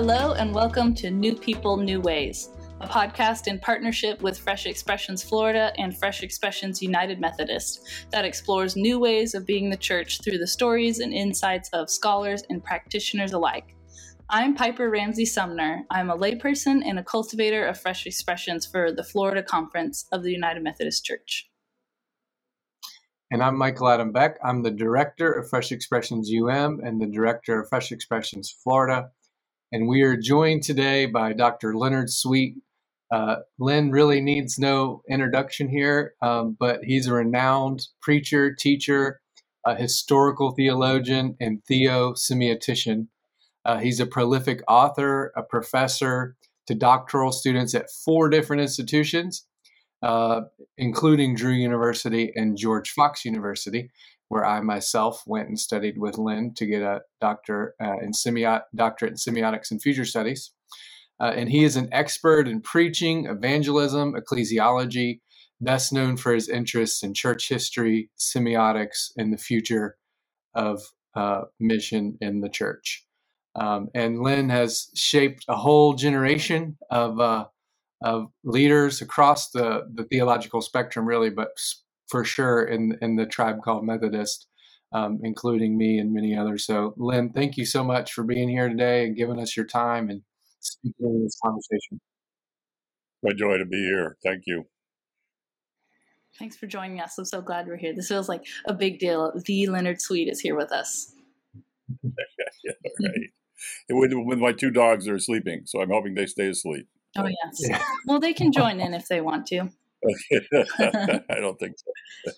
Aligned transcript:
Hello, 0.00 0.34
and 0.34 0.54
welcome 0.54 0.94
to 0.94 1.10
New 1.10 1.34
People, 1.34 1.76
New 1.76 2.00
Ways, 2.00 2.50
a 2.80 2.86
podcast 2.86 3.48
in 3.48 3.58
partnership 3.58 4.22
with 4.22 4.38
Fresh 4.38 4.64
Expressions 4.64 5.24
Florida 5.24 5.72
and 5.76 5.98
Fresh 5.98 6.22
Expressions 6.22 6.80
United 6.80 7.18
Methodist 7.18 8.06
that 8.12 8.24
explores 8.24 8.76
new 8.76 9.00
ways 9.00 9.34
of 9.34 9.44
being 9.44 9.68
the 9.68 9.76
church 9.76 10.22
through 10.22 10.38
the 10.38 10.46
stories 10.46 11.00
and 11.00 11.12
insights 11.12 11.68
of 11.70 11.90
scholars 11.90 12.44
and 12.48 12.62
practitioners 12.62 13.32
alike. 13.32 13.74
I'm 14.30 14.54
Piper 14.54 14.88
Ramsey 14.88 15.24
Sumner. 15.24 15.82
I'm 15.90 16.10
a 16.10 16.16
layperson 16.16 16.80
and 16.84 17.00
a 17.00 17.04
cultivator 17.04 17.66
of 17.66 17.80
fresh 17.80 18.06
expressions 18.06 18.66
for 18.66 18.92
the 18.92 19.02
Florida 19.02 19.42
Conference 19.42 20.06
of 20.12 20.22
the 20.22 20.30
United 20.30 20.62
Methodist 20.62 21.04
Church. 21.04 21.50
And 23.32 23.42
I'm 23.42 23.58
Michael 23.58 23.88
Adam 23.88 24.12
Beck. 24.12 24.38
I'm 24.44 24.62
the 24.62 24.70
director 24.70 25.32
of 25.32 25.50
Fresh 25.50 25.72
Expressions 25.72 26.30
UM 26.32 26.78
and 26.84 27.00
the 27.00 27.10
director 27.12 27.60
of 27.60 27.68
Fresh 27.68 27.90
Expressions 27.90 28.56
Florida. 28.62 29.10
And 29.70 29.86
we 29.86 30.00
are 30.02 30.16
joined 30.16 30.62
today 30.62 31.04
by 31.04 31.34
Dr. 31.34 31.76
Leonard 31.76 32.10
Sweet. 32.10 32.56
Uh, 33.10 33.36
Len 33.58 33.90
really 33.90 34.20
needs 34.20 34.58
no 34.58 35.02
introduction 35.10 35.68
here, 35.68 36.14
um, 36.22 36.56
but 36.58 36.84
he's 36.84 37.06
a 37.06 37.12
renowned 37.12 37.86
preacher, 38.00 38.54
teacher, 38.54 39.20
a 39.66 39.74
historical 39.74 40.52
theologian, 40.52 41.36
and 41.38 41.62
theo-semiotician. 41.66 43.08
Uh, 43.66 43.78
he's 43.78 44.00
a 44.00 44.06
prolific 44.06 44.62
author, 44.68 45.32
a 45.36 45.42
professor 45.42 46.36
to 46.66 46.74
doctoral 46.74 47.32
students 47.32 47.74
at 47.74 47.90
four 47.90 48.30
different 48.30 48.62
institutions, 48.62 49.46
uh, 50.02 50.42
including 50.78 51.34
Drew 51.34 51.52
University 51.52 52.32
and 52.34 52.56
George 52.56 52.90
Fox 52.90 53.24
University, 53.24 53.90
where 54.28 54.44
I 54.44 54.60
myself 54.60 55.22
went 55.26 55.48
and 55.48 55.58
studied 55.58 55.98
with 55.98 56.18
Len 56.18 56.52
to 56.56 56.66
get 56.66 56.82
a 56.82 57.02
doctor 57.20 57.74
uh, 57.82 57.98
in 58.02 58.12
doctorate 58.74 59.12
in 59.12 59.16
semiotics 59.16 59.70
and 59.70 59.80
future 59.80 60.04
studies. 60.04 60.52
Uh, 61.20 61.32
and 61.34 61.50
he 61.50 61.64
is 61.64 61.76
an 61.76 61.88
expert 61.90 62.46
in 62.46 62.60
preaching, 62.60 63.26
evangelism, 63.26 64.14
ecclesiology, 64.14 65.20
best 65.60 65.92
known 65.92 66.16
for 66.16 66.32
his 66.32 66.48
interests 66.48 67.02
in 67.02 67.14
church 67.14 67.48
history, 67.48 68.10
semiotics, 68.18 69.10
and 69.16 69.32
the 69.32 69.38
future 69.38 69.96
of 70.54 70.82
uh, 71.14 71.42
mission 71.58 72.16
in 72.20 72.40
the 72.40 72.48
church. 72.48 73.04
Um, 73.56 73.88
and 73.94 74.22
Len 74.22 74.50
has 74.50 74.88
shaped 74.94 75.44
a 75.48 75.56
whole 75.56 75.94
generation 75.94 76.76
of 76.90 77.18
uh, 77.18 77.46
of 78.02 78.28
leaders 78.44 79.02
across 79.02 79.50
the 79.50 79.88
the 79.92 80.04
theological 80.04 80.60
spectrum, 80.60 81.06
really, 81.06 81.30
but 81.30 81.48
for 82.08 82.24
sure 82.24 82.64
in 82.64 82.96
in 83.00 83.16
the 83.16 83.26
tribe 83.26 83.62
called 83.62 83.84
Methodist, 83.84 84.46
um, 84.92 85.20
including 85.22 85.76
me 85.76 85.98
and 85.98 86.12
many 86.12 86.36
others. 86.36 86.66
So, 86.66 86.94
Len, 86.96 87.30
thank 87.30 87.56
you 87.56 87.64
so 87.64 87.84
much 87.84 88.12
for 88.12 88.24
being 88.24 88.48
here 88.48 88.68
today 88.68 89.04
and 89.06 89.16
giving 89.16 89.40
us 89.40 89.56
your 89.56 89.66
time 89.66 90.10
and 90.10 90.22
speaking 90.60 91.06
in 91.06 91.22
this 91.22 91.38
conversation. 91.42 92.00
My 93.22 93.32
joy 93.32 93.58
to 93.58 93.66
be 93.66 93.78
here. 93.78 94.16
Thank 94.24 94.44
you. 94.46 94.64
Thanks 96.38 96.56
for 96.56 96.66
joining 96.66 97.00
us. 97.00 97.18
I'm 97.18 97.24
so 97.24 97.40
glad 97.40 97.66
we're 97.66 97.76
here. 97.76 97.92
This 97.94 98.08
feels 98.08 98.28
like 98.28 98.44
a 98.66 98.72
big 98.72 99.00
deal. 99.00 99.32
The 99.44 99.66
Leonard 99.66 100.00
Sweet 100.00 100.28
is 100.28 100.40
here 100.40 100.56
with 100.56 100.70
us. 100.70 101.12
yeah, 102.02 102.72
right 103.00 103.30
with, 103.90 104.12
with 104.14 104.38
my 104.38 104.52
two 104.52 104.70
dogs 104.70 105.08
are 105.08 105.18
sleeping, 105.18 105.62
so 105.66 105.80
I'm 105.80 105.90
hoping 105.90 106.14
they 106.14 106.26
stay 106.26 106.48
asleep. 106.48 106.86
Oh 107.16 107.26
yes. 107.26 107.58
Yeah. 107.58 107.82
Well, 108.06 108.20
they 108.20 108.32
can 108.32 108.52
join 108.52 108.80
in 108.80 108.94
if 108.94 109.08
they 109.08 109.20
want 109.20 109.46
to. 109.48 109.70
I 110.78 111.40
don't 111.40 111.58
think 111.58 111.76
so. 111.78 112.32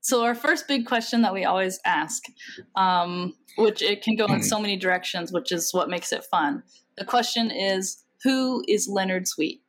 so 0.00 0.24
our 0.24 0.34
first 0.34 0.66
big 0.68 0.86
question 0.86 1.22
that 1.22 1.32
we 1.32 1.44
always 1.44 1.78
ask, 1.84 2.24
um, 2.76 3.34
which 3.56 3.82
it 3.82 4.02
can 4.02 4.16
go 4.16 4.26
in 4.26 4.42
so 4.42 4.58
many 4.58 4.76
directions, 4.76 5.32
which 5.32 5.52
is 5.52 5.72
what 5.72 5.88
makes 5.88 6.12
it 6.12 6.24
fun. 6.30 6.62
The 6.96 7.04
question 7.04 7.50
is, 7.50 8.04
who 8.22 8.64
is 8.68 8.88
Leonard 8.88 9.28
Sweet? 9.28 9.62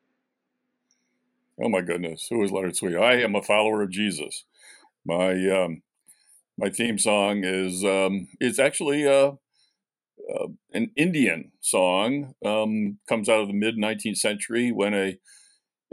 Oh 1.63 1.69
my 1.69 1.81
goodness, 1.81 2.27
who 2.29 2.43
is 2.43 2.51
Leonard 2.51 2.75
Sweet? 2.75 2.95
I 2.95 3.21
am 3.21 3.35
a 3.35 3.41
follower 3.41 3.81
of 3.81 3.91
Jesus. 3.91 4.45
My 5.05 5.31
um, 5.49 5.83
my 6.57 6.69
theme 6.69 6.97
song 6.97 7.43
is 7.43 7.83
um, 7.83 8.27
it's 8.39 8.59
actually 8.59 9.07
uh, 9.07 9.33
uh, 10.33 10.47
an 10.73 10.91
Indian 10.95 11.51
song. 11.61 12.33
Um, 12.45 12.99
comes 13.07 13.29
out 13.29 13.41
of 13.41 13.47
the 13.47 13.53
mid 13.53 13.77
19th 13.77 14.17
century 14.17 14.71
when 14.71 14.93
a 14.93 15.17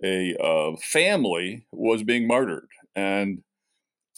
a 0.04 0.36
uh, 0.42 0.76
family 0.82 1.66
was 1.70 2.02
being 2.02 2.26
martyred, 2.26 2.68
and 2.96 3.42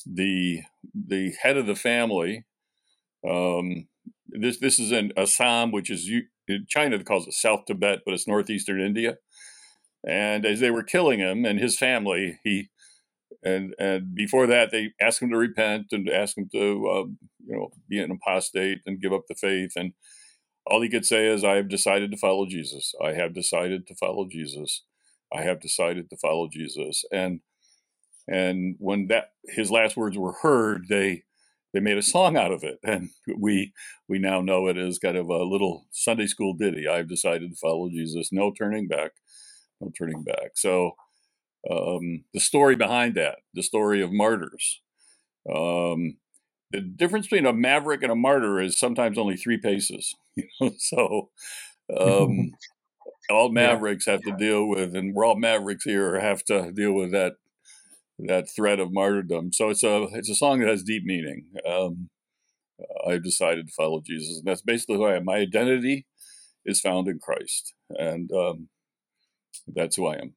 the 0.06 0.62
the 0.94 1.32
head 1.42 1.56
of 1.56 1.66
the 1.66 1.76
family. 1.76 2.44
Um, 3.28 3.88
this 4.28 4.59
this 4.59 4.78
is 4.78 4.92
in 4.92 5.12
Assam, 5.16 5.72
which 5.72 5.91
is 5.91 6.10
China 6.69 7.03
calls 7.03 7.26
it 7.26 7.34
South 7.34 7.65
Tibet, 7.66 8.00
but 8.04 8.15
it's 8.15 8.28
northeastern 8.28 8.81
India. 8.81 9.16
And 10.06 10.44
as 10.44 10.60
they 10.60 10.71
were 10.71 10.82
killing 10.82 11.21
him 11.21 11.44
and 11.44 11.59
his 11.59 11.78
family, 11.78 12.38
he 12.44 12.69
and 13.44 13.75
and 13.78 14.15
before 14.15 14.47
that 14.47 14.71
they 14.71 14.93
ask 15.00 15.22
him 15.22 15.31
to 15.31 15.37
repent 15.37 15.87
and 15.93 16.09
ask 16.09 16.37
him 16.37 16.49
to 16.53 16.88
uh, 16.88 17.05
you 17.47 17.56
know 17.56 17.71
be 17.88 18.00
an 18.00 18.10
apostate 18.10 18.78
and 18.87 19.00
give 19.00 19.12
up 19.12 19.25
the 19.28 19.34
faith. 19.34 19.72
And 19.77 19.93
all 20.66 20.82
he 20.82 20.88
could 20.91 21.06
say 21.06 21.27
is 21.28 21.44
i 21.44 21.56
have 21.56 21.69
decided 21.69 22.10
to 22.10 22.16
follow 22.16 22.47
jesus. 22.47 22.94
I 23.04 23.12
have 23.15 23.34
decided 23.34 23.87
to 23.88 23.94
follow 23.97 24.27
jesus. 24.31 24.83
I 25.34 25.43
have 25.43 25.60
decided 25.60 26.10
to 26.10 26.16
follow 26.16 26.49
jesus. 26.53 27.04
And 27.12 27.41
and 28.28 28.77
when 28.78 29.09
that 29.09 29.33
his 29.47 29.71
last 29.71 29.97
words 29.97 30.16
were 30.16 30.34
heard 30.43 30.87
they 30.88 31.22
they 31.75 31.81
made 31.81 31.99
a 31.99 32.03
song 32.03 32.37
out 32.37 32.53
of 32.53 32.65
it. 32.65 32.78
And 32.84 33.10
we 33.38 33.72
we 34.09 34.19
now 34.19 34.41
know 34.41 34.69
it 34.69 34.78
as 34.78 34.99
kind 34.99 35.16
of 35.16 35.28
a 35.28 35.44
little 35.44 35.87
sunday 35.93 36.27
school 36.27 36.54
ditty. 36.54 36.88
I've 36.88 37.09
decided 37.09 37.50
to 37.50 37.56
follow 37.56 37.91
jesus. 37.91 38.31
No 38.33 38.53
turning 38.53 38.88
back. 38.88 39.12
No 39.81 39.91
turning 39.99 40.22
back. 40.22 40.53
So 40.56 40.93
um, 41.70 42.25
the 42.32 42.41
story 42.41 42.76
behind 42.76 43.14
that, 43.14 43.38
the 43.54 43.62
story 43.62 44.02
of 44.02 44.12
martyrs. 44.12 44.80
Um, 45.48 46.16
the 46.72 46.80
difference 46.80 47.26
between 47.26 47.47
a 47.47 47.52
maverick 47.52 48.02
and 48.02 48.10
a 48.10 48.16
martyr 48.16 48.60
is 48.60 48.78
sometimes 48.78 49.19
only 49.19 49.36
three 49.36 49.58
paces. 49.58 50.14
You 50.36 50.48
know, 50.60 50.72
so 50.78 51.30
um, 51.97 52.50
all 53.30 53.53
mavericks 53.53 54.06
have 54.06 54.22
to 54.22 54.36
deal 54.36 54.66
with, 54.66 54.97
and 54.97 55.14
we're 55.14 55.24
all 55.24 55.38
mavericks 55.38 55.84
here, 55.84 56.19
have 56.19 56.44
to 56.47 56.72
deal 56.72 56.92
with 56.92 57.12
that 57.12 57.34
that 58.19 58.48
threat 58.50 58.80
of 58.80 58.92
martyrdom. 58.92 59.53
So 59.53 59.70
it's 59.70 59.84
a 59.84 60.08
it's 60.12 60.28
a 60.28 60.34
song 60.34 60.58
that 60.58 60.69
has 60.69 60.82
deep 60.82 61.04
meaning. 61.04 61.47
Um, 61.69 62.08
I've 63.06 63.22
decided 63.22 63.69
to 63.69 63.72
follow 63.72 64.03
Jesus, 64.04 64.38
and 64.38 64.47
that's 64.47 64.62
basically 64.62 64.97
who 64.97 65.04
I 65.04 65.14
am. 65.16 65.24
My 65.24 65.36
identity 65.36 66.06
is 66.64 66.80
found 66.80 67.06
in 67.06 67.20
Christ, 67.20 67.74
and 67.91 68.30
um, 68.32 68.69
that's 69.69 69.97
who 69.97 70.06
I 70.06 70.16
am. 70.16 70.34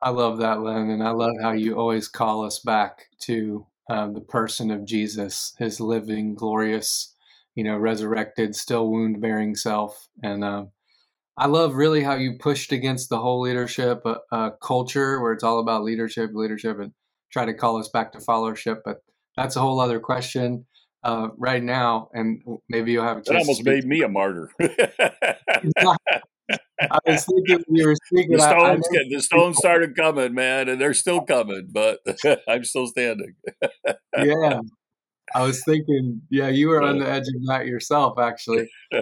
I 0.00 0.10
love 0.10 0.38
that, 0.38 0.60
Len, 0.60 0.90
and 0.90 1.02
I 1.02 1.10
love 1.10 1.34
how 1.42 1.52
you 1.52 1.76
always 1.76 2.08
call 2.08 2.44
us 2.44 2.60
back 2.60 3.06
to 3.22 3.66
um, 3.90 4.14
the 4.14 4.20
person 4.20 4.70
of 4.70 4.84
Jesus, 4.84 5.54
his 5.58 5.80
living, 5.80 6.34
glorious, 6.34 7.14
you 7.54 7.64
know, 7.64 7.76
resurrected, 7.76 8.54
still 8.54 8.90
wound 8.90 9.20
bearing 9.20 9.56
self. 9.56 10.08
And 10.22 10.44
um, 10.44 10.70
I 11.36 11.46
love 11.46 11.74
really 11.74 12.02
how 12.02 12.14
you 12.14 12.38
pushed 12.38 12.70
against 12.70 13.08
the 13.08 13.18
whole 13.18 13.40
leadership 13.40 14.02
uh, 14.04 14.16
uh, 14.30 14.50
culture 14.62 15.20
where 15.20 15.32
it's 15.32 15.44
all 15.44 15.58
about 15.58 15.82
leadership, 15.82 16.30
leadership, 16.32 16.78
and 16.78 16.92
try 17.32 17.44
to 17.44 17.54
call 17.54 17.78
us 17.78 17.88
back 17.88 18.12
to 18.12 18.18
followership. 18.18 18.80
But 18.84 19.02
that's 19.36 19.56
a 19.56 19.60
whole 19.60 19.80
other 19.80 19.98
question 19.98 20.66
uh, 21.02 21.28
right 21.36 21.62
now, 21.62 22.08
and 22.12 22.40
maybe 22.68 22.92
you'll 22.92 23.04
have 23.04 23.18
a 23.18 23.22
chance. 23.22 23.28
That 23.28 23.38
almost 23.38 23.64
made 23.64 23.84
me 23.84 24.02
a 24.02 24.08
martyr. 24.08 24.50
I 26.80 26.98
was 27.06 27.24
thinking 27.24 27.64
you 27.68 27.86
were 27.86 27.96
speaking. 28.06 28.36
The 28.36 28.42
stones, 28.42 28.86
I, 28.92 28.98
I 28.98 29.02
the 29.10 29.20
stones 29.20 29.58
started 29.58 29.96
coming, 29.96 30.34
man, 30.34 30.68
and 30.68 30.80
they're 30.80 30.94
still 30.94 31.22
coming, 31.22 31.68
but 31.70 32.00
I'm 32.48 32.64
still 32.64 32.86
standing. 32.86 33.34
yeah, 34.16 34.60
I 35.34 35.42
was 35.42 35.62
thinking. 35.64 36.22
Yeah, 36.30 36.48
you 36.48 36.68
were 36.68 36.82
on 36.82 36.98
the 36.98 37.08
edge 37.08 37.28
of 37.28 37.46
that 37.48 37.66
yourself, 37.66 38.18
actually. 38.18 38.68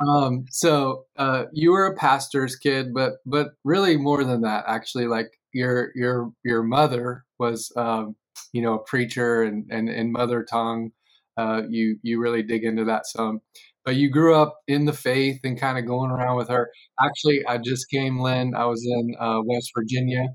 Um, 0.00 0.46
so 0.48 1.04
uh, 1.18 1.44
you 1.52 1.72
were 1.72 1.86
a 1.86 1.94
pastor's 1.94 2.56
kid, 2.56 2.94
but 2.94 3.14
but 3.26 3.48
really 3.64 3.96
more 3.96 4.24
than 4.24 4.40
that, 4.42 4.64
actually. 4.66 5.06
Like 5.06 5.28
your 5.52 5.92
your 5.94 6.32
your 6.44 6.62
mother 6.62 7.24
was, 7.38 7.70
um, 7.76 8.16
you 8.52 8.62
know, 8.62 8.74
a 8.74 8.84
preacher 8.84 9.42
and 9.42 9.66
and 9.70 9.88
in 9.88 10.10
mother 10.10 10.42
tongue. 10.42 10.92
Uh, 11.40 11.62
you 11.68 11.96
you 12.02 12.20
really 12.20 12.42
dig 12.42 12.64
into 12.64 12.84
that 12.84 13.06
some 13.06 13.40
but 13.84 13.96
you 13.96 14.10
grew 14.10 14.34
up 14.34 14.58
in 14.68 14.84
the 14.84 14.92
faith 14.92 15.40
and 15.44 15.58
kind 15.58 15.78
of 15.78 15.86
going 15.86 16.10
around 16.10 16.36
with 16.36 16.48
her. 16.48 16.70
Actually, 17.00 17.44
I 17.46 17.58
just 17.58 17.88
came, 17.90 18.20
Len. 18.20 18.54
I 18.54 18.66
was 18.66 18.84
in 18.84 19.14
uh, 19.18 19.40
West 19.44 19.72
Virginia, 19.76 20.26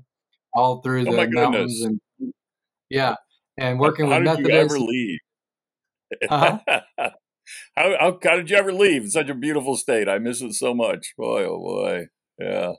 all 0.54 0.82
through 0.82 1.08
oh 1.08 1.12
the 1.12 1.30
mountains, 1.30 1.80
and 1.82 2.00
yeah, 2.90 3.14
and 3.56 3.78
working 3.78 4.06
how, 4.10 4.18
with 4.18 4.26
how 4.26 4.36
did 4.36 4.46
Methodists. 4.46 4.74
you 4.74 4.76
ever 4.76 4.78
leave? 4.78 5.18
Uh-huh. 6.28 6.80
how, 7.76 7.96
how, 7.98 8.18
how 8.22 8.36
did 8.36 8.50
you 8.50 8.56
ever 8.56 8.72
leave? 8.72 9.04
It's 9.04 9.12
such 9.12 9.28
a 9.28 9.34
beautiful 9.34 9.76
state. 9.76 10.08
I 10.08 10.18
miss 10.18 10.42
it 10.42 10.54
so 10.54 10.74
much. 10.74 11.14
Boy, 11.16 11.44
oh 11.44 11.58
boy, 11.58 12.06
yeah. 12.38 12.72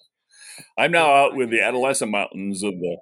I'm 0.77 0.91
now 0.91 1.13
out 1.13 1.35
with 1.35 1.49
the 1.49 1.61
adolescent 1.61 2.11
mountains 2.11 2.63
of 2.63 2.73
the 2.73 2.97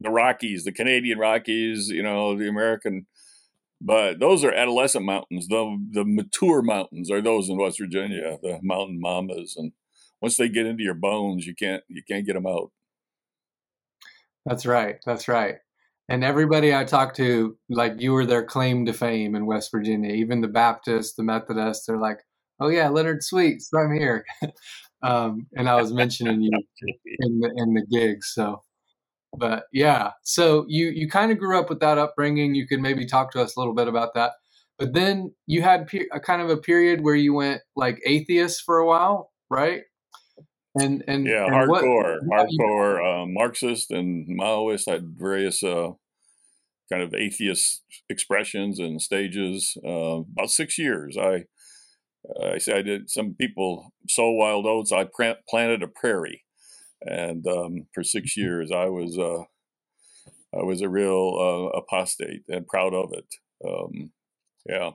the 0.00 0.10
Rockies, 0.10 0.64
the 0.64 0.72
Canadian 0.72 1.18
Rockies. 1.18 1.88
You 1.88 2.02
know, 2.02 2.36
the 2.36 2.48
American 2.48 3.06
But 3.84 4.20
those 4.20 4.44
are 4.44 4.52
adolescent 4.52 5.04
mountains. 5.04 5.48
The 5.48 5.76
the 5.90 6.04
mature 6.04 6.62
mountains 6.62 7.10
are 7.10 7.20
those 7.20 7.48
in 7.48 7.58
West 7.58 7.78
Virginia, 7.80 8.38
the 8.40 8.60
mountain 8.62 9.00
mamas, 9.00 9.56
and 9.56 9.72
once 10.20 10.36
they 10.36 10.48
get 10.48 10.66
into 10.66 10.84
your 10.84 10.94
bones, 10.94 11.46
you 11.46 11.54
can't 11.54 11.82
you 11.88 12.02
can't 12.06 12.24
get 12.24 12.34
them 12.34 12.46
out. 12.46 12.70
That's 14.46 14.64
right. 14.64 14.96
That's 15.04 15.26
right. 15.26 15.56
And 16.08 16.22
everybody 16.22 16.74
I 16.74 16.84
talked 16.84 17.16
to, 17.16 17.56
like 17.68 18.00
you 18.00 18.12
were 18.12 18.26
their 18.26 18.44
claim 18.44 18.86
to 18.86 18.92
fame 18.92 19.34
in 19.34 19.46
West 19.46 19.70
Virginia. 19.72 20.12
Even 20.12 20.40
the 20.40 20.48
Baptists, 20.48 21.14
the 21.14 21.22
Methodists, 21.22 21.86
they're 21.86 21.98
like, 21.98 22.18
"Oh 22.60 22.68
yeah, 22.68 22.88
Leonard 22.88 23.24
Sweets, 23.24 23.70
I'm 23.74 23.92
here." 23.92 24.24
um, 25.02 25.46
and 25.56 25.68
I 25.68 25.74
was 25.80 25.92
mentioning 25.92 26.42
you 26.42 26.52
in 27.20 27.40
the 27.40 27.52
in 27.56 27.74
the 27.74 27.86
gigs. 27.90 28.32
So, 28.32 28.62
but 29.34 29.64
yeah, 29.72 30.10
so 30.22 30.64
you 30.68 30.88
you 30.88 31.08
kind 31.08 31.32
of 31.32 31.38
grew 31.38 31.58
up 31.58 31.68
with 31.68 31.80
that 31.80 31.98
upbringing. 31.98 32.54
You 32.54 32.66
could 32.66 32.80
maybe 32.80 33.06
talk 33.06 33.32
to 33.32 33.40
us 33.40 33.56
a 33.56 33.60
little 33.60 33.74
bit 33.74 33.88
about 33.88 34.14
that. 34.14 34.32
But 34.78 34.94
then 34.94 35.34
you 35.46 35.62
had 35.62 35.88
a 36.12 36.20
kind 36.20 36.42
of 36.42 36.50
a 36.50 36.56
period 36.56 37.02
where 37.02 37.14
you 37.14 37.34
went 37.34 37.62
like 37.76 38.00
atheist 38.04 38.62
for 38.64 38.78
a 38.78 38.86
while, 38.86 39.30
right? 39.50 39.82
And 40.74 41.04
and 41.06 41.26
yeah, 41.26 41.44
and 41.44 41.54
hardcore, 41.54 42.18
what, 42.24 42.48
hardcore 42.48 43.22
uh, 43.22 43.26
Marxist 43.26 43.90
and 43.90 44.26
Maoist 44.28 44.90
had 44.90 45.14
various 45.16 45.62
uh, 45.62 45.90
kind 46.90 47.02
of 47.02 47.14
atheist 47.14 47.82
expressions 48.08 48.78
and 48.78 49.00
stages. 49.00 49.76
Uh, 49.86 50.20
about 50.20 50.50
six 50.50 50.78
years, 50.78 51.16
I 51.18 51.44
I 52.42 52.58
say 52.58 52.78
I 52.78 52.82
did. 52.82 53.10
Some 53.10 53.34
people 53.38 53.92
sow 54.08 54.30
wild 54.30 54.66
oats. 54.66 54.92
I 54.92 55.06
planted 55.48 55.82
a 55.82 55.88
prairie, 55.88 56.44
and 57.06 57.46
um, 57.46 57.86
for 57.94 58.02
six 58.02 58.36
years, 58.36 58.70
I 58.70 58.86
was 58.86 59.18
uh, 59.18 59.42
I 60.56 60.62
was 60.62 60.82
a 60.82 60.88
real 60.88 61.36
uh, 61.38 61.78
apostate 61.78 62.42
and 62.48 62.66
proud 62.66 62.94
of 62.94 63.12
it. 63.12 63.34
Um, 63.66 64.12
yeah. 64.66 64.90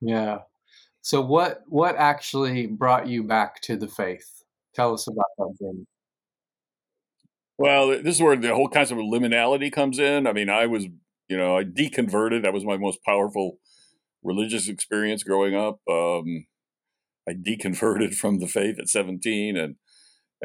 Yeah. 0.00 0.38
So 1.02 1.20
what 1.20 1.62
what 1.66 1.96
actually 1.96 2.66
brought 2.66 3.06
you 3.08 3.22
back 3.22 3.60
to 3.62 3.76
the 3.76 3.88
faith? 3.88 4.42
Tell 4.74 4.92
us 4.94 5.06
about 5.06 5.26
that 5.38 5.56
journey. 5.60 5.86
Well, 7.56 7.88
this 8.02 8.16
is 8.16 8.22
where 8.22 8.36
the 8.36 8.54
whole 8.54 8.68
concept 8.68 9.00
of 9.00 9.06
liminality 9.06 9.72
comes 9.72 9.98
in. 9.98 10.26
I 10.26 10.32
mean, 10.32 10.50
I 10.50 10.66
was, 10.66 10.86
you 11.28 11.36
know, 11.36 11.56
I 11.56 11.62
deconverted. 11.62 12.42
That 12.42 12.52
was 12.52 12.64
my 12.64 12.76
most 12.76 12.98
powerful 13.04 13.58
religious 14.24 14.68
experience 14.68 15.22
growing 15.22 15.54
up. 15.54 15.78
Um, 15.88 16.46
I 17.28 17.32
deconverted 17.32 18.14
from 18.16 18.40
the 18.40 18.48
faith 18.48 18.78
at 18.80 18.88
17 18.88 19.56
and 19.56 19.76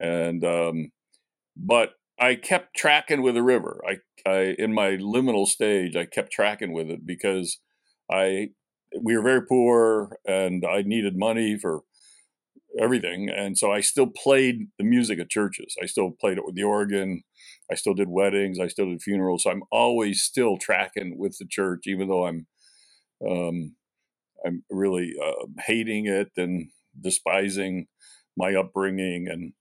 and 0.01 0.43
um, 0.43 0.91
but 1.55 1.93
I 2.19 2.35
kept 2.35 2.75
tracking 2.75 3.21
with 3.21 3.35
the 3.35 3.43
river. 3.43 3.81
I, 3.87 3.97
I 4.29 4.55
in 4.57 4.73
my 4.73 4.91
liminal 4.91 5.47
stage, 5.47 5.95
I 5.95 6.05
kept 6.05 6.31
tracking 6.31 6.73
with 6.73 6.89
it 6.89 7.05
because 7.05 7.59
I 8.11 8.49
we 8.99 9.15
were 9.15 9.23
very 9.23 9.45
poor 9.45 10.17
and 10.25 10.65
I 10.65 10.81
needed 10.81 11.17
money 11.17 11.57
for 11.57 11.81
everything. 12.79 13.29
And 13.29 13.57
so 13.57 13.71
I 13.71 13.81
still 13.81 14.07
played 14.07 14.67
the 14.77 14.83
music 14.83 15.19
at 15.19 15.29
churches. 15.29 15.75
I 15.81 15.85
still 15.85 16.11
played 16.11 16.37
it 16.37 16.45
with 16.45 16.55
the 16.55 16.63
organ. 16.63 17.23
I 17.71 17.75
still 17.75 17.93
did 17.93 18.09
weddings. 18.09 18.59
I 18.59 18.67
still 18.67 18.89
did 18.89 19.01
funerals. 19.01 19.43
So 19.43 19.51
I'm 19.51 19.63
always 19.71 20.21
still 20.23 20.57
tracking 20.57 21.17
with 21.17 21.37
the 21.37 21.45
church, 21.47 21.83
even 21.85 22.09
though 22.09 22.25
I'm, 22.25 22.47
um, 23.27 23.75
I'm 24.45 24.63
really 24.69 25.13
uh, 25.23 25.45
hating 25.65 26.07
it 26.07 26.31
and 26.37 26.69
despising 26.99 27.87
my 28.37 28.55
upbringing. 28.55 29.27
And, 29.29 29.53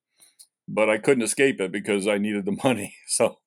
but 0.69 0.91
I 0.91 0.99
couldn't 0.99 1.25
escape 1.25 1.61
it 1.61 1.73
because 1.73 2.09
I 2.09 2.19
needed 2.19 2.47
the 2.47 2.59
money. 2.65 2.97
So, 3.09 3.39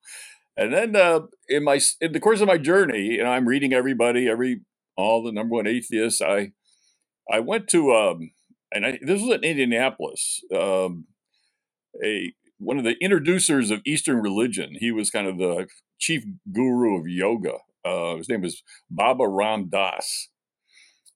and 0.58 0.74
then 0.74 0.96
uh, 0.96 1.22
in 1.50 1.64
my 1.64 1.80
in 2.02 2.14
the 2.14 2.20
course 2.22 2.42
of 2.42 2.48
my 2.48 2.58
journey, 2.60 3.20
and 3.20 3.28
I'm 3.28 3.48
reading 3.48 3.74
everybody, 3.74 4.30
every 4.30 4.62
all 4.98 5.24
the 5.24 5.32
number 5.34 5.56
one 5.56 5.68
atheists. 5.68 6.22
I 6.22 6.54
I 7.32 7.40
went 7.42 7.68
to 7.70 7.94
um, 7.94 8.32
and 8.74 8.86
I, 8.86 9.00
this 9.02 9.22
was 9.22 9.36
in 9.36 9.44
Indianapolis. 9.44 10.42
Um, 10.56 11.06
a 12.04 12.34
one 12.60 12.78
of 12.78 12.84
the 12.84 12.96
introducers 13.02 13.72
of 13.72 13.82
Eastern 13.86 14.22
religion. 14.22 14.76
He 14.80 14.92
was 14.92 15.10
kind 15.10 15.28
of 15.28 15.38
the 15.38 15.68
chief 16.00 16.24
guru 16.54 17.00
of 17.00 17.08
yoga. 17.08 17.58
Uh, 17.84 18.18
his 18.18 18.30
name 18.30 18.42
was 18.42 18.64
Baba 18.90 19.28
Ram 19.28 19.70
Dass. 19.70 20.30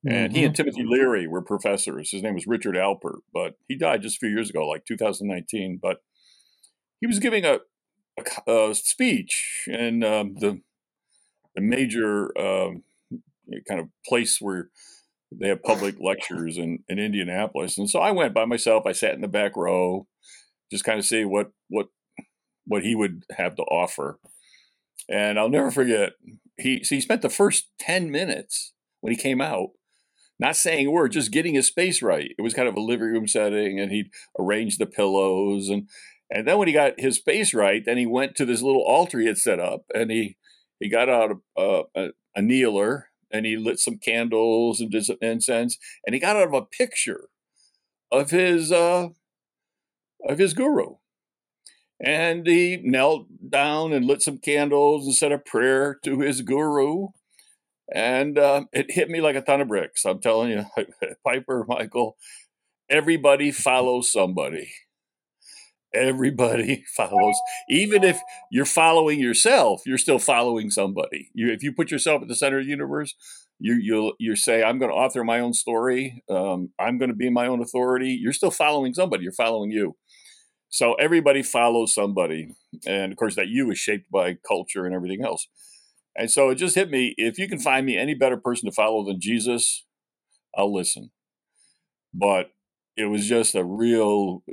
And 0.05 0.29
mm-hmm. 0.29 0.35
he 0.35 0.43
and. 0.45 0.55
Timothy 0.55 0.83
Leary 0.83 1.27
were 1.27 1.41
professors. 1.41 2.11
His 2.11 2.21
name 2.21 2.35
was 2.35 2.47
Richard 2.47 2.75
Alpert, 2.75 3.19
but 3.33 3.55
he 3.67 3.75
died 3.75 4.01
just 4.01 4.17
a 4.17 4.19
few 4.19 4.29
years 4.29 4.49
ago, 4.49 4.67
like 4.67 4.85
2019. 4.85 5.79
But 5.81 5.97
he 7.01 7.07
was 7.07 7.19
giving 7.19 7.45
a, 7.45 7.59
a, 8.47 8.69
a 8.69 8.75
speech 8.75 9.65
in 9.67 10.03
um, 10.03 10.35
the 10.35 10.61
the 11.55 11.61
major 11.61 12.37
um, 12.37 12.83
kind 13.67 13.79
of 13.79 13.87
place 14.05 14.39
where 14.39 14.69
they 15.31 15.47
have 15.47 15.63
public 15.63 15.95
lectures 15.99 16.57
in, 16.57 16.79
in 16.87 16.99
Indianapolis. 16.99 17.77
And 17.77 17.89
so 17.89 17.99
I 17.99 18.11
went 18.11 18.33
by 18.33 18.45
myself. 18.45 18.85
I 18.85 18.91
sat 18.91 19.15
in 19.15 19.21
the 19.21 19.27
back 19.27 19.55
row, 19.55 20.07
just 20.71 20.83
kind 20.83 20.99
of 20.99 21.05
see 21.05 21.25
what 21.25 21.51
what 21.69 21.87
what 22.65 22.83
he 22.83 22.95
would 22.95 23.23
have 23.37 23.55
to 23.55 23.63
offer. 23.63 24.19
And 25.09 25.39
I'll 25.39 25.49
never 25.49 25.71
forget 25.71 26.13
he 26.57 26.83
so 26.83 26.95
he 26.95 27.01
spent 27.01 27.21
the 27.21 27.29
first 27.29 27.69
10 27.79 28.11
minutes 28.11 28.73
when 29.01 29.11
he 29.11 29.17
came 29.17 29.41
out 29.41 29.69
not 30.39 30.55
saying 30.55 30.87
a 30.87 30.91
word, 30.91 31.11
just 31.11 31.31
getting 31.31 31.55
his 31.55 31.67
space 31.67 32.01
right. 32.01 32.31
It 32.37 32.41
was 32.41 32.53
kind 32.53 32.67
of 32.67 32.75
a 32.75 32.81
living 32.81 33.07
room 33.07 33.27
setting, 33.27 33.79
and 33.79 33.91
he'd 33.91 34.09
arranged 34.39 34.79
the 34.79 34.85
pillows, 34.85 35.69
and 35.69 35.87
and 36.29 36.47
then 36.47 36.57
when 36.57 36.67
he 36.67 36.73
got 36.73 36.99
his 36.99 37.17
space 37.17 37.53
right, 37.53 37.83
then 37.85 37.97
he 37.97 38.05
went 38.05 38.35
to 38.35 38.45
this 38.45 38.61
little 38.61 38.81
altar 38.81 39.19
he 39.19 39.27
had 39.27 39.37
set 39.37 39.59
up, 39.59 39.85
and 39.93 40.11
he 40.11 40.37
he 40.79 40.89
got 40.89 41.09
out 41.09 41.31
a, 41.57 41.59
uh, 41.59 41.83
a, 41.95 42.09
a 42.35 42.41
kneeler, 42.41 43.05
and 43.31 43.45
he 43.45 43.57
lit 43.57 43.79
some 43.79 43.97
candles 43.97 44.81
and 44.81 44.91
did 44.91 45.05
some 45.05 45.17
incense, 45.21 45.77
and 46.05 46.13
he 46.13 46.19
got 46.19 46.35
out 46.35 46.47
of 46.47 46.53
a 46.53 46.61
picture 46.61 47.29
of 48.11 48.31
his 48.31 48.71
uh, 48.71 49.09
of 50.27 50.37
his 50.37 50.53
guru. 50.53 50.95
And 52.03 52.45
he 52.45 52.77
knelt 52.83 53.27
down 53.49 53.93
and 53.93 54.05
lit 54.05 54.21
some 54.21 54.37
candles 54.37 55.05
and 55.05 55.15
said 55.15 55.31
a 55.31 55.37
prayer 55.37 55.97
to 56.03 56.19
his 56.19 56.41
guru. 56.41 57.07
And 57.93 58.37
uh, 58.37 58.65
it 58.73 58.87
hit 58.89 59.09
me 59.09 59.21
like 59.21 59.35
a 59.35 59.41
ton 59.41 59.61
of 59.61 59.67
bricks. 59.67 60.05
I'm 60.05 60.19
telling 60.19 60.51
you, 60.51 60.65
Piper, 61.25 61.65
Michael, 61.67 62.17
everybody 62.89 63.51
follows 63.51 64.11
somebody. 64.11 64.71
Everybody 65.93 66.83
follows. 66.97 67.35
Even 67.69 68.03
if 68.03 68.19
you're 68.51 68.65
following 68.65 69.19
yourself, 69.19 69.81
you're 69.85 69.97
still 69.97 70.19
following 70.19 70.69
somebody. 70.69 71.29
You, 71.33 71.51
if 71.51 71.63
you 71.63 71.71
put 71.73 71.91
yourself 71.91 72.21
at 72.21 72.27
the 72.27 72.35
center 72.35 72.59
of 72.59 72.65
the 72.65 72.69
universe, 72.69 73.15
you 73.59 73.75
you 73.75 74.13
you 74.19 74.35
say, 74.35 74.63
"I'm 74.63 74.79
going 74.79 74.91
to 74.91 74.97
author 74.97 75.23
my 75.23 75.39
own 75.39 75.53
story. 75.53 76.21
Um, 76.29 76.71
I'm 76.77 76.97
going 76.97 77.09
to 77.09 77.15
be 77.15 77.29
my 77.29 77.47
own 77.47 77.61
authority." 77.61 78.09
You're 78.09 78.33
still 78.33 78.51
following 78.51 78.93
somebody. 78.93 79.23
You're 79.23 79.31
following 79.31 79.71
you. 79.71 79.95
So 80.69 80.93
everybody 80.95 81.43
follows 81.43 81.93
somebody, 81.93 82.55
and 82.85 83.13
of 83.13 83.17
course, 83.17 83.35
that 83.35 83.47
you 83.47 83.71
is 83.71 83.79
shaped 83.79 84.11
by 84.11 84.37
culture 84.47 84.85
and 84.85 84.93
everything 84.93 85.23
else. 85.23 85.47
And 86.17 86.31
so 86.31 86.49
it 86.49 86.55
just 86.55 86.75
hit 86.75 86.89
me: 86.89 87.13
if 87.17 87.37
you 87.37 87.47
can 87.47 87.59
find 87.59 87.85
me 87.85 87.97
any 87.97 88.13
better 88.13 88.37
person 88.37 88.69
to 88.69 88.75
follow 88.75 89.03
than 89.05 89.19
Jesus, 89.19 89.85
I'll 90.57 90.73
listen. 90.73 91.11
But 92.13 92.51
it 92.97 93.05
was 93.05 93.27
just 93.27 93.55
a 93.55 93.63
real 93.63 94.43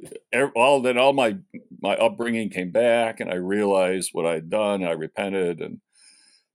all 0.57 0.83
that 0.83 0.97
all 0.97 1.13
my 1.13 1.37
my 1.81 1.95
upbringing 1.97 2.51
came 2.51 2.71
back 2.71 3.21
and 3.21 3.31
i 3.31 3.35
realized 3.35 4.11
what 4.13 4.27
i'd 4.27 4.51
done 4.51 4.83
and 4.83 4.89
i 4.89 4.93
repented 4.93 5.61
and 5.61 5.81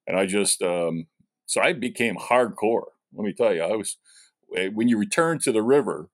and 0.06 0.18
i 0.18 0.26
just 0.26 0.62
um 0.62 1.08
so 1.46 1.62
i 1.62 1.74
became 1.74 2.16
hardcore 2.16 2.88
let 3.14 3.24
me 3.26 3.34
tell 3.34 3.54
you 3.54 3.62
i 3.62 3.76
was 3.76 3.98
eh, 4.56 4.68
when 4.68 4.88
you 4.88 4.98
return 4.98 5.40
to 5.40 5.52
the 5.52 5.64
river 5.64 6.10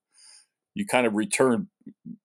you 0.75 0.85
kind 0.85 1.05
of 1.05 1.13
return 1.13 1.67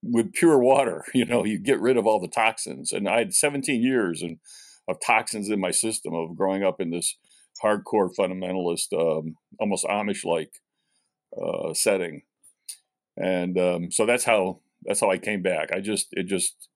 with 0.03 0.33
pure 0.33 0.59
water 0.59 1.05
you 1.15 1.25
know 1.25 1.45
you 1.45 1.59
get 1.59 1.81
rid 1.81 1.97
of 1.97 2.07
all 2.07 2.21
the 2.21 2.29
toxins 2.29 2.93
and 2.93 3.09
i 3.09 3.19
had 3.19 3.35
17 3.35 3.83
years 3.83 4.23
and 4.23 4.39
of 4.89 4.97
toxins 5.05 5.51
in 5.51 5.61
my 5.61 5.71
system 5.71 6.15
of 6.15 6.37
growing 6.37 6.65
up 6.65 6.81
in 6.81 6.91
this 6.91 7.17
hardcore 7.63 8.11
fundamentalist 8.19 8.93
um, 8.93 9.35
almost 9.61 9.85
amish 9.85 10.25
like 10.25 10.53
uh, 11.41 11.75
setting 11.75 12.23
and 13.19 13.59
um, 13.59 13.91
so 13.91 14.07
that's 14.07 14.25
how 14.25 14.61
that's 14.85 15.01
how 15.01 15.11
I 15.11 15.19
came 15.19 15.43
back. 15.43 15.73
I 15.73 15.81
just 15.81 16.09
it 16.13 16.27
just 16.27 16.69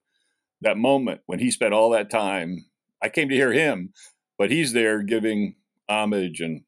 that 0.61 0.77
moment 0.77 1.21
when 1.25 1.39
he 1.39 1.49
spent 1.49 1.73
all 1.73 1.89
that 1.91 2.09
time. 2.09 2.65
I 3.01 3.09
came 3.09 3.27
to 3.29 3.35
hear 3.35 3.51
him, 3.51 3.91
but 4.37 4.49
he's 4.49 4.71
there 4.71 5.03
giving 5.03 5.55
homage 5.89 6.39
and 6.39 6.61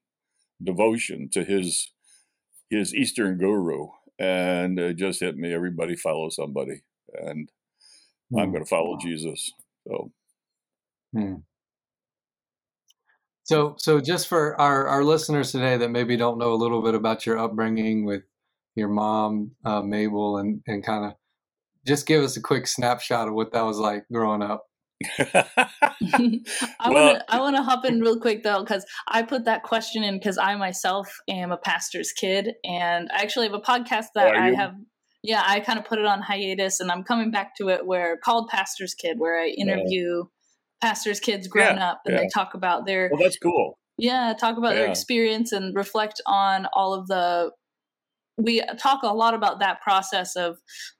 devotion 0.64 1.30
to 1.32 1.44
his 1.44 1.92
his 2.70 2.94
Eastern 2.94 3.38
guru, 3.38 3.88
and 4.18 4.80
it 4.80 4.98
just 4.98 5.20
hit 5.20 5.38
me. 5.38 5.54
Everybody 5.54 5.96
follows 5.96 6.36
somebody, 6.36 6.82
and 7.14 7.50
hmm. 8.32 8.40
I'm 8.40 8.52
going 8.52 8.64
to 8.64 8.70
follow 8.70 8.98
Jesus. 8.98 9.52
So. 9.88 10.12
Hmm. 11.16 11.36
So, 13.44 13.76
so 13.78 14.02
just 14.02 14.28
for 14.28 14.60
our, 14.60 14.88
our 14.88 15.04
listeners 15.04 15.52
today 15.52 15.78
that 15.78 15.92
maybe 15.92 16.18
don't 16.18 16.40
know 16.40 16.54
a 16.54 16.56
little 16.56 16.82
bit 16.82 16.96
about 16.96 17.28
your 17.28 17.38
upbringing 17.38 18.04
with 18.04 18.24
your 18.76 18.90
mom, 18.90 19.52
uh, 19.64 19.82
Mabel, 19.82 20.38
and 20.38 20.62
and 20.68 20.84
kind 20.84 21.06
of 21.06 21.14
just 21.86 22.08
give 22.08 22.24
us 22.24 22.38
a 22.38 22.42
quick 22.42 22.68
snapshot 22.68 23.28
of 23.28 23.34
what 23.34 23.54
that 23.54 23.64
was 23.64 23.78
like 23.78 24.06
growing 24.12 24.42
up. 24.42 24.66
I 25.20 26.42
well, 26.90 26.94
want 26.94 27.20
to 27.20 27.26
I 27.28 27.40
want 27.40 27.56
to 27.58 27.64
hop 27.64 27.86
in 27.86 28.02
real 28.02 28.20
quick 28.20 28.44
though 28.44 28.62
because 28.62 28.86
I 29.08 29.24
put 29.24 29.46
that 29.46 29.64
question 29.64 30.04
in 30.04 30.18
because 30.18 30.38
I 30.38 30.56
myself 30.56 31.08
am 31.28 31.52
a 31.52 31.58
pastor's 31.58 32.12
kid 32.12 32.54
and 32.64 33.10
I 33.14 33.22
actually 33.22 33.48
have 33.48 33.56
a 33.56 33.60
podcast 33.60 34.08
that 34.16 34.36
I 34.36 34.54
have 34.54 34.74
yeah 35.22 35.44
I 35.46 35.60
kind 35.60 35.78
of 35.78 35.86
put 35.86 36.00
it 36.00 36.06
on 36.06 36.22
hiatus 36.22 36.80
and 36.80 36.90
I'm 36.90 37.04
coming 37.04 37.30
back 37.30 37.56
to 37.58 37.68
it 37.70 37.86
where 37.86 38.18
called 38.18 38.48
pastor's 38.48 38.94
kid 38.94 39.20
where 39.20 39.38
I 39.38 39.48
interview 39.48 40.24
pastors 40.82 41.20
kids 41.20 41.48
grown 41.48 41.78
yeah, 41.78 41.90
up 41.92 42.02
and 42.06 42.16
yeah. 42.16 42.22
they 42.22 42.28
talk 42.34 42.54
about 42.54 42.86
their 42.86 43.10
Well, 43.12 43.22
that's 43.24 43.38
cool. 43.38 43.78
yeah 43.98 44.34
talk 44.40 44.58
about 44.58 44.76
their 44.76 44.90
experience 44.90 45.52
and 45.52 45.76
reflect 45.76 46.22
on 46.26 46.68
all 46.74 46.94
of 46.94 47.08
the 47.08 47.52
we 48.38 48.62
talk 48.78 49.02
a 49.04 49.14
lot 49.14 49.34
about 49.34 49.60
that 49.62 49.80
process 49.82 50.36
of 50.36 50.58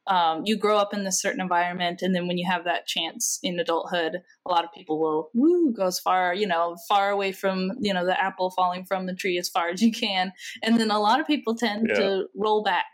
um, 0.08 0.44
you 0.46 0.58
grow 0.58 0.78
up 0.78 0.94
in 0.94 1.04
this 1.04 1.22
certain 1.22 1.42
environment 1.42 2.02
and 2.02 2.16
then 2.16 2.28
when 2.30 2.38
you 2.38 2.50
have 2.50 2.64
that 2.64 2.88
chance 2.88 3.40
in 3.44 3.60
adulthood 3.60 4.22
a 4.48 4.50
lot 4.50 4.64
of 4.64 4.72
people 4.72 5.00
will 5.02 5.30
woo 5.34 5.74
go 5.74 5.88
as 5.88 6.00
far 6.00 6.34
you 6.34 6.48
know 6.48 6.78
far 6.88 7.10
away 7.10 7.34
from 7.34 7.72
you 7.82 7.94
know 7.94 8.06
the 8.06 8.20
apple 8.24 8.52
falling 8.52 8.86
from 8.86 9.06
the 9.06 9.14
tree 9.14 9.38
as 9.38 9.50
far 9.50 9.68
as 9.68 9.82
you 9.82 9.92
can 9.92 10.32
and 10.64 10.80
then 10.80 10.90
a 10.90 11.00
lot 11.00 11.20
of 11.20 11.28
people 11.28 11.54
tend 11.56 11.88
Yeah. 11.90 11.96
to 12.00 12.26
roll 12.36 12.64
back 12.64 12.86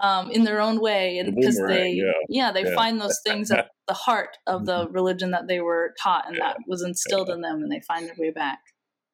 um, 0.00 0.30
in 0.30 0.44
their 0.44 0.60
own 0.60 0.80
way 0.80 1.18
and 1.18 1.34
because 1.36 1.56
boomerang. 1.56 1.76
they 1.76 1.90
Yeah. 1.92 2.12
yeah 2.28 2.52
they 2.52 2.64
Yeah. 2.64 2.74
find 2.74 3.00
those 3.00 3.20
things 3.26 3.50
at 3.50 3.70
the 3.88 3.94
heart 3.94 4.36
of 4.46 4.66
the 4.66 4.88
religion 4.90 5.32
that 5.32 5.48
they 5.48 5.60
were 5.60 5.94
taught 6.02 6.26
and 6.26 6.36
Yeah. 6.36 6.48
that 6.48 6.58
was 6.68 6.82
instilled 6.82 7.30
in 7.30 7.40
them 7.42 7.56
and 7.62 7.70
they 7.72 7.80
find 7.86 8.06
their 8.08 8.16
way 8.18 8.30
back 8.30 8.60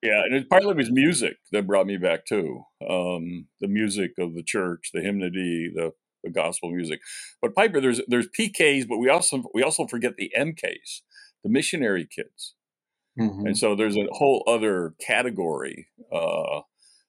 Yeah, 0.02 0.22
and 0.24 0.34
it 0.36 0.48
partly 0.48 0.74
was 0.74 0.90
music 0.92 1.38
that 1.52 1.66
brought 1.66 1.86
me 1.86 1.96
back 1.96 2.24
too. 2.26 2.62
Um, 2.88 3.48
the 3.60 3.68
music 3.68 4.12
of 4.18 4.34
the 4.34 4.44
church, 4.44 4.90
the 4.94 5.00
hymnody, 5.02 5.70
the, 5.74 5.92
the 6.24 6.30
gospel 6.30 6.70
music. 6.70 7.00
But 7.42 7.54
Piper, 7.54 7.80
there's 7.80 8.00
there's 8.08 8.28
PKs, 8.38 8.86
but 8.88 8.98
we 8.98 9.08
also 9.08 9.44
we 9.54 9.62
also 9.62 9.86
forget 9.88 10.16
the 10.16 10.32
MKs, 10.38 11.02
the 11.44 11.50
missionary 11.50 12.06
kids. 12.06 12.54
Mhm. 13.20 13.46
And 13.46 13.58
so 13.58 13.74
there's 13.76 13.96
a 13.96 14.06
whole 14.12 14.44
other 14.46 14.94
category 15.00 15.88
uh, 16.12 16.62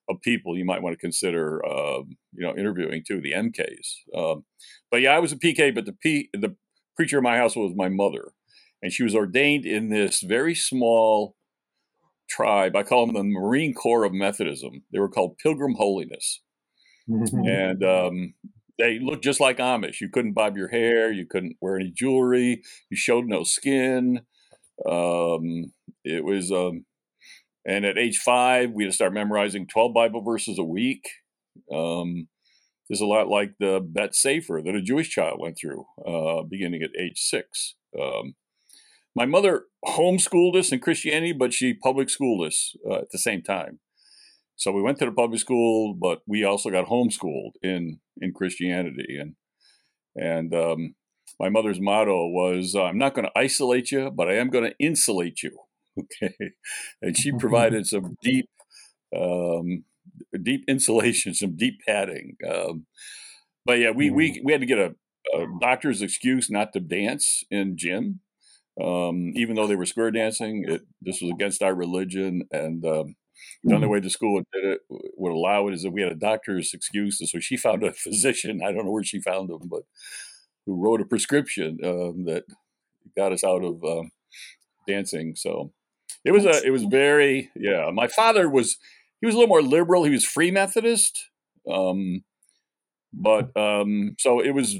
of 0.09 0.21
people 0.21 0.57
you 0.57 0.65
might 0.65 0.81
want 0.81 0.93
to 0.93 0.99
consider, 0.99 1.65
um, 1.65 2.17
you 2.33 2.45
know, 2.45 2.55
interviewing 2.55 3.03
too, 3.07 3.21
the 3.21 3.33
MKs. 3.33 3.97
Um, 4.15 4.45
but 4.91 5.01
yeah, 5.01 5.15
I 5.15 5.19
was 5.19 5.31
a 5.31 5.37
PK, 5.37 5.73
but 5.73 5.85
the 5.85 5.93
P, 5.93 6.29
the 6.33 6.55
preacher 6.95 7.17
in 7.19 7.23
my 7.23 7.37
household 7.37 7.71
was 7.71 7.77
my 7.77 7.89
mother, 7.89 8.31
and 8.81 8.91
she 8.91 9.03
was 9.03 9.15
ordained 9.15 9.65
in 9.65 9.89
this 9.89 10.21
very 10.21 10.55
small 10.55 11.35
tribe. 12.29 12.75
I 12.75 12.83
call 12.83 13.05
them 13.05 13.15
the 13.15 13.23
Marine 13.23 13.73
Corps 13.73 14.03
of 14.03 14.13
Methodism. 14.13 14.83
They 14.91 14.99
were 14.99 15.09
called 15.09 15.37
Pilgrim 15.37 15.75
Holiness, 15.75 16.41
and 17.07 17.83
um, 17.83 18.33
they 18.79 18.97
looked 18.99 19.23
just 19.23 19.39
like 19.39 19.57
Amish. 19.57 20.01
You 20.01 20.09
couldn't 20.09 20.33
bob 20.33 20.57
your 20.57 20.69
hair, 20.69 21.11
you 21.11 21.25
couldn't 21.25 21.57
wear 21.61 21.75
any 21.75 21.91
jewelry, 21.91 22.63
you 22.89 22.97
showed 22.97 23.25
no 23.25 23.43
skin. 23.43 24.21
Um, 24.89 25.73
it 26.05 26.23
was, 26.23 26.51
um, 26.51 26.85
and 27.69 27.85
at 27.85 27.99
age 27.99 28.17
five, 28.17 28.71
we 28.71 28.83
had 28.83 28.89
to 28.89 28.95
start 28.95 29.13
memorizing 29.13 29.67
12 29.67 29.93
Bible 29.93 30.23
verses 30.23 30.57
a 30.57 30.63
week. 30.63 31.07
Um, 31.71 32.27
there's 32.89 32.99
a 32.99 33.05
lot 33.05 33.27
like 33.27 33.51
the 33.59 33.79
Beit 33.79 34.15
Sefer 34.15 34.63
that 34.65 34.73
a 34.73 34.81
Jewish 34.81 35.09
child 35.11 35.39
went 35.39 35.55
through, 35.61 35.85
uh, 36.03 36.41
beginning 36.49 36.81
at 36.81 36.99
age 36.99 37.19
six. 37.19 37.75
Um, 37.99 38.33
my 39.15 39.27
mother 39.27 39.65
homeschooled 39.85 40.55
us 40.55 40.71
in 40.71 40.79
Christianity, 40.79 41.31
but 41.31 41.53
she 41.53 41.75
public 41.75 42.09
schooled 42.09 42.47
us 42.47 42.75
uh, 42.89 43.01
at 43.01 43.11
the 43.11 43.19
same 43.19 43.43
time. 43.43 43.79
So 44.55 44.71
we 44.71 44.81
went 44.81 44.97
to 44.99 45.05
the 45.05 45.11
public 45.11 45.39
school, 45.39 45.93
but 45.93 46.21
we 46.25 46.43
also 46.43 46.71
got 46.71 46.87
homeschooled 46.87 47.51
in 47.61 47.99
in 48.19 48.33
Christianity. 48.33 49.19
And 49.19 49.35
and 50.15 50.55
um, 50.55 50.95
my 51.39 51.49
mother's 51.49 51.79
motto 51.79 52.27
was, 52.29 52.75
"I'm 52.75 52.97
not 52.97 53.13
going 53.13 53.25
to 53.25 53.39
isolate 53.39 53.91
you, 53.91 54.09
but 54.09 54.27
I 54.27 54.37
am 54.37 54.49
going 54.49 54.65
to 54.65 54.75
insulate 54.79 55.43
you." 55.43 55.68
Okay, 56.23 56.33
and 57.01 57.17
she 57.17 57.31
provided 57.39 57.85
some 57.87 58.15
deep, 58.21 58.49
um, 59.15 59.83
deep 60.43 60.65
insulation, 60.67 61.33
some 61.35 61.55
deep 61.57 61.79
padding. 61.87 62.35
Um, 62.49 62.85
but 63.65 63.79
yeah, 63.79 63.91
we 63.91 64.09
we 64.09 64.41
we 64.43 64.51
had 64.51 64.61
to 64.61 64.67
get 64.67 64.79
a, 64.79 64.95
a 65.37 65.47
doctor's 65.61 66.01
excuse 66.01 66.49
not 66.49 66.73
to 66.73 66.79
dance 66.79 67.43
in 67.51 67.77
gym, 67.77 68.21
um, 68.81 69.33
even 69.35 69.55
though 69.55 69.67
they 69.67 69.75
were 69.75 69.85
square 69.85 70.11
dancing. 70.11 70.65
It, 70.67 70.81
this 71.01 71.21
was 71.21 71.31
against 71.31 71.63
our 71.63 71.75
religion, 71.75 72.43
and 72.51 72.85
um, 72.85 73.15
the 73.63 73.75
only 73.75 73.87
way 73.87 73.99
the 73.99 74.09
school 74.09 74.41
did 74.53 74.65
it 74.65 74.81
would 74.89 75.33
allow 75.33 75.67
it 75.67 75.73
is 75.75 75.85
if 75.85 75.93
we 75.93 76.01
had 76.03 76.11
a 76.13 76.15
doctor's 76.15 76.73
excuse. 76.73 77.19
And 77.21 77.29
so 77.29 77.39
she 77.39 77.57
found 77.57 77.83
a 77.83 77.93
physician. 77.93 78.61
I 78.65 78.71
don't 78.71 78.85
know 78.85 78.91
where 78.91 79.03
she 79.03 79.21
found 79.21 79.49
him, 79.49 79.61
but 79.69 79.83
who 80.65 80.75
wrote 80.83 81.01
a 81.01 81.05
prescription 81.05 81.79
um, 81.83 82.25
that 82.25 82.43
got 83.17 83.33
us 83.33 83.43
out 83.43 83.63
of 83.63 83.83
um, 83.83 84.11
dancing. 84.87 85.35
So 85.35 85.71
it 86.25 86.31
was 86.31 86.45
a 86.45 86.63
it 86.65 86.71
was 86.71 86.83
very 86.83 87.49
yeah. 87.55 87.89
My 87.93 88.07
father 88.07 88.49
was 88.49 88.77
he 89.21 89.25
was 89.25 89.35
a 89.35 89.37
little 89.37 89.49
more 89.49 89.61
liberal. 89.61 90.03
He 90.03 90.11
was 90.11 90.25
free 90.25 90.51
Methodist. 90.51 91.29
Um, 91.69 92.23
but 93.13 93.55
um, 93.57 94.15
so 94.19 94.39
it 94.39 94.51
was, 94.51 94.77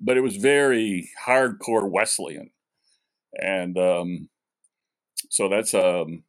but 0.00 0.16
it 0.16 0.20
was 0.20 0.36
very 0.36 1.10
hardcore 1.26 1.88
Wesleyan, 1.90 2.50
and 3.40 3.78
um, 3.78 4.28
so 5.30 5.48
that's 5.48 5.72
um, 5.72 6.24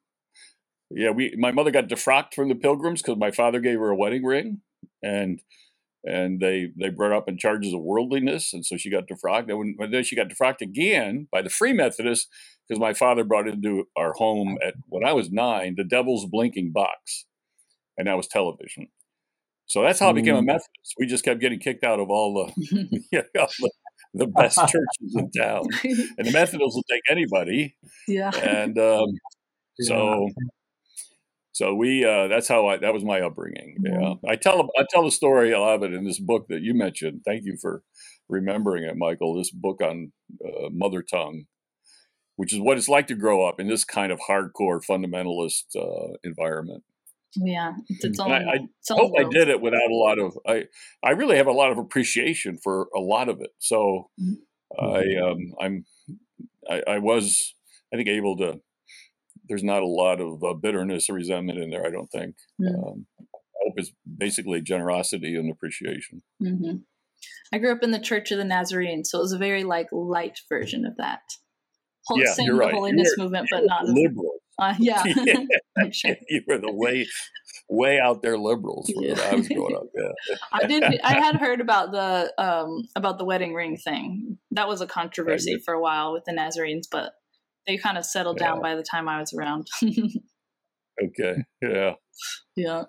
yeah. 0.89 1.11
We 1.11 1.35
my 1.37 1.51
mother 1.51 1.71
got 1.71 1.89
defrocked 1.89 2.33
from 2.35 2.47
the 2.47 2.55
Pilgrims 2.55 3.01
because 3.01 3.17
my 3.17 3.31
father 3.31 3.59
gave 3.59 3.79
her 3.79 3.89
a 3.89 3.95
wedding 3.95 4.23
ring, 4.23 4.61
and 5.03 5.41
and 6.03 6.39
they 6.39 6.71
they 6.79 6.89
brought 6.89 7.11
up 7.15 7.29
in 7.29 7.37
charges 7.37 7.73
of 7.73 7.81
worldliness, 7.81 8.53
and 8.53 8.65
so 8.65 8.77
she 8.77 8.89
got 8.89 9.07
defrocked. 9.07 9.49
And 9.51 9.93
then 9.93 10.03
she 10.03 10.15
got 10.15 10.27
defrocked 10.29 10.61
again 10.61 11.27
by 11.31 11.41
the 11.41 11.49
Free 11.49 11.73
Methodists 11.73 12.27
because 12.67 12.79
my 12.79 12.93
father 12.93 13.23
brought 13.23 13.47
into 13.47 13.87
our 13.97 14.13
home 14.13 14.57
at 14.65 14.75
when 14.89 15.05
I 15.05 15.13
was 15.13 15.31
nine 15.31 15.75
the 15.77 15.83
Devil's 15.83 16.25
Blinking 16.25 16.71
Box, 16.71 17.25
and 17.97 18.07
that 18.07 18.17
was 18.17 18.27
television. 18.27 18.87
So 19.67 19.83
that's 19.83 19.99
how 19.99 20.09
I 20.09 20.13
became 20.13 20.35
a 20.35 20.41
Mm. 20.41 20.47
Methodist. 20.47 20.95
We 20.97 21.05
just 21.07 21.23
kept 21.23 21.39
getting 21.39 21.59
kicked 21.59 21.83
out 21.85 21.99
of 21.99 22.09
all 22.09 22.33
the 22.45 22.53
you 23.11 23.23
know, 23.35 23.47
the, 23.59 23.71
the 24.13 24.27
best 24.27 24.57
churches 24.67 25.15
in 25.15 25.31
town, 25.31 25.63
and 25.83 26.27
the 26.27 26.31
Methodists 26.31 26.75
will 26.75 26.83
take 26.89 27.03
anybody. 27.09 27.75
yeah. 28.07 28.31
And 28.35 28.77
um, 28.79 29.05
Yeah. 29.79 29.87
so 29.87 30.27
so 31.51 31.75
we 31.75 32.05
uh, 32.05 32.27
that's 32.27 32.47
how 32.47 32.67
I 32.67 32.77
that 32.77 32.93
was 32.93 33.03
my 33.03 33.21
upbringing. 33.21 33.77
Yeah, 33.83 33.91
Mhm. 33.91 34.19
I 34.27 34.35
tell 34.35 34.69
I 34.77 34.85
tell 34.89 35.03
the 35.03 35.11
story 35.11 35.51
a 35.51 35.59
lot 35.59 35.75
of 35.75 35.83
it 35.83 35.93
in 35.93 36.05
this 36.05 36.19
book 36.19 36.47
that 36.49 36.61
you 36.61 36.73
mentioned. 36.73 37.21
Thank 37.25 37.43
you 37.45 37.57
for 37.61 37.83
remembering 38.29 38.83
it, 38.85 38.95
Michael. 38.97 39.35
This 39.35 39.51
book 39.51 39.81
on 39.81 40.11
uh, 40.45 40.69
mother 40.71 41.01
tongue, 41.01 41.45
which 42.35 42.53
is 42.53 42.59
what 42.59 42.77
it's 42.77 42.89
like 42.89 43.07
to 43.07 43.15
grow 43.15 43.45
up 43.47 43.59
in 43.59 43.67
this 43.67 43.83
kind 43.83 44.11
of 44.11 44.19
hardcore 44.19 44.81
fundamentalist 44.89 45.75
uh, 45.75 46.17
environment. 46.23 46.83
Yeah, 47.35 47.73
it's 47.89 48.03
its 48.05 48.19
own. 48.19 48.31
I, 48.31 48.37
I 48.39 48.55
its 48.79 48.89
hope 48.89 49.13
I 49.17 49.23
did 49.29 49.47
it 49.47 49.61
without 49.61 49.89
a 49.89 49.95
lot 49.95 50.19
of 50.19 50.37
I. 50.47 50.65
I 51.03 51.11
really 51.11 51.37
have 51.37 51.47
a 51.47 51.53
lot 51.53 51.71
of 51.71 51.77
appreciation 51.77 52.57
for 52.61 52.87
a 52.95 52.99
lot 52.99 53.29
of 53.29 53.39
it. 53.41 53.51
So 53.59 54.09
Mhm. 54.19 54.37
I 54.79 55.03
um, 55.21 55.53
I'm 55.59 55.85
I, 56.69 56.83
I 56.87 56.97
was 56.99 57.55
I 57.93 57.97
think 57.97 58.09
able 58.09 58.37
to. 58.37 58.59
There's 59.51 59.63
not 59.65 59.83
a 59.83 59.87
lot 59.87 60.21
of 60.21 60.41
uh, 60.45 60.53
bitterness 60.53 61.09
or 61.09 61.13
resentment 61.15 61.59
in 61.59 61.71
there. 61.71 61.85
I 61.85 61.89
don't 61.89 62.07
think. 62.09 62.35
Mm. 62.61 62.73
Um, 62.73 63.05
I 63.21 63.25
hope 63.65 63.73
it's 63.75 63.91
basically 64.17 64.61
generosity 64.61 65.35
and 65.35 65.51
appreciation. 65.51 66.23
hmm 66.39 66.77
I 67.53 67.57
grew 67.57 67.73
up 67.73 67.83
in 67.83 67.91
the 67.91 67.99
Church 67.99 68.31
of 68.31 68.37
the 68.37 68.45
Nazarene, 68.45 69.03
so 69.03 69.17
it 69.17 69.23
was 69.23 69.33
a 69.33 69.37
very 69.37 69.65
like 69.65 69.87
light 69.91 70.39
version 70.47 70.85
of 70.85 70.95
that. 70.97 71.19
Hol- 72.07 72.17
Yeah, 72.19 72.33
you're 72.39 72.55
right. 72.55 72.73
Holiness 72.73 73.13
were- 73.17 73.25
movement, 73.25 73.49
but 73.51 73.65
not 73.65 73.83
as 73.83 73.89
Liberal. 73.93 74.35
uh, 74.59 74.73
yeah. 74.79 75.03
Yeah. 75.05 75.35
Sure. 75.91 76.15
you 76.29 76.41
were 76.47 76.57
the 76.59 76.71
way 76.71 77.07
way 77.69 77.99
out 77.99 78.21
there 78.21 78.37
liberals 78.37 78.89
when 78.95 79.09
Yeah. 79.09 79.29
I 79.31 79.35
was 79.35 79.47
growing 79.49 79.75
up. 79.75 79.83
Yeah. 79.97 80.35
I 80.53 80.65
did. 80.65 80.83
I 81.03 81.13
had 81.19 81.35
heard 81.35 81.59
about 81.59 81.91
the 81.91 82.31
um 82.37 82.83
about 82.95 83.17
the 83.17 83.25
wedding 83.25 83.53
ring 83.53 83.75
thing. 83.77 84.37
That 84.51 84.67
was 84.69 84.79
a 84.79 84.87
controversy 84.87 85.59
for 85.65 85.73
a 85.73 85.81
while 85.81 86.13
with 86.13 86.23
the 86.25 86.31
Nazarenes, 86.33 86.87
but 86.89 87.13
they 87.67 87.77
kind 87.77 87.97
of 87.97 88.05
settled 88.05 88.37
down 88.37 88.61
by 88.61 88.75
the 88.75 88.83
time 88.83 89.07
I 89.07 89.19
was 89.19 89.33
around. 89.33 89.67
Okay. 91.01 91.35
Yeah. 91.61 91.93
yeah. 92.55 92.83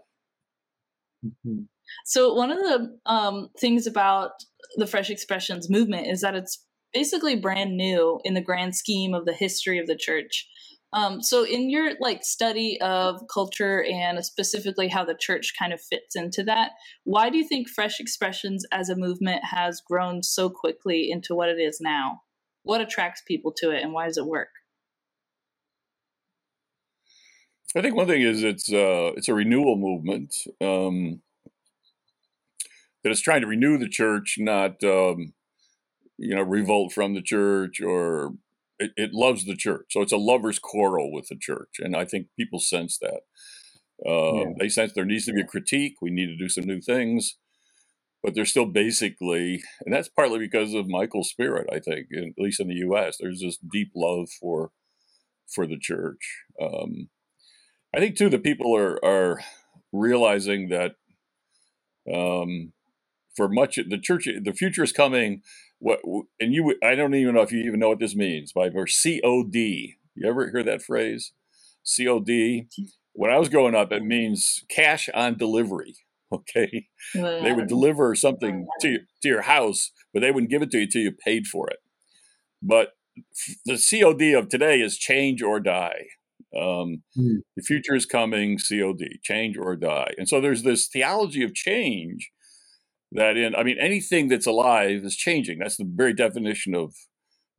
Mhm. 1.25 1.67
So 2.05 2.35
one 2.35 2.51
of 2.51 2.59
the 2.59 2.99
um, 3.07 3.49
things 3.59 3.87
about 3.87 4.33
the 4.77 4.87
Fresh 4.87 5.11
Expressions 5.11 5.71
movement 5.71 6.09
is 6.09 6.21
that 6.21 6.35
it's 6.35 6.65
basically 6.93 7.37
brand 7.37 7.77
new 7.77 8.21
in 8.25 8.35
the 8.35 8.41
grand 8.41 8.77
scheme 8.77 9.15
of 9.15 9.25
the 9.25 9.33
history 9.33 9.79
of 9.79 9.87
the 9.87 9.97
church. 9.97 10.47
Um, 10.95 11.23
so 11.23 11.45
in 11.45 11.71
your 11.71 11.93
like 12.01 12.23
study 12.23 12.79
of 12.83 13.23
culture 13.33 13.83
and 13.85 14.23
specifically 14.25 14.89
how 14.89 15.05
the 15.05 15.17
church 15.19 15.55
kind 15.59 15.73
of 15.73 15.81
fits 15.81 16.15
into 16.15 16.43
that, 16.45 16.73
why 17.05 17.31
do 17.31 17.39
you 17.39 17.49
think 17.49 17.69
Fresh 17.69 17.99
Expressions 17.99 18.67
as 18.73 18.91
a 18.91 18.97
movement 18.97 19.43
has 19.45 19.81
grown 19.81 20.23
so 20.23 20.51
quickly 20.51 21.11
into 21.11 21.35
what 21.35 21.49
it 21.49 21.59
is 21.59 21.79
now? 21.81 22.21
What 22.63 22.83
attracts 22.83 23.23
people 23.27 23.53
to 23.57 23.71
it, 23.71 23.83
and 23.83 23.93
why 23.93 24.07
does 24.07 24.19
it 24.19 24.27
work? 24.27 24.51
I 27.77 27.83
think 27.83 27.97
one 27.97 28.07
thing 28.07 28.23
is 28.23 28.43
it's 28.43 28.73
uh, 28.73 29.13
it's 29.17 29.29
a 29.29 29.35
renewal 29.35 29.77
movement 29.77 30.35
um, 30.61 31.21
that 33.03 33.11
is 33.11 33.21
trying 33.21 33.41
to 33.41 33.47
renew 33.47 33.79
the 33.79 33.89
church, 33.89 34.37
not 34.39 34.83
um, 34.85 35.33
you 36.19 36.35
know 36.35 36.43
revolt 36.43 36.93
from 36.93 37.15
the 37.15 37.23
church 37.23 37.81
or 37.81 38.35
it, 38.79 38.93
it 38.97 39.11
loves 39.13 39.45
the 39.45 39.57
church. 39.57 39.87
So 39.91 40.03
it's 40.03 40.13
a 40.13 40.19
lover's 40.19 40.59
quarrel 40.59 41.13
with 41.13 41.29
the 41.29 41.37
church, 41.37 41.77
and 41.79 41.97
I 41.97 42.05
think 42.05 42.29
people 42.37 42.59
sense 42.61 42.99
that. 42.99 43.21
Uh, 44.05 44.35
yeah. 44.35 44.45
They 44.59 44.69
sense 44.69 44.93
there 44.93 45.05
needs 45.05 45.27
to 45.27 45.33
be 45.33 45.43
a 45.43 45.47
critique. 45.47 45.97
We 46.03 46.11
need 46.11 46.27
to 46.27 46.37
do 46.37 46.49
some 46.49 46.65
new 46.65 46.81
things, 46.81 47.37
but 48.23 48.35
they're 48.35 48.45
still 48.45 48.67
basically, 48.67 49.63
and 49.85 49.95
that's 49.95 50.09
partly 50.09 50.41
because 50.41 50.75
of 50.75 50.89
Michael's 50.89 51.31
spirit. 51.31 51.69
I 51.73 51.79
think, 51.79 52.09
at 52.13 52.33
least 52.37 52.61
in 52.61 52.69
the 52.69 52.75
U.S., 52.77 53.17
there's 53.21 53.41
this 53.41 53.57
deep 53.59 53.93
love 53.95 54.29
for 54.29 54.73
for 55.47 55.67
the 55.67 55.79
church. 55.79 56.43
Um, 56.61 57.09
I 57.95 58.01
think 58.01 58.17
too 58.17 58.31
that 58.31 58.43
people 58.45 58.77
are 58.77 59.05
are 59.05 59.41
realizing 59.93 60.71
that 60.71 60.93
um, 62.13 62.73
for 63.37 63.49
much 63.49 63.77
the 63.89 63.99
church, 63.99 64.29
the 64.43 64.53
future 64.53 64.85
is 64.85 64.93
coming. 64.93 65.43
What 65.81 66.01
and 66.41 66.55
you? 66.55 66.77
I 66.83 66.95
don't 66.97 67.15
even 67.15 67.35
know 67.35 67.43
if 67.43 67.53
you 67.53 67.61
even 67.61 67.81
know 67.81 67.91
what 67.91 68.01
this 68.01 68.17
means. 68.17 68.53
By 68.53 68.69
or 68.71 68.87
COD. 68.87 69.57
You 70.15 70.29
ever 70.29 70.51
hear 70.51 70.63
that 70.65 70.83
phrase? 70.83 71.33
COD. 71.97 72.69
When 73.15 73.31
I 73.33 73.39
was 73.39 73.49
growing 73.51 73.75
up, 73.75 73.93
it 73.93 74.05
means 74.05 74.65
cash 74.71 75.09
on 75.15 75.39
delivery. 75.39 75.95
Okay, 76.33 76.89
they 77.15 77.53
would 77.53 77.69
deliver 77.69 78.15
something 78.15 78.67
to 78.81 78.89
you, 78.89 79.01
to 79.23 79.29
your 79.29 79.43
house, 79.43 79.93
but 80.15 80.21
they 80.21 80.31
wouldn't 80.33 80.51
give 80.51 80.63
it 80.63 80.71
to 80.73 80.79
you 80.79 80.85
until 80.85 81.03
you 81.03 81.13
paid 81.13 81.47
for 81.47 81.69
it. 81.71 81.79
But 82.63 82.95
the 83.67 83.75
COD 83.79 84.35
of 84.39 84.49
today 84.49 84.81
is 84.81 84.99
change 84.99 85.43
or 85.43 85.61
die. 85.61 86.07
Um, 86.57 87.03
mm. 87.17 87.39
The 87.57 87.63
future 87.63 87.95
is 87.95 88.07
coming, 88.07 88.59
COD, 88.59 89.19
change 89.23 89.57
or 89.57 89.77
die. 89.77 90.13
And 90.19 90.29
so 90.29 90.41
there's 90.41 90.63
this 90.63 90.89
theology 90.89 91.43
of 91.43 91.55
change 91.55 92.31
that 93.13 93.37
in, 93.37 93.55
I 93.55 93.63
mean, 93.63 93.79
anything 93.79 94.29
that's 94.29 94.47
alive 94.47 95.05
is 95.05 95.17
changing. 95.17 95.59
That's 95.59 95.77
the 95.77 95.91
very 95.91 96.13
definition 96.15 96.75
of 96.75 96.95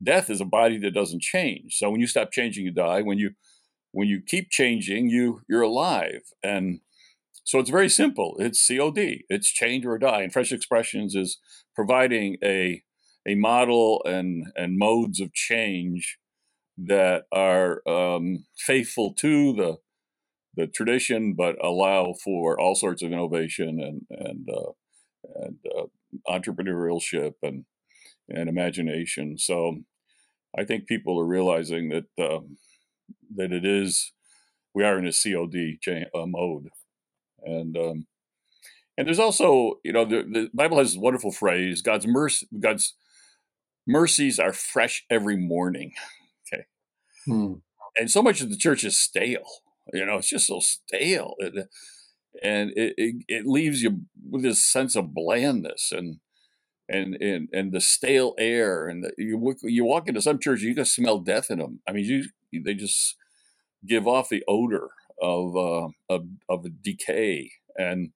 death 0.02 0.30
is 0.30 0.40
a 0.40 0.44
body 0.44 0.78
that 0.78 0.94
doesn't 0.94 1.22
change. 1.22 1.76
So 1.76 1.90
when 1.90 2.00
you 2.00 2.06
stop 2.06 2.32
changing, 2.32 2.64
you 2.64 2.72
die. 2.72 3.02
When 3.02 3.18
you 3.18 3.30
when 3.92 4.08
you 4.08 4.20
keep 4.20 4.50
changing, 4.50 5.08
you 5.08 5.42
you're 5.48 5.62
alive. 5.62 6.22
And 6.42 6.80
so 7.44 7.58
it's 7.58 7.70
very 7.70 7.88
simple. 7.88 8.36
It's 8.38 8.66
COD. 8.66 9.24
It's 9.28 9.50
change 9.50 9.86
or 9.86 9.98
die. 9.98 10.22
And 10.22 10.32
Fresh 10.32 10.52
Expressions 10.52 11.14
is 11.14 11.38
providing 11.74 12.36
a 12.42 12.82
a 13.26 13.34
model 13.34 14.02
and 14.04 14.46
and 14.56 14.78
modes 14.78 15.20
of 15.20 15.32
change 15.32 16.18
that 16.76 17.24
are 17.32 17.86
um, 17.88 18.44
faithful 18.56 19.12
to 19.14 19.52
the 19.52 19.76
the 20.56 20.66
tradition, 20.68 21.34
but 21.34 21.56
allow 21.64 22.14
for 22.22 22.58
all 22.58 22.74
sorts 22.74 23.02
of 23.02 23.12
innovation 23.12 23.80
and 23.80 24.02
and 24.10 24.48
uh, 24.48 24.72
and 25.36 25.58
uh, 25.76 25.86
entrepreneurship 26.28 27.34
and 27.42 27.64
and 28.28 28.48
imagination. 28.48 29.36
So, 29.38 29.80
I 30.56 30.64
think 30.64 30.86
people 30.86 31.18
are 31.20 31.26
realizing 31.26 31.88
that 31.90 32.06
uh, 32.18 32.40
that 33.34 33.52
it 33.52 33.64
is 33.64 34.12
we 34.74 34.84
are 34.84 34.98
in 34.98 35.06
a 35.06 35.12
COD 35.12 35.78
uh, 36.14 36.26
mode, 36.26 36.68
and 37.42 37.76
um, 37.76 38.06
and 38.96 39.06
there's 39.06 39.18
also 39.18 39.80
you 39.84 39.92
know 39.92 40.04
the, 40.04 40.22
the 40.22 40.50
Bible 40.54 40.78
has 40.78 40.92
this 40.92 41.00
wonderful 41.00 41.32
phrase: 41.32 41.82
God's 41.82 42.06
mercy, 42.06 42.46
God's 42.58 42.94
mercies 43.86 44.38
are 44.38 44.52
fresh 44.52 45.04
every 45.10 45.36
morning. 45.36 45.92
Hmm. 47.26 47.54
And 47.96 48.10
so 48.10 48.22
much 48.22 48.40
of 48.40 48.50
the 48.50 48.56
church 48.56 48.84
is 48.84 48.98
stale. 48.98 49.44
You 49.92 50.04
know, 50.04 50.16
it's 50.16 50.30
just 50.30 50.46
so 50.46 50.60
stale. 50.60 51.34
It, 51.38 51.68
and 52.42 52.70
it, 52.70 52.94
it, 52.96 53.14
it, 53.28 53.46
leaves 53.46 53.82
you 53.82 54.02
with 54.28 54.42
this 54.42 54.64
sense 54.64 54.96
of 54.96 55.14
blandness 55.14 55.92
and 55.92 56.18
and 56.88 57.14
and, 57.14 57.48
and 57.52 57.72
the 57.72 57.80
stale 57.80 58.34
air 58.38 58.88
and 58.88 59.04
the, 59.04 59.12
you 59.16 59.54
you 59.62 59.84
walk 59.84 60.08
into 60.08 60.20
some 60.20 60.38
church 60.38 60.60
you 60.60 60.74
can 60.74 60.84
smell 60.84 61.18
death 61.18 61.50
in 61.50 61.58
them 61.58 61.80
i 61.88 61.92
mean 61.92 62.04
you 62.04 62.62
they 62.64 62.74
just 62.74 63.16
give 63.86 64.06
off 64.06 64.28
the 64.28 64.42
odor 64.48 64.90
of 65.22 65.56
uh, 65.56 65.88
of, 66.08 66.26
of 66.48 66.82
decay 66.82 67.52
and 67.76 68.10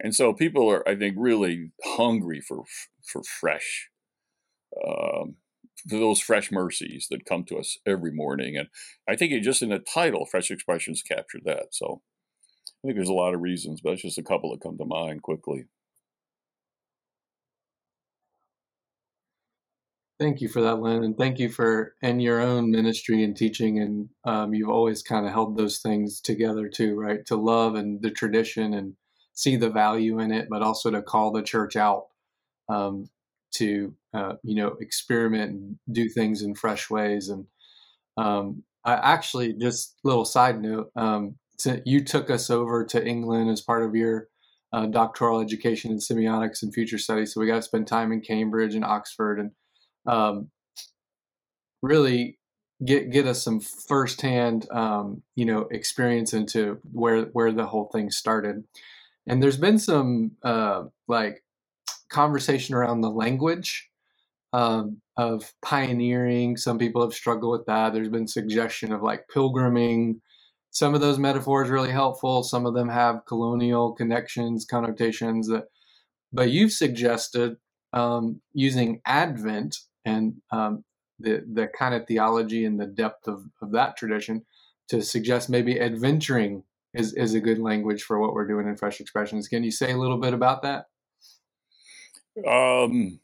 and 0.00 0.14
so 0.14 0.32
people 0.32 0.70
are 0.70 0.86
i 0.88 0.96
think 0.96 1.14
really 1.18 1.72
hungry 1.84 2.40
for 2.40 2.64
for 3.04 3.22
fresh 3.22 3.90
um, 4.86 5.36
those 5.86 6.20
fresh 6.20 6.50
mercies 6.52 7.06
that 7.10 7.24
come 7.24 7.44
to 7.44 7.58
us 7.58 7.78
every 7.86 8.12
morning. 8.12 8.56
And 8.56 8.68
I 9.08 9.16
think 9.16 9.32
it 9.32 9.40
just 9.40 9.62
in 9.62 9.70
the 9.70 9.78
title, 9.78 10.26
Fresh 10.26 10.50
Expressions 10.50 11.02
captured 11.02 11.42
that. 11.44 11.68
So 11.72 12.02
I 12.68 12.88
think 12.88 12.96
there's 12.96 13.08
a 13.08 13.14
lot 13.14 13.34
of 13.34 13.40
reasons, 13.40 13.80
but 13.82 13.94
it's 13.94 14.02
just 14.02 14.18
a 14.18 14.22
couple 14.22 14.50
that 14.52 14.62
come 14.62 14.78
to 14.78 14.84
mind 14.84 15.22
quickly. 15.22 15.66
Thank 20.18 20.42
you 20.42 20.48
for 20.48 20.60
that, 20.60 20.80
Len, 20.80 21.02
and 21.02 21.16
thank 21.16 21.38
you 21.38 21.48
for 21.48 21.94
and 22.02 22.22
your 22.22 22.40
own 22.40 22.70
ministry 22.70 23.24
and 23.24 23.34
teaching. 23.34 23.80
And 23.80 24.08
um, 24.24 24.52
you've 24.52 24.68
always 24.68 25.02
kind 25.02 25.24
of 25.26 25.32
held 25.32 25.56
those 25.56 25.78
things 25.78 26.20
together 26.20 26.68
too, 26.68 26.94
right? 26.94 27.24
To 27.26 27.36
love 27.36 27.74
and 27.74 28.02
the 28.02 28.10
tradition 28.10 28.74
and 28.74 28.94
see 29.32 29.56
the 29.56 29.70
value 29.70 30.18
in 30.18 30.30
it, 30.30 30.48
but 30.50 30.62
also 30.62 30.90
to 30.90 31.00
call 31.00 31.32
the 31.32 31.42
church 31.42 31.74
out 31.74 32.08
um, 32.68 33.08
to 33.52 33.94
uh, 34.14 34.34
you 34.42 34.54
know 34.54 34.76
experiment 34.80 35.52
and 35.52 35.78
do 35.90 36.08
things 36.08 36.42
in 36.42 36.54
fresh 36.54 36.90
ways. 36.90 37.28
And 37.28 37.46
um, 38.16 38.62
I 38.84 38.94
actually 38.94 39.54
just 39.54 39.98
little 40.04 40.24
side 40.24 40.60
note, 40.60 40.90
um, 40.96 41.36
to, 41.58 41.82
you 41.84 42.04
took 42.04 42.30
us 42.30 42.50
over 42.50 42.84
to 42.86 43.06
England 43.06 43.50
as 43.50 43.60
part 43.60 43.82
of 43.82 43.94
your 43.94 44.28
uh, 44.72 44.86
doctoral 44.86 45.40
education 45.40 45.90
in 45.90 45.98
semiotics 45.98 46.62
and 46.62 46.72
future 46.72 46.98
studies. 46.98 47.34
So 47.34 47.40
we 47.40 47.46
got 47.46 47.56
to 47.56 47.62
spend 47.62 47.86
time 47.86 48.12
in 48.12 48.20
Cambridge 48.20 48.74
and 48.74 48.84
Oxford 48.84 49.40
and 49.40 49.50
um, 50.06 50.50
really 51.82 52.38
get 52.84 53.10
get 53.10 53.26
us 53.26 53.42
some 53.42 53.60
firsthand 53.60 54.66
um, 54.70 55.22
you 55.34 55.44
know 55.44 55.68
experience 55.70 56.32
into 56.32 56.78
where 56.92 57.22
where 57.26 57.52
the 57.52 57.66
whole 57.66 57.90
thing 57.92 58.10
started. 58.10 58.64
And 59.26 59.42
there's 59.42 59.58
been 59.58 59.78
some 59.78 60.32
uh, 60.42 60.84
like 61.08 61.42
conversation 62.10 62.74
around 62.74 63.00
the 63.00 63.10
language 63.10 63.88
um, 64.52 65.00
of 65.16 65.52
pioneering. 65.62 66.56
Some 66.56 66.78
people 66.78 67.02
have 67.02 67.14
struggled 67.14 67.52
with 67.52 67.66
that. 67.66 67.92
There's 67.92 68.08
been 68.08 68.26
suggestion 68.26 68.92
of 68.92 69.02
like 69.02 69.28
pilgriming. 69.32 70.20
Some 70.70 70.94
of 70.94 71.00
those 71.00 71.18
metaphors 71.18 71.68
really 71.68 71.90
helpful. 71.90 72.42
Some 72.42 72.66
of 72.66 72.74
them 72.74 72.88
have 72.88 73.26
colonial 73.26 73.92
connections, 73.92 74.64
connotations. 74.64 75.48
That, 75.48 75.64
but 76.32 76.50
you've 76.50 76.72
suggested 76.72 77.56
um, 77.92 78.40
using 78.52 79.00
Advent 79.06 79.78
and 80.04 80.34
um, 80.50 80.84
the 81.18 81.44
the 81.52 81.66
kind 81.66 81.94
of 81.94 82.06
theology 82.06 82.64
and 82.64 82.80
the 82.80 82.86
depth 82.86 83.26
of, 83.28 83.44
of 83.60 83.72
that 83.72 83.96
tradition 83.96 84.44
to 84.88 85.02
suggest 85.02 85.48
maybe 85.48 85.80
adventuring 85.80 86.64
is, 86.94 87.12
is 87.14 87.34
a 87.34 87.40
good 87.40 87.58
language 87.58 88.02
for 88.02 88.18
what 88.18 88.34
we're 88.34 88.46
doing 88.46 88.66
in 88.66 88.76
Fresh 88.76 89.00
Expressions. 89.00 89.46
Can 89.46 89.62
you 89.62 89.70
say 89.70 89.92
a 89.92 89.96
little 89.96 90.18
bit 90.18 90.34
about 90.34 90.62
that? 90.62 90.86
Um, 92.46 93.20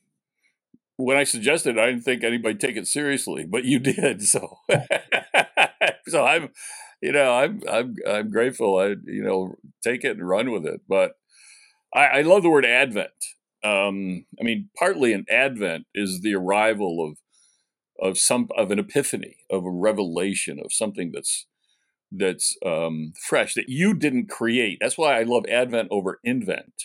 when 0.97 1.17
I 1.17 1.25
suggested, 1.25 1.79
I 1.79 1.87
didn't 1.87 2.05
think 2.05 2.25
anybody 2.25 2.57
take 2.57 2.77
it 2.77 2.87
seriously, 2.89 3.47
but 3.47 3.65
you 3.65 3.79
did. 3.81 4.23
So, 4.23 4.59
so 6.09 6.25
I'm, 6.25 6.51
you 7.03 7.13
know, 7.13 7.33
I'm 7.35 7.63
I'm 7.71 7.97
I'm 8.09 8.31
grateful. 8.31 8.79
I 8.79 8.89
you 9.07 9.23
know 9.25 9.57
take 9.85 10.05
it 10.05 10.19
and 10.19 10.29
run 10.29 10.51
with 10.53 10.67
it. 10.67 10.83
But 10.89 11.13
I, 11.95 12.07
I 12.07 12.23
love 12.23 12.43
the 12.43 12.51
word 12.51 12.67
Advent. 12.67 13.11
Um, 13.65 14.27
I 14.41 14.45
mean, 14.45 14.71
partly 14.79 15.13
an 15.13 15.27
Advent 15.31 15.87
is 15.95 16.21
the 16.23 16.35
arrival 16.35 17.05
of 17.07 17.19
of 18.01 18.19
some 18.19 18.49
of 18.57 18.71
an 18.71 18.79
epiphany, 18.79 19.39
of 19.51 19.65
a 19.65 19.71
revelation, 19.71 20.61
of 20.65 20.73
something 20.73 21.13
that's 21.15 21.47
that's 22.13 22.57
um, 22.65 23.13
fresh 23.29 23.55
that 23.55 23.69
you 23.69 23.95
didn't 23.95 24.29
create. 24.31 24.79
That's 24.81 24.99
why 24.99 25.19
I 25.19 25.25
love 25.25 25.45
Advent 25.51 25.89
over 25.91 26.21
invent. 26.25 26.85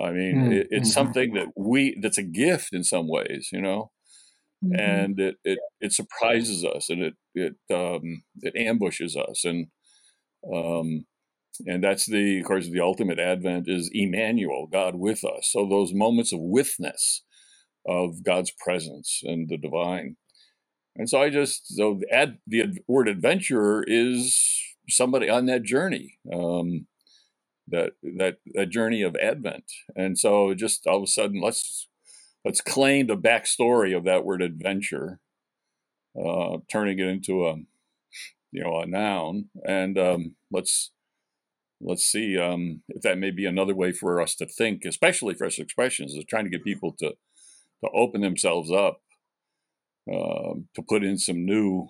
I 0.00 0.10
mean, 0.10 0.36
mm-hmm. 0.36 0.52
it, 0.52 0.68
it's 0.70 0.88
mm-hmm. 0.88 0.92
something 0.92 1.34
that 1.34 1.48
we 1.56 1.98
that's 2.00 2.18
a 2.18 2.22
gift 2.22 2.72
in 2.72 2.84
some 2.84 3.08
ways, 3.08 3.48
you 3.52 3.60
know, 3.60 3.90
mm-hmm. 4.64 4.78
and 4.78 5.20
it, 5.20 5.36
it 5.44 5.58
it 5.80 5.92
surprises 5.92 6.64
us 6.64 6.88
and 6.88 7.02
it 7.02 7.14
it 7.34 7.54
um, 7.72 8.22
it 8.40 8.56
ambushes 8.56 9.16
us 9.16 9.44
and 9.44 9.66
um, 10.52 11.04
and 11.66 11.84
that's 11.84 12.06
the 12.06 12.40
of 12.40 12.46
course 12.46 12.68
the 12.68 12.80
ultimate 12.80 13.18
advent 13.18 13.68
is 13.68 13.90
Emmanuel, 13.92 14.66
God 14.70 14.94
with 14.94 15.24
us. 15.24 15.50
So 15.50 15.68
those 15.68 15.92
moments 15.92 16.32
of 16.32 16.40
withness 16.40 17.22
of 17.86 18.22
God's 18.22 18.52
presence 18.52 19.20
and 19.24 19.48
the 19.48 19.58
divine. 19.58 20.16
And 20.96 21.08
so 21.08 21.22
I 21.22 21.30
just 21.30 21.74
so 21.76 21.98
the, 22.00 22.14
ad, 22.14 22.38
the 22.46 22.78
word 22.86 23.08
adventurer 23.08 23.84
is 23.86 24.60
somebody 24.88 25.28
on 25.28 25.46
that 25.46 25.62
journey. 25.62 26.18
Um, 26.32 26.86
that 27.72 27.92
that 28.02 28.36
that 28.54 28.70
journey 28.70 29.02
of 29.02 29.16
Advent. 29.16 29.64
And 29.96 30.18
so 30.18 30.54
just 30.54 30.86
all 30.86 30.98
of 30.98 31.02
a 31.04 31.06
sudden, 31.06 31.40
let's 31.40 31.88
let's 32.44 32.60
claim 32.60 33.06
the 33.06 33.16
backstory 33.16 33.96
of 33.96 34.04
that 34.04 34.24
word 34.24 34.42
adventure, 34.42 35.18
uh, 36.16 36.58
turning 36.70 36.98
it 36.98 37.08
into 37.08 37.46
a 37.46 37.56
you 38.52 38.62
know 38.62 38.80
a 38.80 38.86
noun, 38.86 39.46
and 39.66 39.98
um, 39.98 40.36
let's 40.50 40.92
let's 41.80 42.04
see 42.04 42.38
um, 42.38 42.82
if 42.88 43.02
that 43.02 43.18
may 43.18 43.30
be 43.30 43.46
another 43.46 43.74
way 43.74 43.90
for 43.90 44.20
us 44.20 44.36
to 44.36 44.46
think, 44.46 44.84
especially 44.84 45.34
fresh 45.34 45.58
expressions, 45.58 46.14
is 46.14 46.24
trying 46.28 46.44
to 46.44 46.50
get 46.50 46.64
people 46.64 46.94
to 47.00 47.14
to 47.82 47.90
open 47.94 48.20
themselves 48.20 48.70
up 48.70 49.00
um, 50.12 50.68
to 50.74 50.82
put 50.82 51.02
in 51.02 51.18
some 51.18 51.44
new 51.44 51.88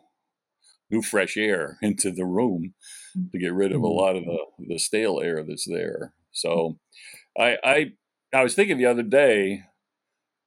new 0.93 1.03
fresh 1.03 1.37
air 1.37 1.79
into 1.83 2.11
the 2.13 2.27
room 2.27 2.75
to 3.33 3.39
get 3.39 3.53
rid 3.53 3.73
of 3.73 3.83
a 3.83 3.87
mm-hmm. 3.87 3.99
lot 3.99 4.17
of 4.17 4.25
the, 4.25 4.39
the 4.69 4.79
stale 4.79 5.21
air 5.21 5.43
that's 5.43 5.67
there. 5.69 6.13
So 6.31 6.79
I, 7.39 7.57
I 7.65 7.93
I 8.35 8.43
was 8.43 8.55
thinking 8.55 8.79
the 8.79 8.87
other 8.87 9.03
day, 9.03 9.63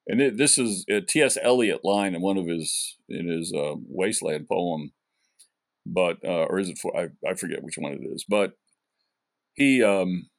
and 0.07 0.21
it, 0.21 0.37
this 0.37 0.57
is 0.57 0.85
a 0.89 1.01
T.S. 1.01 1.37
Eliot 1.41 1.81
line 1.83 2.15
in 2.15 2.21
one 2.21 2.37
of 2.37 2.47
his 2.47 2.95
in 3.09 3.27
his 3.27 3.53
uh, 3.53 3.75
Wasteland 3.87 4.47
poem, 4.47 4.91
but 5.85 6.17
uh, 6.23 6.45
or 6.49 6.59
is 6.59 6.69
it 6.69 6.77
for 6.77 6.95
I, 6.97 7.09
I 7.27 7.35
forget 7.35 7.63
which 7.63 7.77
one 7.77 7.93
it 7.93 8.01
is, 8.03 8.25
but 8.27 8.53
he 9.53 9.83
um, 9.83 10.29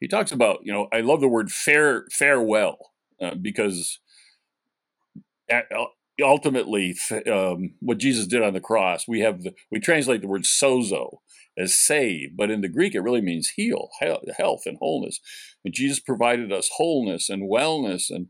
he 0.00 0.08
talks 0.08 0.32
about 0.32 0.60
you 0.64 0.72
know 0.72 0.88
I 0.92 1.00
love 1.00 1.20
the 1.20 1.28
word 1.28 1.52
fair 1.52 2.06
farewell 2.10 2.78
uh, 3.20 3.34
because 3.40 4.00
at, 5.48 5.66
ultimately 6.22 6.96
um, 7.30 7.74
what 7.80 7.98
Jesus 7.98 8.26
did 8.26 8.42
on 8.42 8.54
the 8.54 8.60
cross 8.60 9.06
we 9.08 9.20
have 9.20 9.42
the, 9.42 9.52
we 9.70 9.80
translate 9.80 10.20
the 10.20 10.28
word 10.28 10.44
sozo 10.44 11.18
as 11.58 11.78
save, 11.78 12.36
but 12.36 12.50
in 12.50 12.60
the 12.60 12.68
Greek 12.68 12.94
it 12.94 13.00
really 13.00 13.20
means 13.20 13.52
heal, 13.56 13.90
health, 14.00 14.62
and 14.66 14.78
wholeness. 14.78 15.20
And 15.64 15.74
Jesus 15.74 16.00
provided 16.00 16.52
us 16.52 16.70
wholeness 16.76 17.28
and 17.28 17.50
wellness 17.50 18.10
and 18.10 18.28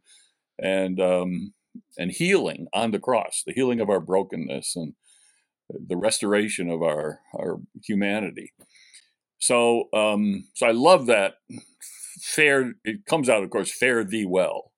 and 0.59 1.01
um, 1.01 1.55
and 1.97 2.11
healing 2.11 2.67
on 2.75 2.91
the 2.91 2.99
cross, 2.99 3.43
the 3.47 3.53
healing 3.53 3.81
of 3.81 3.89
our 3.89 4.01
brokenness 4.01 4.75
and 4.77 4.95
the 5.69 5.97
restoration 5.97 6.71
of 6.71 6.83
our 6.83 7.21
our 7.35 7.61
humanity. 7.85 8.53
So 9.39 9.85
um, 9.95 10.49
so 10.55 10.67
I 10.67 10.73
love 10.73 11.07
that. 11.07 11.35
Fare 12.23 12.75
it 12.85 13.07
comes 13.07 13.29
out, 13.29 13.43
of 13.43 13.51
course, 13.51 13.73
fare 13.73 14.05
thee 14.05 14.27
well. 14.27 14.70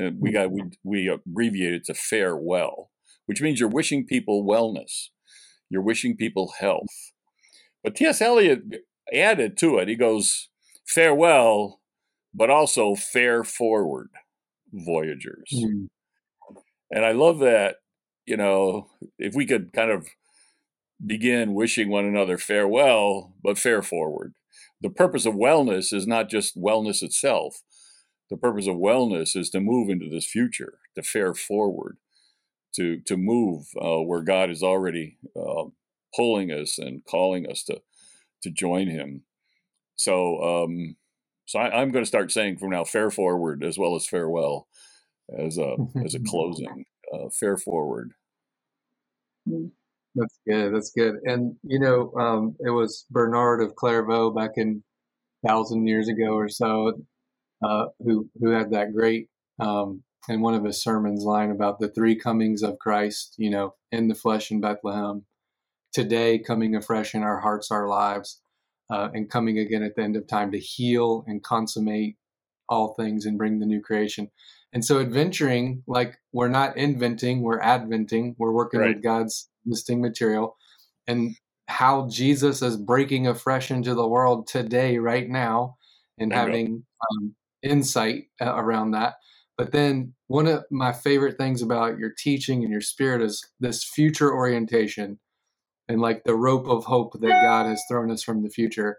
And 0.00 0.20
we 0.20 0.32
got 0.32 0.50
we 0.50 0.62
we 0.82 1.08
abbreviate 1.08 1.74
it 1.74 1.84
to 1.86 1.94
farewell, 1.94 2.90
which 3.26 3.42
means 3.42 3.60
you're 3.60 3.68
wishing 3.68 4.06
people 4.06 4.46
wellness, 4.46 5.08
you're 5.68 5.82
wishing 5.82 6.16
people 6.16 6.54
health 6.58 7.12
but 7.82 7.94
T.S. 7.94 8.20
Eliot 8.20 8.60
added 9.12 9.56
to 9.58 9.78
it. 9.78 9.88
He 9.88 9.96
goes, 9.96 10.48
farewell, 10.86 11.80
but 12.34 12.50
also 12.50 12.94
fare 12.94 13.44
forward, 13.44 14.10
voyagers. 14.72 15.50
Mm. 15.54 15.88
And 16.90 17.04
I 17.04 17.12
love 17.12 17.38
that, 17.40 17.76
you 18.26 18.36
know, 18.36 18.88
if 19.18 19.34
we 19.34 19.46
could 19.46 19.72
kind 19.72 19.90
of 19.90 20.08
begin 21.04 21.54
wishing 21.54 21.88
one 21.88 22.04
another 22.04 22.36
farewell, 22.36 23.32
but 23.42 23.58
fare 23.58 23.82
forward. 23.82 24.34
The 24.82 24.90
purpose 24.90 25.24
of 25.24 25.34
wellness 25.34 25.92
is 25.92 26.06
not 26.06 26.28
just 26.28 26.60
wellness 26.60 27.02
itself. 27.02 27.62
The 28.30 28.36
purpose 28.36 28.68
of 28.68 28.76
wellness 28.76 29.36
is 29.36 29.50
to 29.50 29.60
move 29.60 29.90
into 29.90 30.08
this 30.08 30.24
future, 30.24 30.78
to 30.94 31.02
fare 31.02 31.34
forward, 31.34 31.98
to 32.76 33.00
to 33.00 33.16
move 33.16 33.66
uh, 33.80 34.00
where 34.00 34.22
God 34.22 34.50
is 34.50 34.62
already 34.62 35.18
uh, 35.36 35.64
pulling 36.14 36.50
us 36.50 36.78
and 36.78 37.04
calling 37.04 37.50
us 37.50 37.64
to 37.64 37.82
to 38.42 38.50
join 38.50 38.88
him. 38.88 39.22
So 39.96 40.42
um, 40.42 40.96
so 41.46 41.58
I, 41.58 41.82
am 41.82 41.90
going 41.90 42.04
to 42.04 42.08
start 42.08 42.30
saying 42.30 42.58
from 42.58 42.70
now 42.70 42.84
fare 42.84 43.10
forward 43.10 43.64
as 43.64 43.76
well 43.76 43.96
as 43.96 44.06
farewell 44.06 44.68
as 45.36 45.58
a 45.58 45.76
as 46.04 46.14
a 46.14 46.20
closing. 46.20 46.84
Uh, 47.12 47.28
fare 47.28 47.56
forward. 47.56 48.12
Mm. 49.48 49.72
That's 50.14 50.38
good. 50.46 50.74
That's 50.74 50.90
good. 50.90 51.16
And 51.24 51.56
you 51.62 51.78
know, 51.78 52.12
um, 52.14 52.56
it 52.60 52.70
was 52.70 53.06
Bernard 53.10 53.62
of 53.62 53.74
Clairvaux 53.74 54.30
back 54.30 54.52
in 54.56 54.82
thousand 55.46 55.86
years 55.86 56.08
ago 56.08 56.34
or 56.34 56.48
so, 56.48 57.00
uh, 57.62 57.86
who 58.00 58.28
who 58.40 58.50
had 58.50 58.70
that 58.72 58.94
great 58.94 59.28
um, 59.58 60.02
in 60.28 60.40
one 60.40 60.54
of 60.54 60.64
his 60.64 60.82
sermons 60.82 61.24
line 61.24 61.50
about 61.50 61.78
the 61.78 61.88
three 61.88 62.16
comings 62.16 62.62
of 62.62 62.78
Christ. 62.78 63.34
You 63.38 63.50
know, 63.50 63.74
in 63.92 64.08
the 64.08 64.14
flesh 64.14 64.50
in 64.50 64.60
Bethlehem, 64.60 65.24
today 65.92 66.38
coming 66.38 66.74
afresh 66.74 67.14
in 67.14 67.22
our 67.22 67.40
hearts, 67.40 67.70
our 67.70 67.88
lives, 67.88 68.40
uh, 68.90 69.08
and 69.12 69.30
coming 69.30 69.58
again 69.58 69.82
at 69.82 69.96
the 69.96 70.02
end 70.02 70.16
of 70.16 70.26
time 70.26 70.52
to 70.52 70.58
heal 70.58 71.24
and 71.26 71.42
consummate 71.42 72.16
all 72.68 72.94
things 72.94 73.26
and 73.26 73.36
bring 73.36 73.58
the 73.58 73.66
new 73.66 73.80
creation. 73.80 74.30
And 74.72 74.84
so, 74.84 75.00
adventuring, 75.00 75.82
like 75.86 76.16
we're 76.32 76.48
not 76.48 76.76
inventing, 76.76 77.42
we're 77.42 77.60
adventing, 77.60 78.36
we're 78.38 78.52
working 78.52 78.80
right. 78.80 78.94
with 78.94 79.02
God's 79.02 79.48
listing 79.66 80.00
material, 80.00 80.56
and 81.06 81.36
how 81.66 82.08
Jesus 82.08 82.62
is 82.62 82.76
breaking 82.76 83.26
afresh 83.26 83.70
into 83.70 83.94
the 83.94 84.06
world 84.06 84.46
today, 84.46 84.98
right 84.98 85.28
now, 85.28 85.76
and 86.18 86.32
having 86.32 86.84
um, 87.10 87.34
insight 87.62 88.24
uh, 88.40 88.54
around 88.54 88.92
that. 88.92 89.14
But 89.56 89.72
then, 89.72 90.14
one 90.28 90.46
of 90.46 90.64
my 90.70 90.92
favorite 90.92 91.36
things 91.36 91.60
about 91.60 91.98
your 91.98 92.12
teaching 92.16 92.62
and 92.62 92.72
your 92.72 92.80
spirit 92.80 93.20
is 93.20 93.44
this 93.60 93.84
future 93.84 94.32
orientation 94.32 95.18
and 95.88 96.00
like 96.00 96.24
the 96.24 96.36
rope 96.36 96.68
of 96.68 96.84
hope 96.84 97.20
that 97.20 97.42
God 97.42 97.66
has 97.66 97.82
thrown 97.88 98.10
us 98.10 98.22
from 98.22 98.42
the 98.42 98.48
future. 98.48 98.98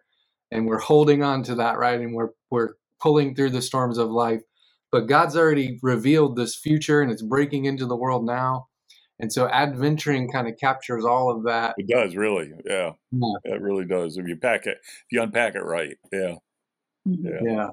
And 0.52 0.67
we're 0.67 0.80
holding 0.80 1.24
on 1.24 1.41
to 1.43 1.56
that, 1.56 1.78
right? 1.78 2.00
And 2.00 2.13
we're 2.13 2.32
we're 2.50 2.74
pulling 3.00 3.34
through 3.34 3.52
the 3.52 3.62
storms 3.62 3.97
of 3.97 4.12
life. 4.12 4.41
But 4.91 5.08
God's 5.08 5.38
already 5.38 5.80
revealed 5.82 6.36
this 6.36 6.56
future 6.56 7.02
and 7.02 7.12
it's 7.12 7.21
breaking 7.21 7.65
into 7.65 7.86
the 7.86 7.95
world 7.95 8.26
now. 8.26 8.67
And 9.19 9.32
so 9.32 9.47
adventuring 9.47 10.30
kind 10.30 10.47
of 10.47 10.58
captures 10.58 11.06
all 11.06 11.32
of 11.32 11.43
that. 11.45 11.76
It 11.78 11.88
does 11.88 12.15
really. 12.15 12.52
Yeah. 12.65 12.91
yeah. 13.12 13.34
It 13.45 13.62
really 13.62 13.86
does. 13.86 14.17
If 14.17 14.28
you 14.28 14.36
pack 14.36 14.65
it, 14.65 14.80
if 14.84 15.12
you 15.12 15.21
unpack 15.21 15.56
it 15.56 15.63
right. 15.63 15.97
Yeah. 16.12 16.36
Yeah. 17.06 17.39
yeah. 17.41 17.67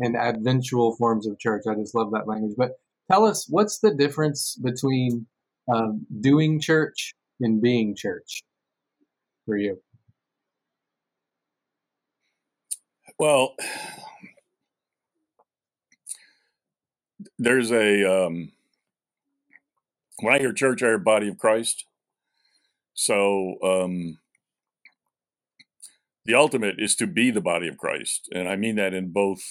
And 0.00 0.16
adventual 0.16 0.96
forms 0.96 1.26
of 1.26 1.38
church. 1.38 1.64
I 1.68 1.74
just 1.74 1.94
love 1.94 2.12
that 2.12 2.28
language. 2.28 2.54
But 2.58 2.72
tell 3.10 3.26
us 3.26 3.46
what's 3.48 3.80
the 3.80 3.94
difference 3.94 4.56
between 4.62 5.26
um, 5.72 6.06
doing 6.20 6.60
church 6.60 7.14
and 7.40 7.62
being 7.62 7.96
church? 7.96 8.42
for 9.46 9.56
you? 9.56 9.80
Well, 13.18 13.54
there's 17.38 17.72
a 17.72 18.26
um, 18.26 18.52
when 20.20 20.34
I 20.34 20.38
hear 20.38 20.52
church, 20.52 20.82
I 20.82 20.88
hear 20.88 20.98
body 20.98 21.28
of 21.28 21.38
Christ. 21.38 21.86
So 22.94 23.56
um, 23.62 24.18
the 26.24 26.34
ultimate 26.34 26.76
is 26.78 26.96
to 26.96 27.06
be 27.06 27.30
the 27.30 27.40
body 27.40 27.68
of 27.68 27.78
Christ, 27.78 28.28
and 28.34 28.48
I 28.48 28.56
mean 28.56 28.76
that 28.76 28.94
in 28.94 29.12
both 29.12 29.42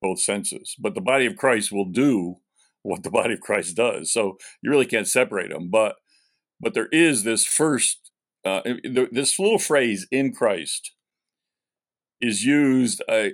both 0.00 0.20
senses. 0.20 0.76
But 0.78 0.94
the 0.94 1.00
body 1.00 1.26
of 1.26 1.36
Christ 1.36 1.72
will 1.72 1.90
do 1.90 2.36
what 2.82 3.02
the 3.02 3.10
body 3.20 3.34
of 3.34 3.40
Christ 3.40 3.76
does. 3.76 4.12
So 4.12 4.38
you 4.62 4.70
really 4.70 4.86
can't 4.86 5.08
separate 5.08 5.50
them. 5.50 5.70
But 5.70 5.96
but 6.60 6.74
there 6.74 6.88
is 6.92 7.24
this 7.24 7.46
first 7.46 8.10
uh, 8.44 8.62
this 9.10 9.38
little 9.38 9.58
phrase 9.58 10.06
"in 10.10 10.32
Christ" 10.32 10.92
is 12.20 12.44
used. 12.44 13.02
I, 13.08 13.32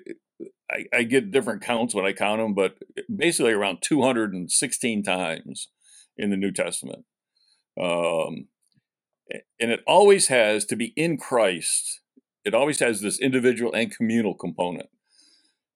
I, 0.71 0.85
I 0.93 1.03
get 1.05 1.31
different 1.31 1.63
counts 1.63 1.95
when 1.95 2.05
I 2.05 2.13
count 2.13 2.41
them, 2.41 2.55
but 2.55 2.77
basically 3.15 3.53
around 3.53 3.79
216 3.83 5.03
times 5.03 5.69
in 6.17 6.31
the 6.31 6.37
New 6.37 6.53
Testament. 6.53 7.05
Um, 7.81 8.49
and 9.61 9.71
it 9.71 9.81
always 9.87 10.29
has 10.29 10.65
to 10.67 10.77
be 10.77 10.93
in 10.97 11.19
Christ. 11.19 12.01
It 12.45 12.55
always 12.55 12.81
has 12.81 13.01
this 13.01 13.19
individual 13.19 13.73
and 13.75 13.95
communal 13.95 14.35
component. 14.35 14.89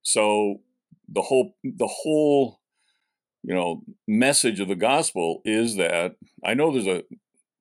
So 0.02 0.60
the 1.10 1.22
whole 1.22 1.54
the 1.64 1.88
whole 1.88 2.60
you 3.42 3.54
know 3.54 3.82
message 4.06 4.60
of 4.60 4.68
the 4.68 4.76
gospel 4.76 5.40
is 5.44 5.76
that 5.76 6.16
I 6.44 6.54
know 6.54 6.72
there's 6.72 6.86
a 6.86 7.02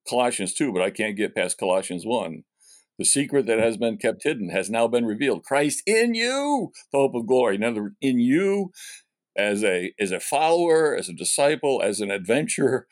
Colossians 0.08 0.54
2, 0.54 0.72
but 0.72 0.82
I 0.82 0.90
can't 0.90 1.16
get 1.16 1.34
past 1.34 1.58
Colossians 1.58 2.04
1. 2.04 2.42
The 2.98 3.04
secret 3.04 3.46
that 3.46 3.58
has 3.58 3.76
been 3.76 3.96
kept 3.96 4.24
hidden 4.24 4.50
has 4.50 4.68
now 4.68 4.86
been 4.86 5.06
revealed. 5.06 5.44
Christ 5.44 5.82
in 5.86 6.14
you, 6.14 6.72
the 6.92 6.98
hope 6.98 7.14
of 7.14 7.26
glory. 7.26 7.54
In 7.54 7.64
other 7.64 7.82
words, 7.82 7.94
in 8.00 8.18
you 8.18 8.72
as 9.36 9.64
a 9.64 9.94
as 9.98 10.10
a 10.10 10.20
follower, 10.20 10.94
as 10.94 11.08
a 11.08 11.14
disciple, 11.14 11.80
as 11.82 12.00
an 12.00 12.10
adventurer, 12.10 12.86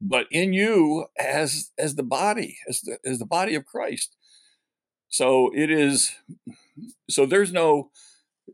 but 0.00 0.26
in 0.30 0.52
you 0.52 1.06
as 1.18 1.72
as 1.76 1.96
the 1.96 2.04
body, 2.04 2.58
as 2.68 2.82
the 2.82 2.98
as 3.04 3.18
the 3.18 3.26
body 3.26 3.56
of 3.56 3.66
Christ. 3.66 4.14
So 5.08 5.50
it 5.54 5.70
is 5.70 6.14
so 7.10 7.26
there's 7.26 7.52
no 7.52 7.90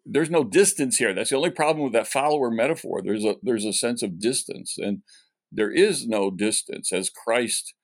there's 0.06 0.30
no 0.30 0.44
distance 0.44 0.98
here. 0.98 1.14
That's 1.14 1.30
the 1.30 1.36
only 1.36 1.50
problem 1.50 1.84
with 1.84 1.92
that 1.94 2.06
follower 2.06 2.50
metaphor. 2.50 3.00
There's 3.02 3.24
a 3.24 3.36
there's 3.42 3.64
a 3.64 3.72
sense 3.72 4.02
of 4.02 4.18
distance, 4.18 4.76
and 4.78 5.02
there 5.50 5.70
is 5.70 6.06
no 6.06 6.30
distance 6.30 6.92
as 6.92 7.10
Christ 7.10 7.74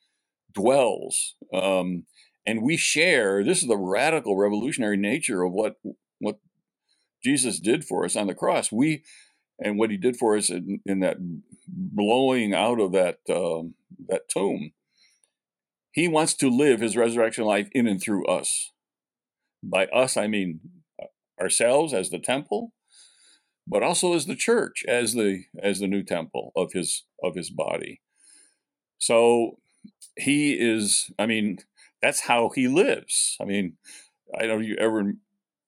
dwells. 0.53 1.35
Um, 1.53 2.05
and 2.47 2.63
we 2.63 2.77
share 2.77 3.45
this 3.45 3.63
is 3.63 3.69
the 3.69 3.77
radical 3.77 4.37
revolutionary 4.37 4.97
nature 4.97 5.43
of 5.43 5.53
what 5.53 5.77
what 6.19 6.39
Jesus 7.25 7.59
did 7.59 7.85
for 7.85 8.05
us 8.05 8.17
on 8.17 8.27
the 8.27 8.35
cross. 8.35 8.71
We 8.71 9.03
and 9.59 9.79
what 9.79 9.91
he 9.91 9.97
did 9.97 10.17
for 10.17 10.37
us 10.37 10.51
in, 10.51 10.81
in 10.87 11.01
that 11.01 11.19
blowing 11.69 12.55
out 12.55 12.81
of 12.81 12.93
that 12.93 13.19
um, 13.29 13.75
that 14.09 14.29
tomb. 14.29 14.73
He 15.93 16.07
wants 16.07 16.35
to 16.35 16.49
live 16.49 16.81
his 16.81 16.97
resurrection 16.97 17.45
life 17.45 17.69
in 17.73 17.89
and 17.89 18.01
through 18.01 18.27
us. 18.27 18.73
By 19.63 19.87
us, 19.87 20.17
I 20.17 20.29
mean 20.29 20.61
ourselves 21.41 21.95
as 21.95 22.11
the 22.11 22.19
temple, 22.21 22.73
but 23.67 23.83
also 23.83 24.15
as 24.15 24.27
the 24.27 24.37
church, 24.37 24.85
as 24.89 25.15
the 25.15 25.45
as 25.63 25.81
the 25.81 25.89
new 25.89 26.03
temple 26.05 26.53
of 26.57 26.73
his 26.75 27.05
of 27.25 27.37
his 27.37 27.51
body. 27.51 28.01
so 28.99 29.59
he 30.19 30.55
is. 30.55 31.11
I 31.19 31.27
mean, 31.27 31.59
that's 32.03 32.23
how 32.23 32.51
he 32.55 32.69
lives. 32.69 33.37
I 33.43 33.47
mean, 33.47 33.79
I 34.39 34.47
don't 34.47 34.65
you 34.65 34.77
ever. 34.79 35.15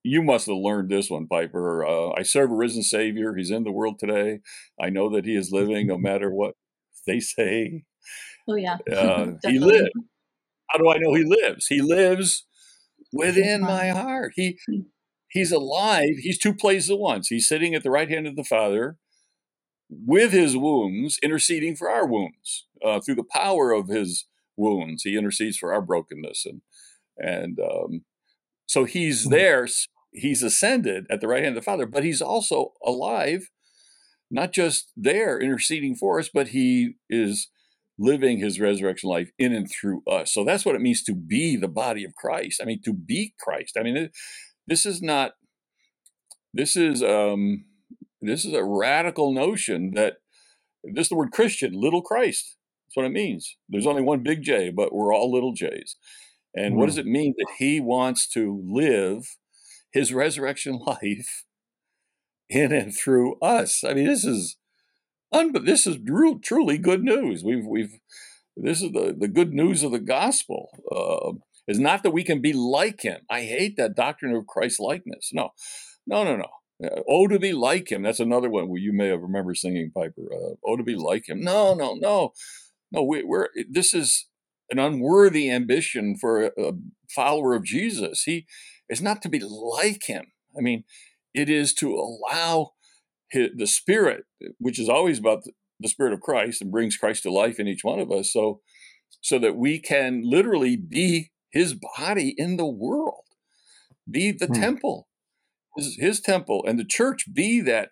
You 0.03 0.23
must 0.23 0.47
have 0.47 0.57
learned 0.57 0.89
this 0.89 1.09
one, 1.09 1.27
Piper. 1.27 1.85
Uh, 1.85 2.11
I 2.17 2.23
serve 2.23 2.51
a 2.51 2.55
risen 2.55 2.83
Savior. 2.83 3.35
He's 3.35 3.51
in 3.51 3.65
the 3.65 3.71
world 3.71 3.99
today. 3.99 4.41
I 4.81 4.89
know 4.89 5.09
that 5.15 5.25
He 5.25 5.35
is 5.35 5.51
living, 5.51 5.87
no 5.87 5.97
matter 5.97 6.31
what 6.31 6.55
they 7.07 7.19
say. 7.21 7.85
Oh 8.47 8.55
yeah, 8.55 8.77
uh, 8.95 9.33
he 9.45 9.59
lives. 9.59 9.89
How 10.69 10.79
do 10.79 10.89
I 10.91 10.97
know 10.99 11.13
He 11.15 11.23
lives? 11.25 11.67
He 11.67 11.81
lives 11.81 12.45
within 13.13 13.61
my 13.61 13.89
heart. 13.89 14.33
He 14.35 14.59
hmm. 14.67 14.81
He's 15.33 15.51
alive. 15.51 16.15
He's 16.19 16.37
two 16.37 16.53
places 16.53 16.91
at 16.91 16.99
once. 16.99 17.27
He's 17.27 17.47
sitting 17.47 17.75
at 17.75 17.83
the 17.83 17.91
right 17.91 18.09
hand 18.09 18.27
of 18.27 18.35
the 18.35 18.43
Father 18.43 18.97
with 19.89 20.31
his 20.31 20.55
wounds, 20.55 21.19
interceding 21.21 21.75
for 21.75 21.89
our 21.89 22.07
wounds 22.07 22.67
uh, 22.85 23.01
through 23.01 23.15
the 23.15 23.23
power 23.23 23.71
of 23.71 23.89
his 23.89 24.25
wounds. 24.55 25.03
He 25.03 25.17
intercedes 25.17 25.57
for 25.57 25.73
our 25.73 25.81
brokenness, 25.81 26.45
and 26.45 26.61
and 27.17 27.59
um, 27.59 28.05
so 28.65 28.85
he's 28.85 29.25
hmm. 29.25 29.31
there. 29.31 29.67
He's 30.15 30.43
ascended 30.43 31.05
at 31.09 31.21
the 31.21 31.27
right 31.27 31.43
hand 31.43 31.57
of 31.57 31.63
the 31.63 31.65
Father, 31.65 31.87
but 31.87 32.03
he's 32.03 32.21
also 32.21 32.73
alive, 32.85 33.49
not 34.29 34.53
just 34.53 34.91
there 34.95 35.39
interceding 35.39 35.95
for 35.95 36.19
us, 36.19 36.29
but 36.31 36.49
he 36.49 36.93
is 37.09 37.49
living 37.97 38.37
his 38.37 38.59
resurrection 38.59 39.09
life 39.09 39.31
in 39.39 39.53
and 39.53 39.71
through 39.71 40.03
us. 40.07 40.31
So 40.31 40.43
that's 40.43 40.65
what 40.65 40.75
it 40.75 40.81
means 40.81 41.03
to 41.03 41.15
be 41.15 41.55
the 41.55 41.67
body 41.67 42.03
of 42.03 42.13
Christ. 42.13 42.59
I 42.61 42.65
mean, 42.65 42.81
to 42.85 42.93
be 42.93 43.33
Christ. 43.39 43.75
I 43.75 43.81
mean, 43.81 43.97
it, 43.97 44.11
this 44.67 44.85
is 44.85 45.01
not. 45.01 45.33
This 46.53 46.75
is 46.77 47.01
um, 47.01 47.65
this 48.21 48.45
is 48.45 48.53
a 48.53 48.63
radical 48.63 49.33
notion 49.33 49.91
that 49.95 50.17
this 50.83 51.05
is 51.05 51.09
the 51.09 51.15
word 51.15 51.31
Christian, 51.31 51.73
little 51.73 52.01
Christ. 52.01 52.55
That's 52.87 52.97
what 52.97 53.05
it 53.05 53.13
means. 53.13 53.57
There's 53.69 53.87
only 53.87 54.01
one 54.01 54.23
big 54.23 54.43
J, 54.43 54.69
but 54.69 54.93
we're 54.93 55.13
all 55.13 55.31
little 55.31 55.53
J's. 55.53 55.95
And 56.55 56.75
mm. 56.75 56.77
what 56.77 56.85
does 56.85 56.95
hmm. 56.95 57.01
it 57.01 57.05
mean 57.07 57.33
that 57.37 57.53
he 57.57 57.79
wants 57.79 58.27
to 58.29 58.63
live 58.69 59.35
his 59.91 60.13
resurrection 60.13 60.79
life 60.85 61.45
in 62.49 62.71
and 62.71 62.95
through 62.95 63.39
us? 63.41 63.83
I 63.83 63.93
mean, 63.93 64.05
this 64.05 64.23
is 64.23 64.57
but 65.31 65.65
this 65.65 65.87
is 65.87 65.97
truly 66.43 66.77
good 66.77 67.03
news. 67.03 67.43
We've 67.43 67.65
we've 67.65 67.99
this 68.55 68.81
is 68.81 68.91
the 68.91 69.15
the 69.17 69.27
good 69.27 69.53
news 69.53 69.83
of 69.83 69.91
the 69.91 69.99
gospel. 69.99 70.69
Uh, 70.91 71.39
is 71.67 71.79
not 71.79 72.03
that 72.03 72.11
we 72.11 72.23
can 72.23 72.41
be 72.41 72.53
like 72.53 73.01
him. 73.01 73.21
I 73.29 73.41
hate 73.41 73.77
that 73.77 73.95
doctrine 73.95 74.35
of 74.35 74.47
Christ 74.47 74.79
likeness. 74.79 75.31
No, 75.33 75.51
no, 76.05 76.23
no, 76.23 76.35
no. 76.35 76.49
Uh, 76.83 77.01
oh, 77.07 77.27
to 77.27 77.39
be 77.39 77.53
like 77.53 77.91
him. 77.91 78.03
That's 78.03 78.19
another 78.19 78.49
one 78.49 78.67
where 78.67 78.81
you 78.81 78.91
may 78.93 79.07
have 79.07 79.21
remember 79.21 79.55
singing 79.55 79.91
Piper. 79.93 80.23
Uh, 80.33 80.55
oh, 80.65 80.75
to 80.75 80.83
be 80.83 80.95
like 80.95 81.29
him. 81.29 81.41
No, 81.41 81.73
no, 81.73 81.93
no, 81.93 82.33
no. 82.91 83.03
We, 83.03 83.21
are 83.21 83.49
this 83.69 83.93
is 83.93 84.27
an 84.69 84.79
unworthy 84.79 85.49
ambition 85.49 86.17
for 86.19 86.45
a, 86.45 86.51
a 86.57 86.71
follower 87.13 87.55
of 87.55 87.63
Jesus. 87.63 88.23
He 88.23 88.45
is 88.89 89.01
not 89.01 89.21
to 89.21 89.29
be 89.29 89.39
like 89.39 90.03
him. 90.07 90.27
I 90.57 90.61
mean, 90.61 90.83
it 91.33 91.49
is 91.49 91.73
to 91.75 91.93
allow 91.93 92.71
his, 93.29 93.49
the 93.55 93.67
Spirit, 93.67 94.25
which 94.57 94.79
is 94.79 94.89
always 94.89 95.19
about 95.19 95.43
the, 95.43 95.51
the 95.79 95.89
Spirit 95.89 96.13
of 96.13 96.21
Christ 96.21 96.61
and 96.61 96.71
brings 96.71 96.97
Christ 96.97 97.23
to 97.23 97.31
life 97.31 97.59
in 97.59 97.67
each 97.67 97.83
one 97.83 97.99
of 97.99 98.11
us. 98.11 98.33
So, 98.33 98.61
so 99.21 99.39
that 99.39 99.55
we 99.55 99.79
can 99.79 100.23
literally 100.25 100.75
be 100.75 101.31
His 101.53 101.75
body 101.75 102.33
in 102.37 102.57
the 102.57 102.65
world, 102.65 103.23
be 104.09 104.31
the 104.31 104.47
hmm. 104.47 104.53
temple, 104.53 105.07
his, 105.77 105.95
his 105.97 106.19
temple, 106.19 106.65
and 106.67 106.77
the 106.77 106.83
church 106.83 107.31
be 107.31 107.61
that 107.61 107.89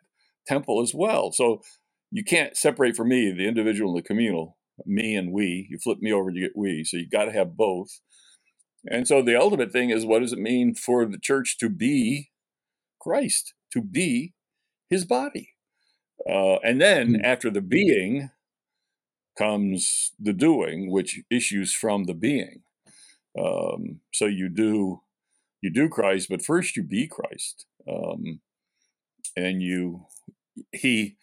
temple 0.47 0.81
as 0.81 0.93
well. 0.93 1.31
So 1.31 1.61
you 2.09 2.23
can't 2.23 2.57
separate 2.57 2.95
from 2.95 3.09
me 3.09 3.31
the 3.31 3.47
individual 3.47 3.91
and 3.91 4.03
the 4.03 4.07
communal, 4.07 4.57
me 4.85 5.15
and 5.15 5.31
we. 5.31 5.67
You 5.69 5.77
flip 5.77 5.99
me 6.01 6.11
over, 6.11 6.31
you 6.31 6.41
get 6.41 6.57
we. 6.57 6.83
So 6.83 6.97
you 6.97 7.07
got 7.07 7.25
to 7.25 7.31
have 7.31 7.55
both. 7.55 8.01
And 8.89 9.07
so 9.07 9.21
the 9.21 9.39
ultimate 9.39 9.71
thing 9.71 9.91
is 9.91 10.05
what 10.05 10.19
does 10.19 10.33
it 10.33 10.39
mean 10.39 10.73
for 10.73 11.05
the 11.05 11.19
church 11.19 11.57
to 11.59 11.69
be 11.69 12.31
Christ, 12.99 13.53
to 13.73 13.81
be 13.81 14.33
his 14.89 15.05
body. 15.05 15.53
Uh, 16.27 16.55
and 16.63 16.81
then 16.81 17.13
mm. 17.13 17.23
after 17.23 17.51
the 17.51 17.61
being 17.61 18.31
comes 19.37 20.11
the 20.19 20.33
doing, 20.33 20.91
which 20.91 21.21
issues 21.29 21.73
from 21.73 22.05
the 22.05 22.13
being. 22.13 22.61
Um, 23.39 24.01
so 24.13 24.25
you 24.25 24.49
do 24.49 25.01
you 25.61 25.71
do 25.71 25.89
Christ, 25.89 26.27
but 26.29 26.43
first 26.43 26.75
you 26.75 26.83
be 26.83 27.07
Christ, 27.07 27.65
um, 27.87 28.41
and 29.35 29.61
you 29.61 30.07
he 30.71 31.17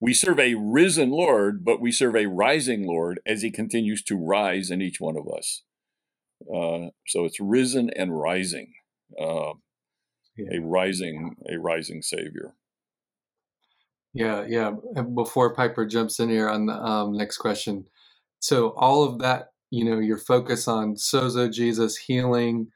we 0.00 0.12
serve 0.12 0.38
a 0.38 0.54
risen 0.54 1.10
Lord, 1.10 1.64
but 1.64 1.80
we 1.80 1.90
serve 1.92 2.16
a 2.16 2.26
rising 2.26 2.86
Lord 2.86 3.20
as 3.24 3.42
He 3.42 3.50
continues 3.50 4.02
to 4.04 4.16
rise 4.16 4.70
in 4.70 4.82
each 4.82 5.00
one 5.00 5.16
of 5.16 5.26
us. 5.28 5.62
Uh, 6.42 6.90
so 7.06 7.24
it's 7.24 7.40
risen 7.40 7.90
and 7.96 8.18
rising, 8.18 8.74
uh, 9.18 9.52
yeah. 10.36 10.58
a 10.58 10.60
rising 10.60 11.36
a 11.50 11.58
rising 11.58 12.02
Savior. 12.02 12.54
Yeah, 14.12 14.44
yeah. 14.46 14.72
Before 15.14 15.54
Piper 15.54 15.86
jumps 15.86 16.20
in 16.20 16.28
here 16.28 16.48
on 16.48 16.66
the 16.66 16.74
um, 16.74 17.16
next 17.16 17.38
question, 17.38 17.86
so 18.40 18.74
all 18.76 19.04
of 19.04 19.20
that, 19.20 19.53
you 19.74 19.84
know, 19.84 19.98
your 19.98 20.18
focus 20.18 20.68
on 20.68 20.94
sozo 20.94 21.52
Jesus 21.52 21.96
healing, 21.96 22.68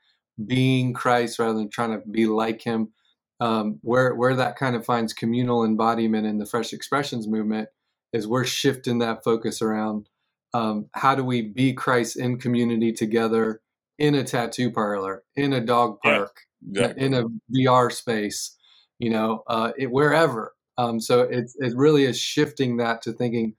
being 0.46 0.92
Christ 0.92 1.38
rather 1.38 1.54
than 1.54 1.70
trying 1.70 1.92
to 1.92 2.06
be 2.08 2.26
like 2.26 2.62
Him, 2.62 2.92
um, 3.40 3.78
where 3.82 4.14
where 4.14 4.34
that 4.34 4.56
kind 4.56 4.74
of 4.76 4.84
finds 4.84 5.12
communal 5.12 5.64
embodiment 5.64 6.26
in 6.26 6.38
the 6.38 6.46
Fresh 6.46 6.72
Expressions 6.72 7.28
movement 7.28 7.68
is 8.12 8.26
we're 8.26 8.44
shifting 8.44 8.98
that 8.98 9.22
focus 9.22 9.62
around 9.62 10.08
um, 10.54 10.86
how 10.94 11.14
do 11.14 11.22
we 11.24 11.42
be 11.42 11.72
Christ 11.72 12.16
in 12.16 12.38
community 12.38 12.92
together 12.92 13.60
in 13.98 14.14
a 14.14 14.24
tattoo 14.24 14.70
parlor, 14.70 15.22
in 15.36 15.52
a 15.52 15.60
dog 15.60 15.98
park, 16.02 16.40
yeah, 16.70 16.86
exactly. 16.86 17.06
in 17.06 17.14
a 17.14 17.24
VR 17.52 17.92
space, 17.92 18.56
you 18.98 19.10
know, 19.10 19.42
uh, 19.46 19.72
it, 19.76 19.90
wherever 19.90 20.54
um, 20.78 21.00
so 21.00 21.22
it, 21.22 21.50
it 21.56 21.76
really 21.76 22.04
is 22.04 22.18
shifting 22.18 22.76
that 22.76 23.02
to 23.02 23.12
thinking 23.12 23.54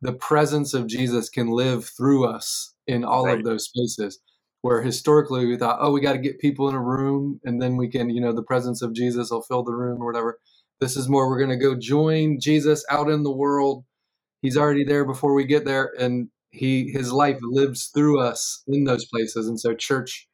the 0.00 0.12
presence 0.12 0.74
of 0.74 0.86
Jesus 0.86 1.28
can 1.28 1.48
live 1.48 1.84
through 1.84 2.26
us 2.26 2.74
in 2.86 3.04
all 3.04 3.26
right. 3.26 3.38
of 3.38 3.44
those 3.44 3.64
spaces. 3.64 4.20
Where 4.62 4.82
historically 4.82 5.46
we 5.46 5.56
thought, 5.56 5.78
oh, 5.80 5.90
we 5.90 6.02
got 6.02 6.12
to 6.12 6.18
get 6.18 6.38
people 6.38 6.68
in 6.68 6.74
a 6.74 6.82
room 6.82 7.40
and 7.44 7.62
then 7.62 7.78
we 7.78 7.88
can, 7.88 8.10
you 8.10 8.20
know, 8.20 8.32
the 8.32 8.42
presence 8.42 8.82
of 8.82 8.92
Jesus 8.92 9.30
will 9.30 9.40
fill 9.40 9.62
the 9.62 9.72
room 9.72 10.02
or 10.02 10.06
whatever. 10.06 10.38
This 10.80 10.98
is 10.98 11.08
more, 11.08 11.30
we're 11.30 11.38
going 11.38 11.58
to 11.58 11.64
go 11.64 11.74
join 11.74 12.38
Jesus 12.38 12.84
out 12.90 13.08
in 13.08 13.22
the 13.22 13.32
world. 13.32 13.84
He's 14.42 14.58
already 14.58 14.84
there 14.84 15.06
before 15.06 15.32
we 15.32 15.46
get 15.46 15.64
there. 15.64 15.90
And 15.98 16.28
he, 16.50 16.90
his 16.90 17.10
life 17.10 17.38
lives 17.42 17.90
through 17.94 18.20
us 18.20 18.62
in 18.66 18.84
those 18.84 19.06
places. 19.06 19.48
And 19.48 19.58
so 19.58 19.74
church 19.74 20.28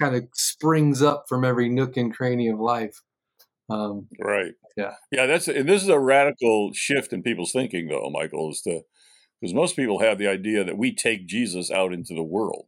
kind 0.00 0.14
of 0.14 0.28
springs 0.34 1.02
up 1.02 1.24
from 1.28 1.44
every 1.44 1.68
nook 1.68 1.96
and 1.96 2.14
cranny 2.14 2.48
of 2.48 2.60
life. 2.60 3.02
Um, 3.68 4.06
right. 4.20 4.52
Yeah. 4.76 4.94
Yeah. 5.10 5.26
That's 5.26 5.48
and 5.48 5.68
this 5.68 5.82
is 5.82 5.88
a 5.88 5.98
radical 5.98 6.70
shift 6.74 7.12
in 7.12 7.24
people's 7.24 7.50
thinking, 7.50 7.88
though, 7.88 8.08
Michael, 8.08 8.50
is 8.50 8.60
to 8.62 8.82
because 9.44 9.54
most 9.54 9.76
people 9.76 9.98
have 9.98 10.16
the 10.16 10.26
idea 10.26 10.64
that 10.64 10.78
we 10.78 10.94
take 10.94 11.26
Jesus 11.26 11.70
out 11.70 11.92
into 11.92 12.14
the 12.14 12.22
world, 12.22 12.64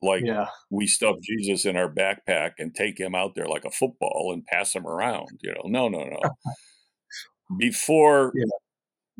like 0.00 0.24
yeah. 0.24 0.46
we 0.70 0.86
stuff 0.86 1.16
Jesus 1.20 1.64
in 1.64 1.76
our 1.76 1.92
backpack 1.92 2.52
and 2.60 2.72
take 2.72 3.00
him 3.00 3.16
out 3.16 3.34
there 3.34 3.48
like 3.48 3.64
a 3.64 3.72
football 3.72 4.30
and 4.32 4.46
pass 4.46 4.72
him 4.72 4.86
around. 4.86 5.40
You 5.42 5.54
know, 5.54 5.62
no, 5.64 5.88
no, 5.88 6.04
no. 6.04 6.20
Before 7.58 8.30
yeah. 8.36 8.44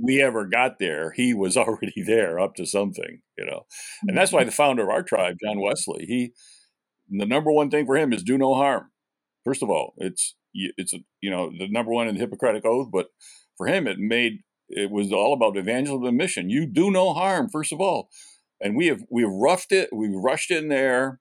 we 0.00 0.22
ever 0.22 0.46
got 0.46 0.78
there, 0.78 1.11
he 1.11 1.35
was 1.35 1.56
already 1.56 2.00
there, 2.06 2.38
up 2.38 2.54
to 2.54 2.64
something. 2.64 3.22
You 3.37 3.46
know, 3.46 3.66
and 4.06 4.16
that's 4.16 4.30
why 4.30 4.42
mm-hmm. 4.42 4.50
the 4.50 4.54
founder 4.54 4.85
of 4.85 4.90
our 4.90 5.02
tribe, 5.02 5.38
John 5.44 5.61
Wesley, 5.61 6.06
he 6.06 6.32
the 7.11 7.26
number 7.26 7.50
one 7.50 7.70
thing 7.70 7.87
for 7.87 7.96
him 7.96 8.12
is 8.12 8.22
do 8.22 8.38
no 8.38 8.54
harm. 8.54 8.92
First 9.44 9.64
of 9.64 9.68
all, 9.68 9.94
it's 9.96 10.37
it's 10.54 10.94
you 11.20 11.28
know 11.28 11.50
the 11.50 11.66
number 11.66 11.90
one 11.90 12.06
in 12.06 12.14
the 12.14 12.20
Hippocratic 12.20 12.64
Oath, 12.64 12.90
but 12.92 13.09
for 13.56 13.66
him 13.66 13.88
it 13.88 13.98
made 13.98 14.42
it 14.68 14.90
was 14.90 15.12
all 15.12 15.33
about 15.33 15.57
evangelism 15.57 16.05
and 16.05 16.16
mission. 16.16 16.50
You 16.50 16.66
do 16.66 16.90
no 16.90 17.12
harm, 17.14 17.48
first 17.48 17.72
of 17.72 17.81
all, 17.81 18.09
and 18.61 18.76
we 18.76 18.87
have 18.87 19.02
we've 19.11 19.29
roughed 19.29 19.72
it, 19.72 19.90
we've 19.92 20.14
rushed 20.14 20.50
in 20.50 20.68
there, 20.68 21.20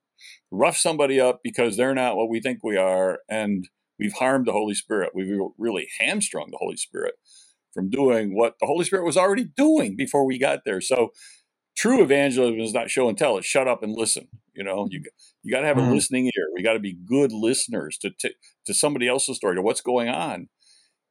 roughed 0.52 0.80
somebody 0.80 1.20
up 1.20 1.42
because 1.44 1.78
they're 1.78 1.96
not 1.96 2.16
what 2.16 2.30
we 2.30 2.40
think 2.40 2.60
we 2.64 2.78
are, 2.78 3.20
and 3.30 3.70
we've 4.00 4.14
harmed 4.14 4.48
the 4.48 4.52
Holy 4.52 4.74
Spirit. 4.74 5.12
We've 5.14 5.40
really 5.58 5.88
hamstrung 6.00 6.50
the 6.52 6.60
Holy 6.60 6.78
Spirit 6.78 7.16
from 7.74 7.90
doing 7.90 8.36
what 8.36 8.56
the 8.60 8.68
Holy 8.68 8.86
Spirit 8.86 9.06
was 9.06 9.18
already 9.18 9.44
doing 9.44 9.96
before 9.96 10.26
we 10.26 10.40
got 10.40 10.60
there. 10.66 10.82
So 10.82 11.12
true 11.76 12.02
evangelism 12.02 12.60
is 12.60 12.74
not 12.74 12.90
show 12.90 13.10
and 13.10 13.18
tell; 13.18 13.38
it's 13.38 13.48
shut 13.48 13.68
up 13.68 13.84
and 13.84 13.94
listen. 13.94 14.28
You 14.54 14.64
know, 14.64 14.88
you 14.90 15.04
you 15.44 15.52
got 15.52 15.62
to 15.62 15.68
have 15.68 15.78
a 15.78 15.82
mm. 15.82 15.94
listening 15.94 16.26
ear. 16.26 16.48
We 16.56 16.64
got 16.64 16.74
to 16.74 16.80
be 16.80 16.98
good 17.06 17.32
listeners 17.32 17.98
to, 18.00 18.12
to 18.20 18.32
to 18.66 18.74
somebody 18.74 19.08
else's 19.08 19.38
story, 19.38 19.56
to 19.56 19.62
what's 19.62 19.82
going 19.82 20.10
on 20.10 20.48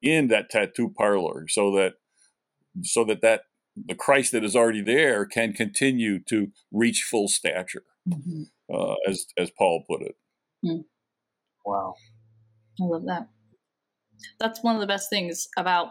in 0.03 0.29
that 0.29 0.51
tattoo 0.51 0.93
parlor, 0.97 1.47
so 1.49 1.75
that 1.77 1.95
so 2.83 3.05
that 3.05 3.23
that 3.23 3.43
the 3.77 3.95
Christ 3.95 4.33
that 4.33 4.45
is 4.45 4.55
already 4.55 4.83
there 4.83 5.25
can 5.25 5.53
continue 5.53 6.21
to 6.25 6.49
reach 6.73 7.07
full 7.11 7.29
stature, 7.29 7.83
mm-hmm. 8.09 8.43
uh, 8.73 8.95
as 9.07 9.27
as 9.39 9.51
Paul 9.51 9.85
put 9.89 10.03
it. 10.03 10.17
Mm. 10.65 10.85
Wow, 11.65 11.95
I 12.81 12.85
love 12.85 13.05
that. 13.07 13.29
That's 14.39 14.63
one 14.63 14.75
of 14.75 14.81
the 14.81 14.87
best 14.87 15.11
things 15.11 15.49
about 15.57 15.89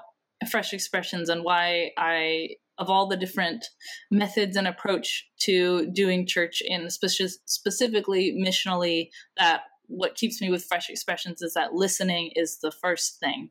fresh 0.50 0.74
expressions 0.74 1.30
and 1.30 1.44
why 1.44 1.92
I 1.98 2.50
of 2.80 2.90
all 2.90 3.08
the 3.08 3.18
different 3.18 3.66
methods 4.10 4.58
and 4.58 4.68
approach 4.68 5.28
to 5.42 5.92
doing 5.92 6.26
church 6.26 6.62
in 6.66 6.88
speci- 6.88 7.38
specifically 7.46 8.36
missionally 8.36 9.10
that 9.38 9.62
what 9.88 10.16
keeps 10.16 10.42
me 10.42 10.50
with 10.50 10.66
fresh 10.66 10.90
expressions 10.90 11.42
is 11.42 11.54
that 11.54 11.74
listening 11.74 12.32
is 12.36 12.58
the 12.62 12.72
first 12.72 13.20
thing 13.20 13.50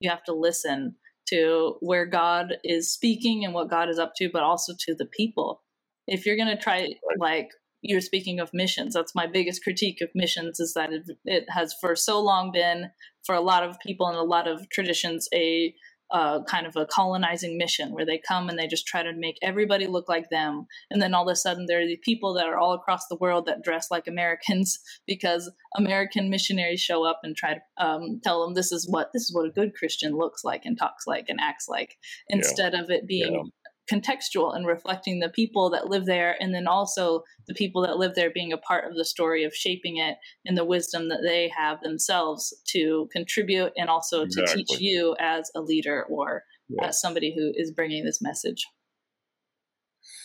you 0.00 0.10
have 0.10 0.24
to 0.24 0.34
listen 0.34 0.96
to 1.28 1.76
where 1.80 2.06
god 2.06 2.54
is 2.64 2.92
speaking 2.92 3.44
and 3.44 3.54
what 3.54 3.70
god 3.70 3.88
is 3.88 3.98
up 3.98 4.12
to 4.16 4.28
but 4.32 4.42
also 4.42 4.72
to 4.78 4.94
the 4.94 5.06
people. 5.06 5.62
If 6.06 6.26
you're 6.26 6.36
going 6.36 6.54
to 6.54 6.62
try 6.62 6.94
like 7.18 7.50
you're 7.80 8.00
speaking 8.00 8.40
of 8.40 8.50
missions 8.52 8.94
that's 8.94 9.14
my 9.14 9.26
biggest 9.26 9.62
critique 9.62 10.00
of 10.00 10.08
missions 10.14 10.60
is 10.60 10.74
that 10.74 10.92
it, 10.92 11.02
it 11.24 11.44
has 11.48 11.74
for 11.80 11.94
so 11.96 12.20
long 12.20 12.50
been 12.52 12.90
for 13.24 13.34
a 13.34 13.40
lot 13.40 13.62
of 13.62 13.78
people 13.80 14.06
and 14.06 14.16
a 14.16 14.22
lot 14.22 14.48
of 14.48 14.68
traditions 14.70 15.28
a 15.34 15.74
uh, 16.14 16.40
kind 16.44 16.64
of 16.64 16.76
a 16.76 16.86
colonizing 16.86 17.58
mission 17.58 17.92
where 17.92 18.06
they 18.06 18.16
come 18.16 18.48
and 18.48 18.56
they 18.56 18.68
just 18.68 18.86
try 18.86 19.02
to 19.02 19.12
make 19.12 19.36
everybody 19.42 19.88
look 19.88 20.08
like 20.08 20.30
them. 20.30 20.64
And 20.88 21.02
then 21.02 21.12
all 21.12 21.28
of 21.28 21.32
a 21.32 21.34
sudden, 21.34 21.66
there 21.66 21.80
are 21.80 21.86
the 21.86 21.98
people 22.04 22.32
that 22.34 22.46
are 22.46 22.56
all 22.56 22.72
across 22.72 23.08
the 23.08 23.16
world 23.16 23.46
that 23.46 23.64
dress 23.64 23.90
like 23.90 24.06
Americans 24.06 24.78
because 25.08 25.50
American 25.76 26.30
missionaries 26.30 26.80
show 26.80 27.04
up 27.04 27.20
and 27.24 27.36
try 27.36 27.54
to 27.54 27.84
um, 27.84 28.20
tell 28.22 28.44
them 28.44 28.54
this 28.54 28.70
is 28.70 28.88
what 28.88 29.12
this 29.12 29.22
is 29.22 29.34
what 29.34 29.46
a 29.46 29.50
good 29.50 29.74
Christian 29.74 30.16
looks 30.16 30.44
like 30.44 30.64
and 30.64 30.78
talks 30.78 31.04
like 31.04 31.28
and 31.28 31.40
acts 31.42 31.68
like, 31.68 31.98
instead 32.28 32.74
yeah. 32.74 32.80
of 32.80 32.90
it 32.90 33.08
being. 33.08 33.34
Yeah 33.34 33.50
contextual 33.90 34.54
and 34.54 34.66
reflecting 34.66 35.20
the 35.20 35.28
people 35.28 35.70
that 35.70 35.88
live 35.88 36.06
there 36.06 36.36
and 36.40 36.54
then 36.54 36.66
also 36.66 37.22
the 37.46 37.54
people 37.54 37.82
that 37.82 37.98
live 37.98 38.14
there 38.14 38.30
being 38.30 38.52
a 38.52 38.58
part 38.58 38.86
of 38.88 38.96
the 38.96 39.04
story 39.04 39.44
of 39.44 39.54
shaping 39.54 39.98
it 39.98 40.16
and 40.46 40.56
the 40.56 40.64
wisdom 40.64 41.08
that 41.08 41.20
they 41.22 41.50
have 41.54 41.80
themselves 41.82 42.54
to 42.66 43.08
contribute 43.12 43.72
and 43.76 43.90
also 43.90 44.22
exactly. 44.22 44.64
to 44.64 44.64
teach 44.64 44.80
you 44.80 45.14
as 45.20 45.50
a 45.54 45.60
leader 45.60 46.04
or 46.04 46.44
yeah. 46.68 46.88
as 46.88 47.00
somebody 47.00 47.34
who 47.34 47.52
is 47.54 47.72
bringing 47.72 48.04
this 48.04 48.22
message 48.22 48.66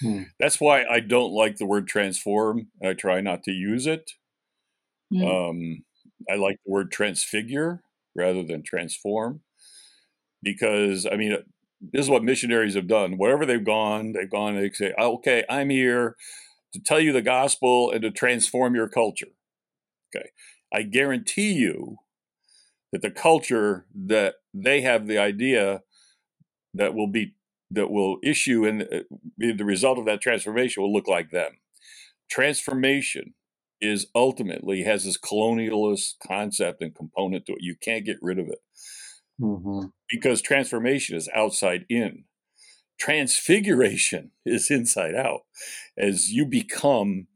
hmm. 0.02 0.24
that's 0.40 0.62
why 0.62 0.86
i 0.86 1.02
don't 1.02 1.34
like 1.34 1.58
the 1.58 1.66
word 1.66 1.88
transform 1.88 2.68
i 2.84 2.94
try 2.94 3.20
not 3.20 3.44
to 3.44 3.52
use 3.52 3.86
it 3.86 4.12
hmm. 5.14 5.24
um, 5.24 5.84
i 6.32 6.36
like 6.36 6.58
the 6.66 6.72
word 6.72 6.92
transfigure 6.92 7.82
rather 8.16 8.44
than 8.44 8.64
transform 8.64 9.42
because 10.42 11.06
i 11.06 11.18
mean 11.18 11.38
this 11.82 12.06
is 12.06 12.10
what 12.10 12.24
missionaries 12.24 12.76
have 12.76 12.88
done. 12.88 13.18
Wherever 13.18 13.46
they've 13.46 13.64
gone, 13.64 14.14
they've 14.14 14.30
gone, 14.30 14.56
they 14.56 14.70
say, 14.72 14.94
okay, 15.00 15.44
I'm 15.50 15.70
here 15.70 16.16
to 16.74 16.80
tell 16.80 17.00
you 17.00 17.14
the 17.14 17.22
gospel 17.22 17.92
and 17.92 18.02
to 18.02 18.12
transform 18.12 18.76
your 18.76 18.90
culture. 18.90 19.28
Okay. 20.16 20.30
I 20.74 20.84
guarantee 20.84 21.54
you 21.54 21.98
that 22.92 23.02
the 23.02 23.12
culture 23.12 23.86
that 23.94 24.36
they 24.54 24.82
have 24.82 25.08
the 25.08 25.18
idea 25.18 25.82
that 26.74 26.94
will 26.94 27.08
be 27.08 27.36
that 27.72 27.92
will 27.92 28.18
issue 28.24 28.66
and 28.66 28.82
uh, 28.82 29.02
the 29.38 29.64
result 29.64 30.00
of 30.00 30.06
that 30.06 30.22
transformation 30.22 30.82
will 30.82 30.94
look 30.94 31.08
like 31.08 31.30
them. 31.30 31.52
Transformation 32.30 33.36
is 33.80 34.08
ultimately 34.16 34.84
has 34.84 35.06
this 35.06 35.18
colonialist 35.18 36.16
concept 36.26 36.82
and 36.82 36.96
component 36.96 37.46
to 37.46 37.54
it. 37.54 37.62
You 37.62 37.76
can't 37.76 38.06
get 38.06 38.18
rid 38.22 38.40
of 38.40 38.48
it. 38.48 38.60
Mm-hmm. 39.40 39.88
Because 40.10 40.42
transformation 40.42 41.16
is 41.16 41.30
outside 41.34 41.86
in. 41.90 42.26
Transfiguration 43.00 44.32
is 44.46 44.70
inside 44.70 45.16
out. 45.16 45.42
As 45.98 46.32
you 46.32 46.46
become, 46.46 47.28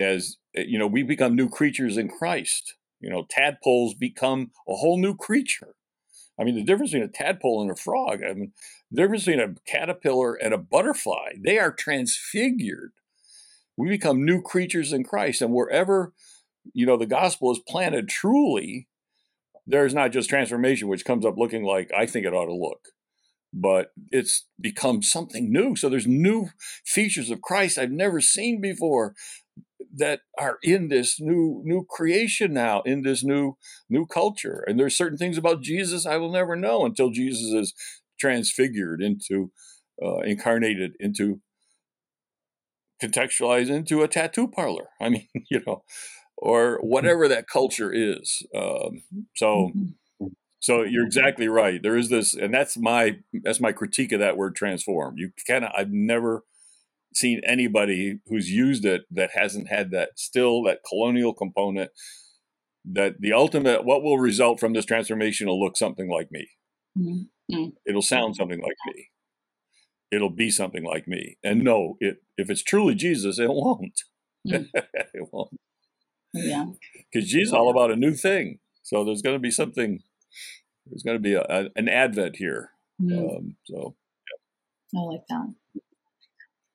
as 0.00 0.36
eh, 0.56 0.64
you 0.66 0.78
know, 0.78 0.86
we 0.86 1.02
become 1.02 1.36
new 1.36 1.48
creatures 1.48 1.96
in 1.96 2.08
Christ. 2.08 2.74
You 3.00 3.10
know, 3.10 3.26
tadpoles 3.30 3.94
become 3.94 4.50
a 4.68 4.74
whole 4.74 4.98
new 4.98 5.16
creature. 5.16 5.74
I 6.38 6.44
mean, 6.44 6.54
the 6.54 6.64
difference 6.64 6.92
between 6.92 7.08
a 7.08 7.12
tadpole 7.12 7.60
and 7.60 7.70
a 7.70 7.76
frog, 7.76 8.20
I 8.24 8.32
mean, 8.32 8.52
the 8.90 9.02
difference 9.02 9.24
between 9.24 9.40
a 9.40 9.54
caterpillar 9.70 10.34
and 10.34 10.54
a 10.54 10.58
butterfly, 10.58 11.32
they 11.38 11.58
are 11.58 11.72
transfigured. 11.72 12.92
We 13.76 13.88
become 13.88 14.24
new 14.24 14.40
creatures 14.42 14.92
in 14.92 15.04
Christ. 15.04 15.42
And 15.42 15.52
wherever, 15.52 16.12
you 16.72 16.86
know, 16.86 16.96
the 16.96 17.06
gospel 17.06 17.52
is 17.52 17.60
planted 17.66 18.08
truly, 18.08 18.88
there's 19.66 19.94
not 19.94 20.12
just 20.12 20.28
transformation, 20.28 20.88
which 20.88 21.04
comes 21.04 21.24
up 21.24 21.36
looking 21.36 21.64
like 21.64 21.90
I 21.96 22.06
think 22.06 22.26
it 22.26 22.34
ought 22.34 22.46
to 22.46 22.54
look, 22.54 22.80
but 23.52 23.92
it's 24.10 24.46
become 24.60 25.02
something 25.02 25.52
new. 25.52 25.76
So 25.76 25.88
there's 25.88 26.06
new 26.06 26.48
features 26.84 27.30
of 27.30 27.42
Christ 27.42 27.78
I've 27.78 27.90
never 27.90 28.20
seen 28.20 28.60
before 28.60 29.14
that 29.94 30.20
are 30.38 30.58
in 30.62 30.88
this 30.88 31.20
new 31.20 31.62
new 31.64 31.84
creation 31.88 32.52
now 32.52 32.82
in 32.82 33.02
this 33.02 33.24
new 33.24 33.56
new 33.88 34.06
culture 34.06 34.64
and 34.66 34.78
there's 34.78 34.96
certain 34.96 35.18
things 35.18 35.36
about 35.36 35.62
jesus 35.62 36.06
i 36.06 36.16
will 36.16 36.30
never 36.30 36.54
know 36.54 36.84
until 36.84 37.10
jesus 37.10 37.52
is 37.52 37.74
transfigured 38.18 39.02
into 39.02 39.50
uh, 40.04 40.18
incarnated 40.18 40.92
into 41.00 41.40
contextualized 43.02 43.70
into 43.70 44.02
a 44.02 44.08
tattoo 44.08 44.46
parlor 44.46 44.88
i 45.00 45.08
mean 45.08 45.26
you 45.50 45.60
know 45.66 45.82
or 46.40 46.78
mm-hmm. 46.78 46.86
whatever 46.86 47.28
that 47.28 47.48
culture 47.48 47.92
is. 47.92 48.44
Um, 48.54 49.02
so, 49.36 49.70
mm-hmm. 49.76 50.26
so 50.58 50.82
you're 50.82 51.06
exactly 51.06 51.48
right. 51.48 51.80
There 51.82 51.96
is 51.96 52.08
this, 52.08 52.34
and 52.34 52.52
that's 52.52 52.76
my 52.76 53.18
that's 53.44 53.60
my 53.60 53.72
critique 53.72 54.12
of 54.12 54.20
that 54.20 54.36
word 54.36 54.56
transform. 54.56 55.14
You 55.16 55.30
kind 55.46 55.64
of 55.64 55.70
I've 55.76 55.92
never 55.92 56.44
seen 57.14 57.40
anybody 57.44 58.20
who's 58.26 58.50
used 58.50 58.84
it 58.84 59.02
that 59.10 59.30
hasn't 59.34 59.68
had 59.68 59.90
that 59.90 60.10
still 60.16 60.62
that 60.64 60.80
colonial 60.88 61.34
component. 61.34 61.90
That 62.90 63.20
the 63.20 63.34
ultimate 63.34 63.84
what 63.84 64.02
will 64.02 64.18
result 64.18 64.58
from 64.58 64.72
this 64.72 64.86
transformation 64.86 65.46
will 65.46 65.62
look 65.62 65.76
something 65.76 66.08
like 66.10 66.28
me. 66.32 66.48
Mm-hmm. 66.98 67.68
It'll 67.86 68.02
sound 68.02 68.36
something 68.36 68.60
like 68.60 68.76
me. 68.86 69.08
It'll 70.10 70.30
be 70.30 70.50
something 70.50 70.82
like 70.82 71.06
me. 71.06 71.36
And 71.44 71.62
no, 71.62 71.96
it 72.00 72.22
if 72.38 72.48
it's 72.48 72.62
truly 72.62 72.94
Jesus, 72.94 73.38
it 73.38 73.50
won't. 73.50 74.00
Mm. 74.48 74.68
it 74.72 75.28
won't. 75.30 75.50
Yeah. 76.32 76.66
Because 77.12 77.34
is 77.34 77.52
all 77.52 77.70
about 77.70 77.90
a 77.90 77.96
new 77.96 78.14
thing. 78.14 78.58
So 78.82 79.04
there's 79.04 79.22
going 79.22 79.36
to 79.36 79.40
be 79.40 79.50
something, 79.50 80.00
there's 80.86 81.02
going 81.02 81.16
to 81.16 81.22
be 81.22 81.34
a, 81.34 81.42
a, 81.48 81.68
an 81.76 81.88
advent 81.88 82.36
here. 82.36 82.70
Mm. 83.00 83.36
Um, 83.36 83.56
so, 83.64 83.94
yeah. 84.94 85.00
I 85.00 85.04
like 85.04 85.22
that. 85.28 85.54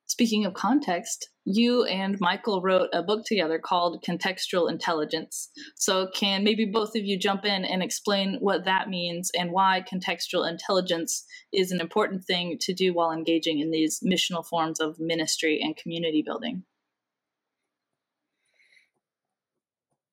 Speaking 0.06 0.46
of 0.46 0.54
context, 0.54 1.28
you 1.44 1.84
and 1.84 2.16
Michael 2.20 2.62
wrote 2.62 2.88
a 2.92 3.02
book 3.02 3.24
together 3.26 3.58
called 3.58 4.02
Contextual 4.02 4.70
Intelligence. 4.70 5.50
So, 5.74 6.08
can 6.14 6.42
maybe 6.42 6.64
both 6.64 6.96
of 6.96 7.04
you 7.04 7.18
jump 7.18 7.44
in 7.44 7.64
and 7.64 7.82
explain 7.82 8.38
what 8.40 8.64
that 8.64 8.88
means 8.88 9.30
and 9.38 9.52
why 9.52 9.84
contextual 9.92 10.48
intelligence 10.48 11.24
is 11.52 11.70
an 11.70 11.80
important 11.80 12.24
thing 12.24 12.56
to 12.62 12.72
do 12.72 12.94
while 12.94 13.12
engaging 13.12 13.58
in 13.58 13.70
these 13.70 14.00
missional 14.00 14.46
forms 14.46 14.80
of 14.80 14.98
ministry 14.98 15.60
and 15.62 15.76
community 15.76 16.22
building? 16.24 16.64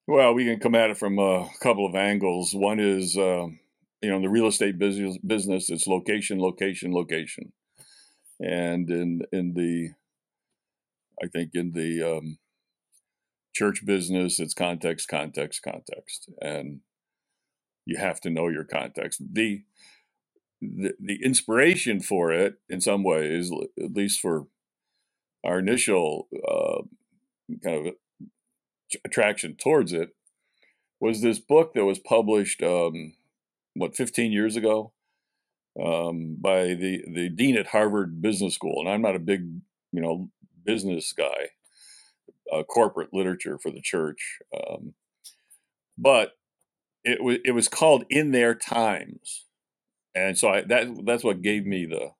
Well, 0.08 0.34
we 0.34 0.46
can 0.46 0.60
come 0.60 0.76
at 0.76 0.89
it 0.89 0.98
from 0.98 1.20
a 1.20 1.48
couple 1.62 1.86
of 1.86 1.96
angles. 1.96 2.54
One 2.54 2.80
is, 2.80 3.18
uh, 3.18 3.48
you 4.02 4.10
know, 4.10 4.18
in 4.18 4.22
the 4.24 4.30
real 4.30 4.48
estate 4.48 4.78
business, 4.78 5.18
business, 5.26 5.70
it's 5.70 5.88
location, 5.88 6.39
location, 6.42 6.94
location, 6.94 7.54
and 8.39 8.89
in 8.89 9.22
in 9.32 9.54
the, 9.56 9.92
I 11.24 11.28
think 11.28 11.52
in 11.56 11.74
the 11.74 12.18
um, 12.18 12.39
church 13.56 13.86
business, 13.86 14.39
it's 14.39 14.54
context, 14.56 15.08
context, 15.10 15.63
context, 15.63 16.30
and 16.42 16.82
you 17.86 17.98
have 17.98 18.22
to 18.22 18.32
know 18.32 18.50
your 18.50 18.66
context. 18.66 19.22
The 19.34 19.63
the, 20.62 20.94
the 21.00 21.20
inspiration 21.24 22.02
for 22.02 22.34
it, 22.34 22.56
in 22.70 22.82
some 22.82 23.04
ways, 23.04 23.52
at 23.84 23.94
least 23.94 24.22
for 24.22 24.48
our 25.46 25.60
initial 25.60 26.28
uh, 26.48 26.84
kind 27.63 27.88
of 27.88 27.94
attraction 29.06 29.56
towards 29.56 29.94
it 29.94 30.10
was 31.00 31.22
this 31.22 31.40
book 31.40 31.74
that 31.74 31.86
was 31.86 32.00
published, 32.00 32.64
um, 32.64 33.14
what, 33.74 33.96
15 33.96 34.32
years 34.32 34.56
ago 34.56 34.94
um, 35.84 36.38
by 36.39 36.74
the, 36.74 37.04
the 37.12 37.30
dean 37.30 37.58
at 37.58 37.68
Harvard 37.68 38.22
Business 38.22 38.56
School. 38.56 38.80
And 38.80 38.89
I'm 38.89 39.02
not 39.02 39.16
a 39.16 39.20
big, 39.20 39.41
you 39.91 40.02
know, 40.02 40.30
business 40.64 41.14
guy, 41.14 41.50
uh, 42.52 42.64
corporate 42.64 43.14
literature 43.14 43.58
for 43.62 43.72
the 43.72 43.82
church. 43.82 44.39
Um, 44.56 44.94
but 45.98 46.34
it, 47.04 47.18
w- 47.18 47.41
it 47.44 47.52
was 47.52 47.68
called 47.68 48.06
In 48.10 48.32
Their 48.32 48.56
Times. 48.56 49.46
And 50.16 50.38
so 50.38 50.50
I, 50.50 50.62
that 50.62 51.06
that's 51.06 51.24
what 51.24 51.41
gave 51.41 51.66
me 51.66 51.86
the, 51.86 52.12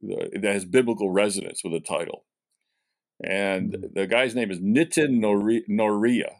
the 0.00 0.38
that 0.40 0.54
has 0.54 0.64
biblical 0.64 1.10
resonance 1.10 1.62
with 1.62 1.74
the 1.74 1.80
title 1.80 2.24
and 3.24 3.72
mm-hmm. 3.72 3.86
the 3.94 4.06
guy's 4.06 4.34
name 4.34 4.50
is 4.50 4.60
Nitin 4.60 5.20
Nohria, 5.70 6.34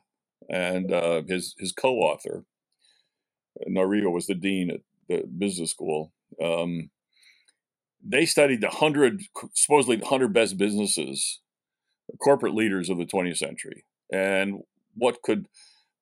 and 0.48 0.92
uh, 0.92 1.22
his 1.28 1.54
his 1.58 1.72
co-author 1.72 2.44
Nohria 3.68 4.10
was 4.10 4.26
the 4.26 4.34
dean 4.34 4.70
at 4.70 4.80
the 5.08 5.26
business 5.26 5.70
school. 5.70 6.12
Um, 6.42 6.90
they 8.04 8.26
studied 8.26 8.60
the 8.60 8.70
hundred, 8.70 9.22
supposedly 9.54 9.96
the 9.96 10.06
hundred 10.06 10.32
best 10.32 10.56
businesses, 10.56 11.40
corporate 12.22 12.54
leaders 12.54 12.88
of 12.88 12.98
the 12.98 13.06
20th 13.06 13.38
century, 13.38 13.84
and 14.12 14.60
what 14.94 15.22
could 15.22 15.46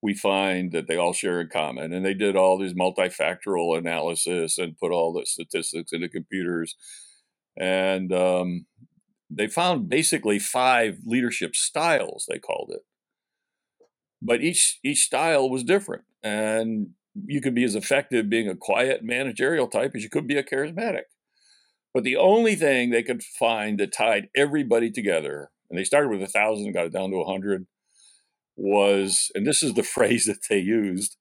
we 0.03 0.15
find 0.15 0.73
that 0.73 0.87
they 0.87 0.97
all 0.97 1.13
share 1.13 1.41
in 1.41 1.49
common? 1.49 1.93
And 1.93 2.07
they 2.07 2.15
did 2.15 2.37
all 2.37 2.59
these 2.59 2.75
multifactorial 2.75 3.77
analysis 3.79 4.59
and 4.59 4.79
put 4.79 4.93
all 4.93 5.13
the 5.13 5.27
statistics 5.27 5.93
into 5.93 6.09
computers 6.09 6.77
and 7.59 8.13
um, 8.13 8.67
they 9.31 9.47
found 9.47 9.89
basically 9.89 10.39
five 10.39 10.99
leadership 11.05 11.55
styles. 11.55 12.27
They 12.29 12.39
called 12.39 12.71
it, 12.75 12.83
but 14.23 14.43
each 14.43 14.79
each 14.85 15.05
style 15.05 15.49
was 15.51 15.65
different, 15.65 16.05
and 16.23 16.89
you 17.27 17.41
could 17.41 17.55
be 17.55 17.65
as 17.65 17.75
effective 17.75 18.31
being 18.31 18.49
a 18.49 18.57
quiet 18.57 19.03
managerial 19.03 19.69
type 19.69 19.93
as 19.95 20.03
you 20.03 20.11
could 20.11 20.27
be 20.27 20.39
a 20.39 20.43
charismatic. 20.43 21.03
But 21.95 22.05
the 22.05 22.17
only 22.17 22.55
thing 22.55 22.91
they 22.91 23.03
could 23.03 23.23
find 23.23 23.79
that 23.81 23.93
tied 23.93 24.29
everybody 24.37 24.91
together, 24.91 25.51
and 25.69 25.79
they 25.79 25.85
started 25.85 26.11
with 26.11 26.23
a 26.23 26.27
thousand, 26.27 26.73
got 26.73 26.87
it 26.87 26.93
down 26.93 27.11
to 27.11 27.17
a 27.17 27.31
hundred, 27.31 27.67
was, 28.57 29.31
and 29.35 29.47
this 29.47 29.63
is 29.63 29.75
the 29.75 29.83
phrase 29.95 30.27
that 30.27 30.41
they 30.49 30.59
used. 30.59 31.17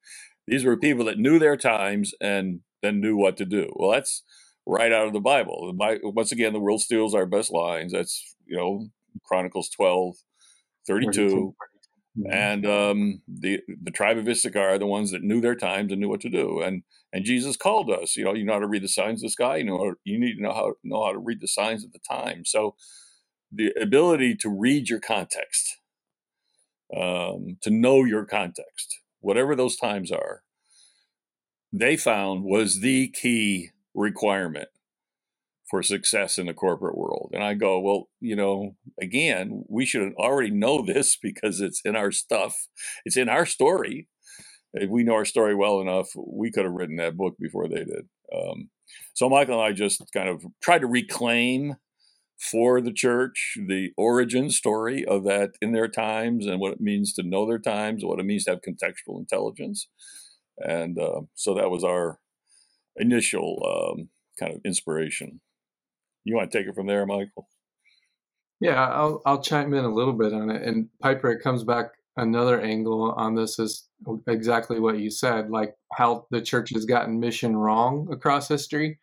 These 0.47 0.65
were 0.65 0.77
people 0.77 1.05
that 1.05 1.19
knew 1.19 1.39
their 1.39 1.57
times 1.57 2.13
and 2.21 2.61
then 2.81 3.01
knew 3.01 3.17
what 3.17 3.37
to 3.37 3.45
do. 3.45 3.71
Well, 3.75 3.91
that's 3.91 4.23
right 4.67 4.91
out 4.91 5.07
of 5.07 5.13
the 5.13 5.19
Bible. 5.19 5.73
Once 6.03 6.31
again, 6.31 6.53
the 6.53 6.59
world 6.59 6.81
steals 6.81 7.15
our 7.15 7.25
best 7.25 7.51
lines. 7.51 7.93
That's, 7.93 8.35
you 8.45 8.57
know, 8.57 8.87
Chronicles 9.23 9.69
12, 9.69 10.15
32. 10.85 11.55
Mm-hmm. 12.17 12.31
And 12.31 12.65
um, 12.65 13.21
the 13.27 13.59
the 13.83 13.91
tribe 13.91 14.17
of 14.17 14.27
Issachar 14.27 14.69
are 14.69 14.79
the 14.79 14.87
ones 14.87 15.11
that 15.11 15.21
knew 15.21 15.39
their 15.39 15.55
times 15.55 15.91
and 15.91 16.01
knew 16.01 16.09
what 16.09 16.21
to 16.21 16.29
do. 16.29 16.61
And 16.61 16.83
and 17.13 17.23
Jesus 17.23 17.55
called 17.55 17.91
us. 17.91 18.15
You 18.15 18.25
know, 18.25 18.33
you 18.33 18.43
know 18.43 18.53
how 18.53 18.59
to 18.59 18.67
read 18.67 18.83
the 18.83 18.87
signs 18.87 19.21
of 19.21 19.27
the 19.27 19.31
sky. 19.31 19.57
You 19.57 19.65
know, 19.65 19.93
you 20.03 20.19
need 20.19 20.35
to 20.35 20.41
know 20.41 20.53
how 20.53 20.73
know 20.83 21.05
how 21.05 21.11
to 21.11 21.19
read 21.19 21.41
the 21.41 21.47
signs 21.47 21.85
of 21.85 21.91
the 21.93 21.99
time. 21.99 22.43
So, 22.43 22.75
the 23.51 23.71
ability 23.79 24.35
to 24.37 24.49
read 24.49 24.89
your 24.89 24.99
context, 24.99 25.77
um, 26.95 27.57
to 27.61 27.69
know 27.69 28.03
your 28.03 28.25
context, 28.25 28.99
whatever 29.19 29.55
those 29.55 29.75
times 29.75 30.11
are, 30.11 30.41
they 31.71 31.97
found 31.97 32.43
was 32.43 32.79
the 32.79 33.09
key 33.09 33.69
requirement 33.97 34.69
for 35.69 35.83
success 35.83 36.37
in 36.37 36.47
the 36.47 36.53
corporate 36.53 36.97
world. 36.97 37.31
And 37.33 37.43
I 37.43 37.53
go, 37.53 37.79
well, 37.79 38.07
you 38.21 38.35
know, 38.37 38.75
again, 39.01 39.65
we 39.67 39.85
should 39.85 40.13
already 40.15 40.51
know 40.51 40.81
this 40.87 41.17
because 41.21 41.59
it's 41.59 41.81
in 41.83 41.95
our 41.95 42.11
stuff, 42.11 42.55
it's 43.05 43.17
in 43.17 43.29
our 43.29 43.45
story. 43.45 44.07
If 44.73 44.89
we 44.89 45.03
know 45.03 45.13
our 45.15 45.25
story 45.25 45.55
well 45.55 45.81
enough, 45.81 46.09
we 46.15 46.51
could 46.51 46.65
have 46.65 46.73
written 46.73 46.97
that 46.97 47.17
book 47.17 47.35
before 47.39 47.67
they 47.67 47.83
did. 47.83 48.07
Um, 48.35 48.69
so 49.15 49.29
Michael 49.29 49.55
and 49.55 49.63
I 49.63 49.73
just 49.73 50.03
kind 50.13 50.29
of 50.29 50.45
tried 50.61 50.79
to 50.81 50.87
reclaim 50.87 51.75
for 52.39 52.81
the 52.81 52.93
church 52.93 53.57
the 53.67 53.89
origin 53.97 54.51
story 54.51 55.03
of 55.05 55.23
that 55.23 55.51
in 55.61 55.71
their 55.71 55.87
times 55.87 56.45
and 56.45 56.59
what 56.59 56.73
it 56.73 56.81
means 56.81 57.13
to 57.13 57.23
know 57.23 57.47
their 57.47 57.59
times, 57.59 58.05
what 58.05 58.19
it 58.19 58.25
means 58.25 58.43
to 58.43 58.51
have 58.51 58.61
contextual 58.61 59.19
intelligence. 59.19 59.87
And 60.59 60.99
uh, 60.99 61.21
so 61.33 61.55
that 61.55 61.71
was 61.71 61.83
our 61.83 62.19
initial 62.97 63.95
um, 63.97 64.09
kind 64.39 64.53
of 64.53 64.61
inspiration. 64.65 65.41
You 66.23 66.35
want 66.35 66.51
to 66.51 66.57
take 66.57 66.67
it 66.67 66.75
from 66.75 66.87
there, 66.87 67.05
Michael? 67.05 67.47
Yeah, 68.59 68.87
I'll 68.87 69.21
I'll 69.25 69.41
chime 69.41 69.73
in 69.73 69.85
a 69.85 69.93
little 69.93 70.13
bit 70.13 70.33
on 70.33 70.49
it. 70.49 70.63
And 70.63 70.89
Piper, 71.01 71.31
it 71.31 71.43
comes 71.43 71.63
back 71.63 71.91
another 72.17 72.59
angle 72.59 73.11
on 73.11 73.35
this 73.35 73.59
is 73.59 73.87
exactly 74.27 74.79
what 74.79 74.99
you 74.99 75.11
said, 75.11 75.49
like 75.49 75.75
how 75.93 76.25
the 76.31 76.41
church 76.41 76.71
has 76.73 76.85
gotten 76.85 77.19
mission 77.19 77.55
wrong 77.55 78.07
across 78.11 78.47
history. 78.47 78.99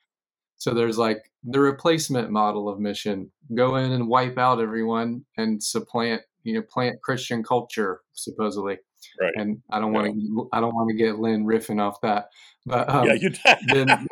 So 0.57 0.75
there's 0.75 0.99
like 0.99 1.31
the 1.45 1.61
replacement 1.61 2.31
model 2.31 2.69
of 2.69 2.81
mission: 2.81 3.31
go 3.55 3.77
in 3.77 3.93
and 3.93 4.09
wipe 4.09 4.39
out 4.39 4.61
everyone 4.61 5.25
and 5.37 5.63
supplant, 5.63 6.23
you 6.43 6.55
know, 6.55 6.63
plant 6.63 7.01
Christian 7.03 7.43
culture 7.43 8.01
supposedly. 8.13 8.79
Right. 9.21 9.33
And 9.37 9.63
I 9.71 9.81
don't 9.81 9.93
want 9.93 10.15
to 10.15 10.49
I 10.53 10.61
don't 10.61 10.75
want 10.75 10.91
to 10.91 10.97
get 10.97 11.19
Len 11.19 11.45
riffing 11.45 11.81
off 11.81 12.01
that. 12.03 12.31
But 12.67 12.89
um, 12.89 13.07
yeah, 13.07 13.15
you 13.15 13.31
then, 13.69 14.07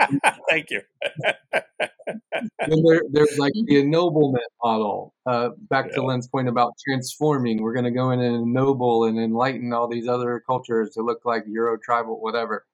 thank 0.49 0.70
you. 0.70 0.82
then 1.53 2.82
there, 2.84 3.03
there's 3.11 3.38
like 3.38 3.53
the 3.66 3.76
ennoblement 3.80 4.45
model. 4.62 5.14
Uh, 5.26 5.51
back 5.70 5.86
yeah. 5.88 5.97
to 5.97 6.03
Len's 6.03 6.28
point 6.28 6.49
about 6.49 6.72
transforming. 6.84 7.62
We're 7.62 7.72
going 7.72 7.84
to 7.84 7.90
go 7.90 8.11
in 8.11 8.20
and 8.20 8.36
ennoble 8.36 9.05
and 9.05 9.18
enlighten 9.18 9.72
all 9.72 9.88
these 9.88 10.09
other 10.09 10.43
cultures 10.47 10.90
to 10.95 11.03
look 11.03 11.20
like 11.24 11.45
Euro 11.47 11.78
tribal, 11.82 12.20
whatever. 12.20 12.66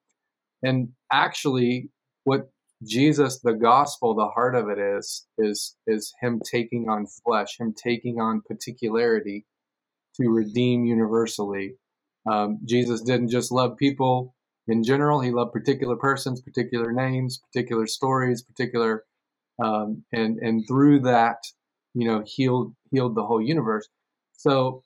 And 0.63 0.91
actually, 1.13 1.91
what 2.25 2.51
Jesus, 2.85 3.41
the 3.41 3.55
gospel, 3.55 4.15
the 4.15 4.29
heart 4.29 4.55
of 4.55 4.69
it 4.69 4.79
is, 4.79 5.27
is 5.37 5.77
is 5.87 6.13
him 6.21 6.41
taking 6.45 6.89
on 6.89 7.07
flesh, 7.07 7.59
him 7.59 7.73
taking 7.73 8.21
on 8.21 8.43
particularity 8.47 9.47
to 10.21 10.29
redeem 10.29 10.85
universally 10.85 11.75
um, 12.29 12.59
Jesus 12.65 13.01
didn't 13.03 13.31
just 13.31 13.51
love 13.51 13.77
people 13.77 14.35
in 14.67 14.83
general; 14.85 15.21
he 15.21 15.31
loved 15.31 15.53
particular 15.53 15.97
persons, 15.97 16.41
particular 16.41 16.93
names, 16.93 17.39
particular 17.39 17.87
stories, 17.87 18.43
particular, 18.43 19.05
um, 19.63 20.05
and 20.13 20.39
and 20.39 20.67
through 20.69 21.01
that, 21.01 21.39
you 21.95 22.07
know, 22.07 22.23
healed 22.27 22.75
healed 22.91 23.15
the 23.15 23.25
whole 23.25 23.41
universe. 23.41 23.89
So, 24.33 24.83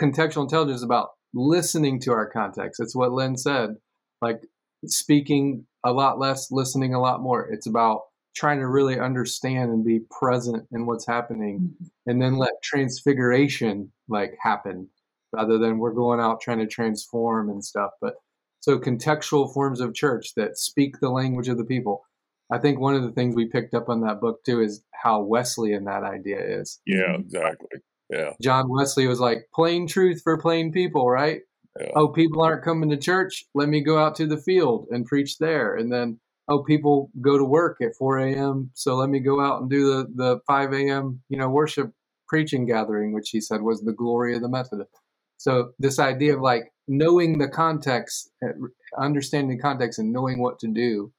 contextual 0.00 0.42
intelligence 0.42 0.78
is 0.78 0.82
about 0.82 1.10
listening 1.34 2.00
to 2.00 2.12
our 2.12 2.28
context. 2.28 2.80
It's 2.80 2.94
what 2.94 3.12
Len 3.12 3.36
said, 3.36 3.76
like 4.22 4.40
speaking 4.86 5.66
a 5.84 5.92
lot 5.92 6.18
less, 6.18 6.50
listening 6.50 6.94
a 6.94 7.00
lot 7.00 7.20
more. 7.20 7.48
It's 7.50 7.66
about 7.66 8.02
trying 8.36 8.60
to 8.60 8.68
really 8.68 9.00
understand 9.00 9.70
and 9.72 9.84
be 9.84 10.00
present 10.10 10.64
in 10.70 10.86
what's 10.86 11.06
happening, 11.06 11.58
mm-hmm. 11.60 12.10
and 12.10 12.22
then 12.22 12.36
let 12.36 12.52
transfiguration 12.62 13.90
like 14.08 14.36
happen 14.40 14.88
rather 15.32 15.58
than 15.58 15.78
we're 15.78 15.92
going 15.92 16.20
out 16.20 16.40
trying 16.40 16.58
to 16.58 16.66
transform 16.66 17.50
and 17.50 17.64
stuff. 17.64 17.90
But 18.00 18.14
so 18.60 18.78
contextual 18.78 19.52
forms 19.52 19.80
of 19.80 19.94
church 19.94 20.34
that 20.36 20.58
speak 20.58 21.00
the 21.00 21.10
language 21.10 21.48
of 21.48 21.58
the 21.58 21.64
people. 21.64 22.04
I 22.50 22.58
think 22.58 22.80
one 22.80 22.94
of 22.94 23.02
the 23.02 23.12
things 23.12 23.34
we 23.34 23.46
picked 23.46 23.74
up 23.74 23.88
on 23.88 24.00
that 24.02 24.20
book 24.20 24.42
too 24.44 24.60
is 24.60 24.82
how 24.92 25.22
Wesleyan 25.22 25.84
that 25.84 26.02
idea 26.02 26.40
is. 26.40 26.80
Yeah, 26.86 27.14
exactly. 27.14 27.80
Yeah. 28.10 28.32
John 28.40 28.70
Wesley 28.70 29.06
was 29.06 29.20
like 29.20 29.48
plain 29.54 29.86
truth 29.86 30.22
for 30.22 30.38
plain 30.38 30.72
people, 30.72 31.08
right? 31.08 31.40
Yeah. 31.78 31.90
Oh, 31.94 32.08
people 32.08 32.42
aren't 32.42 32.64
coming 32.64 32.90
to 32.90 32.96
church. 32.96 33.44
Let 33.54 33.68
me 33.68 33.82
go 33.82 33.98
out 33.98 34.16
to 34.16 34.26
the 34.26 34.38
field 34.38 34.86
and 34.90 35.06
preach 35.06 35.38
there. 35.38 35.76
And 35.76 35.92
then, 35.92 36.18
oh, 36.48 36.62
people 36.62 37.10
go 37.20 37.36
to 37.36 37.44
work 37.44 37.78
at 37.82 37.94
4 37.96 38.18
a.m. 38.18 38.70
So 38.74 38.96
let 38.96 39.10
me 39.10 39.20
go 39.20 39.40
out 39.40 39.60
and 39.60 39.70
do 39.70 39.86
the, 39.86 40.06
the 40.14 40.40
5 40.46 40.72
a.m. 40.72 41.22
you 41.28 41.36
know 41.36 41.48
worship 41.48 41.92
preaching 42.28 42.66
gathering, 42.66 43.12
which 43.12 43.30
he 43.30 43.40
said 43.40 43.62
was 43.62 43.82
the 43.82 43.92
glory 43.92 44.34
of 44.34 44.42
the 44.42 44.48
Methodist. 44.48 44.90
So 45.38 45.72
this 45.78 45.98
idea 45.98 46.36
of 46.36 46.42
like 46.42 46.72
knowing 46.86 47.38
the 47.38 47.48
context, 47.48 48.30
uh, 48.44 48.52
understanding 49.00 49.56
the 49.56 49.62
context, 49.62 49.98
and 49.98 50.12
knowing 50.12 50.40
what 50.40 50.58
to 50.60 50.68
do 50.68 51.12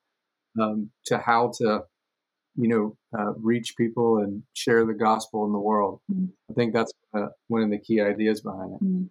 um, 0.61 0.91
to 1.05 1.17
how 1.17 1.51
to, 1.57 1.81
you 2.55 2.67
know, 2.67 2.97
uh, 3.17 3.33
reach 3.41 3.75
people 3.77 4.17
and 4.17 4.43
share 4.53 4.85
the 4.85 4.93
gospel 4.93 5.45
in 5.45 5.53
the 5.53 5.59
world. 5.59 6.01
Mm-hmm. 6.11 6.25
I 6.51 6.53
think 6.53 6.73
that's 6.73 6.91
uh, 7.17 7.27
one 7.47 7.63
of 7.63 7.69
the 7.69 7.79
key 7.79 8.01
ideas 8.01 8.41
behind 8.41 8.73
it. 8.73 8.83
Mm-hmm. 8.83 9.03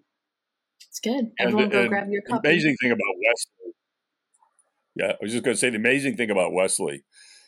It's 0.88 1.00
good. 1.00 1.14
And 1.14 1.32
Everyone, 1.40 1.64
and, 1.64 1.72
go 1.72 1.88
grab 1.88 2.09
your 2.11 2.22
copy. 2.22 2.40
The 2.42 2.48
amazing 2.50 2.76
thing 2.80 2.90
about 2.90 3.14
Wesley. 3.16 3.72
Yeah, 4.94 5.12
I 5.12 5.16
was 5.22 5.32
just 5.32 5.44
going 5.44 5.54
to 5.54 5.59
say 5.59 5.70
the 5.70 5.76
amazing 5.76 6.16
thing 6.16 6.30
about 6.30 6.52
Wesley. 6.52 7.04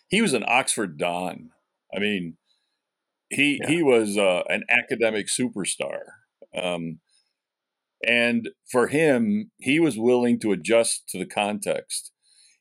He 0.08 0.22
was 0.22 0.32
an 0.32 0.44
Oxford 0.46 0.96
Don. 0.96 1.50
I 1.94 1.98
mean, 1.98 2.36
he 3.28 3.60
yeah. 3.60 3.68
he 3.68 3.82
was 3.82 4.16
uh, 4.16 4.42
an 4.48 4.64
academic 4.68 5.26
superstar. 5.26 6.00
Um, 6.56 7.00
and 8.06 8.48
for 8.70 8.88
him, 8.88 9.50
he 9.58 9.78
was 9.78 9.98
willing 9.98 10.40
to 10.40 10.52
adjust 10.52 11.08
to 11.08 11.18
the 11.18 11.26
context, 11.26 12.12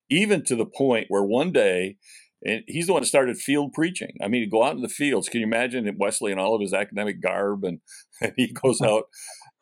even 0.09 0.43
to 0.45 0.55
the 0.55 0.65
point 0.65 1.05
where 1.07 1.23
one 1.23 1.51
day, 1.51 1.97
and 2.43 2.63
he's 2.67 2.87
the 2.87 2.93
one 2.93 3.01
that 3.01 3.07
started 3.07 3.37
field 3.37 3.73
preaching. 3.73 4.15
I 4.23 4.27
mean, 4.27 4.49
go 4.49 4.63
out 4.63 4.75
in 4.75 4.81
the 4.81 4.89
fields. 4.89 5.29
Can 5.29 5.41
you 5.41 5.47
imagine 5.47 5.89
Wesley 5.97 6.31
and 6.31 6.39
all 6.39 6.55
of 6.55 6.61
his 6.61 6.73
academic 6.73 7.21
garb? 7.21 7.63
And, 7.63 7.79
and 8.21 8.33
he 8.35 8.51
goes 8.51 8.81
out, 8.81 9.05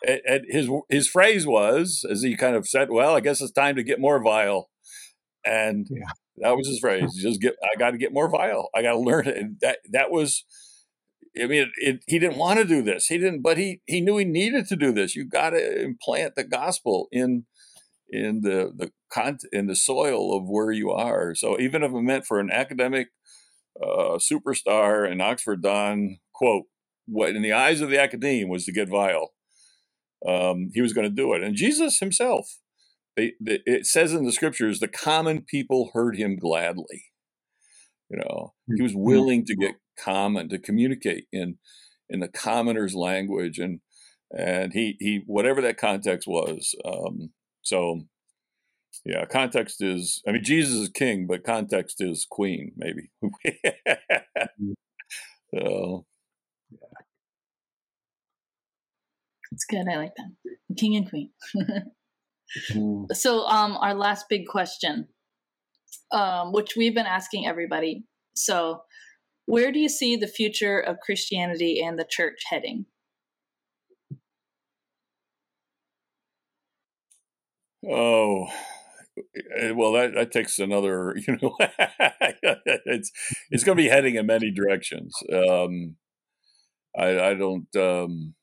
and, 0.06 0.22
and 0.26 0.46
his 0.50 0.70
his 0.90 1.08
phrase 1.08 1.46
was, 1.46 2.06
as 2.10 2.22
he 2.22 2.36
kind 2.36 2.56
of 2.56 2.68
said, 2.68 2.90
"Well, 2.90 3.16
I 3.16 3.20
guess 3.20 3.42
it's 3.42 3.52
time 3.52 3.76
to 3.76 3.84
get 3.84 4.00
more 4.00 4.22
vile," 4.22 4.70
and 5.46 5.88
yeah. 5.90 6.08
that 6.38 6.58
was 6.58 6.68
his 6.68 6.80
phrase. 6.80 7.14
Just 7.22 7.42
get, 7.42 7.56
I 7.64 7.78
got 7.78 7.92
to 7.92 7.98
get 7.98 8.14
more 8.14 8.30
vile. 8.30 8.70
I 8.76 8.82
got 8.82 8.94
to 8.94 9.00
learn 9.00 9.28
it. 9.28 9.38
And 9.38 9.58
that 9.62 9.80
that 9.92 10.12
was 10.12 10.44
I 11.42 11.48
mean, 11.48 11.64
it, 11.64 11.70
it, 11.78 12.04
he 12.08 12.20
didn't 12.20 12.38
want 12.38 12.60
to 12.60 12.66
do 12.66 12.82
this. 12.82 13.08
He 13.08 13.18
didn't, 13.18 13.42
but 13.42 13.58
he 13.58 13.82
he 13.86 14.02
knew 14.02 14.18
he 14.18 14.26
needed 14.26 14.68
to 14.68 14.76
do 14.76 14.92
this. 14.92 15.16
You 15.16 15.26
got 15.26 15.52
to 15.52 15.82
implant 15.84 16.36
the 16.36 16.44
gospel 16.44 17.08
in 17.12 17.46
in 18.10 18.42
the 18.42 18.72
the 18.76 18.92
con- 19.12 19.40
in 19.52 19.68
the 19.68 19.76
soil 19.76 20.36
of 20.36 20.44
where 20.48 20.72
you 20.72 20.92
are. 20.92 21.36
So 21.36 21.60
even 21.60 21.84
if 21.84 21.92
it 21.92 22.02
meant 22.02 22.26
for 22.26 22.40
an 22.40 22.52
academic 22.52 23.10
uh, 23.82 24.18
superstar 24.18 25.10
in 25.10 25.22
Oxford 25.22 25.62
Don, 25.62 26.18
quote, 26.34 26.66
what 27.06 27.36
in 27.36 27.42
the 27.42 27.54
eyes 27.54 27.82
of 27.82 27.90
the 27.90 28.02
academe 28.02 28.50
was 28.50 28.66
to 28.66 28.72
get 28.72 28.90
vile, 28.90 29.32
um, 30.28 30.70
he 30.74 30.82
was 30.82 30.94
going 30.94 31.08
to 31.08 31.16
do 31.16 31.34
it. 31.34 31.44
And 31.44 31.56
Jesus 31.56 32.00
himself, 32.00 32.58
they, 33.16 33.34
they, 33.40 33.60
it 33.66 33.86
says 33.86 34.14
in 34.14 34.26
the 34.26 34.32
scriptures, 34.32 34.80
the 34.80 34.88
common 34.88 35.42
people 35.42 35.92
heard 35.94 36.18
him 36.18 36.38
gladly. 36.38 37.06
You 38.10 38.20
know, 38.20 38.54
he 38.76 38.82
was 38.82 38.94
mm-hmm. 38.94 39.02
willing 39.02 39.46
to 39.46 39.56
get 39.56 39.76
common 40.00 40.50
to 40.50 40.58
communicate 40.58 41.26
in 41.32 41.58
in 42.10 42.20
the 42.20 42.28
commoner's 42.28 42.96
language 42.96 43.60
and 43.60 43.80
and 44.32 44.74
he 44.74 44.96
he 45.00 45.24
whatever 45.26 45.62
that 45.62 45.78
context 45.78 46.28
was 46.28 46.76
um 46.86 47.30
so 47.62 48.02
yeah 49.06 49.26
context 49.26 49.82
is 49.82 50.22
i 50.28 50.32
mean 50.32 50.44
jesus 50.44 50.74
is 50.74 50.90
king 50.90 51.28
but 51.28 51.44
context 51.44 52.02
is 52.02 52.26
queen 52.30 52.72
maybe 52.78 53.10
Uh, 55.58 56.00
It's 59.52 59.66
good. 59.66 59.88
I 59.90 59.98
like 59.98 60.14
that. 60.16 60.56
King 60.78 60.98
and 60.98 61.10
queen. 61.10 61.30
Mm. 62.72 63.06
so, 63.14 63.46
um, 63.46 63.78
our 63.78 63.94
last 63.94 64.26
big 64.30 64.48
question, 64.48 65.08
um, 66.12 66.52
which 66.52 66.76
we've 66.76 66.94
been 66.94 67.06
asking 67.06 67.48
everybody. 67.48 68.04
So, 68.36 68.82
where 69.48 69.72
do 69.72 69.80
you 69.80 69.90
see 69.90 70.16
the 70.16 70.28
future 70.28 70.80
of 70.80 71.00
Christianity 71.00 71.82
and 71.82 71.98
the 71.98 72.06
church 72.08 72.44
heading? 72.50 72.86
oh, 77.90 78.48
eh, 79.56 79.72
well, 79.72 79.94
that, 79.94 80.14
that 80.14 80.32
takes 80.32 80.60
another, 80.60 81.16
you 81.28 81.38
know, 81.42 81.56
it's 82.86 83.12
it's 83.50 83.64
going 83.64 83.78
to 83.78 83.84
be 83.84 83.90
heading 83.90 84.16
in 84.16 84.26
many 84.26 84.52
directions. 84.52 85.16
Um, 85.32 85.96
I, 86.98 87.30
I 87.30 87.34
don't 87.34 87.74
um, 87.76 88.34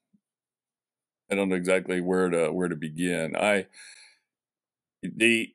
I 1.31 1.35
don't 1.35 1.49
know 1.49 1.57
exactly 1.57 2.01
where 2.01 2.31
to 2.31 2.53
where 2.53 2.69
to 2.69 2.77
begin. 2.77 3.37
I 3.37 3.67
the 5.03 5.53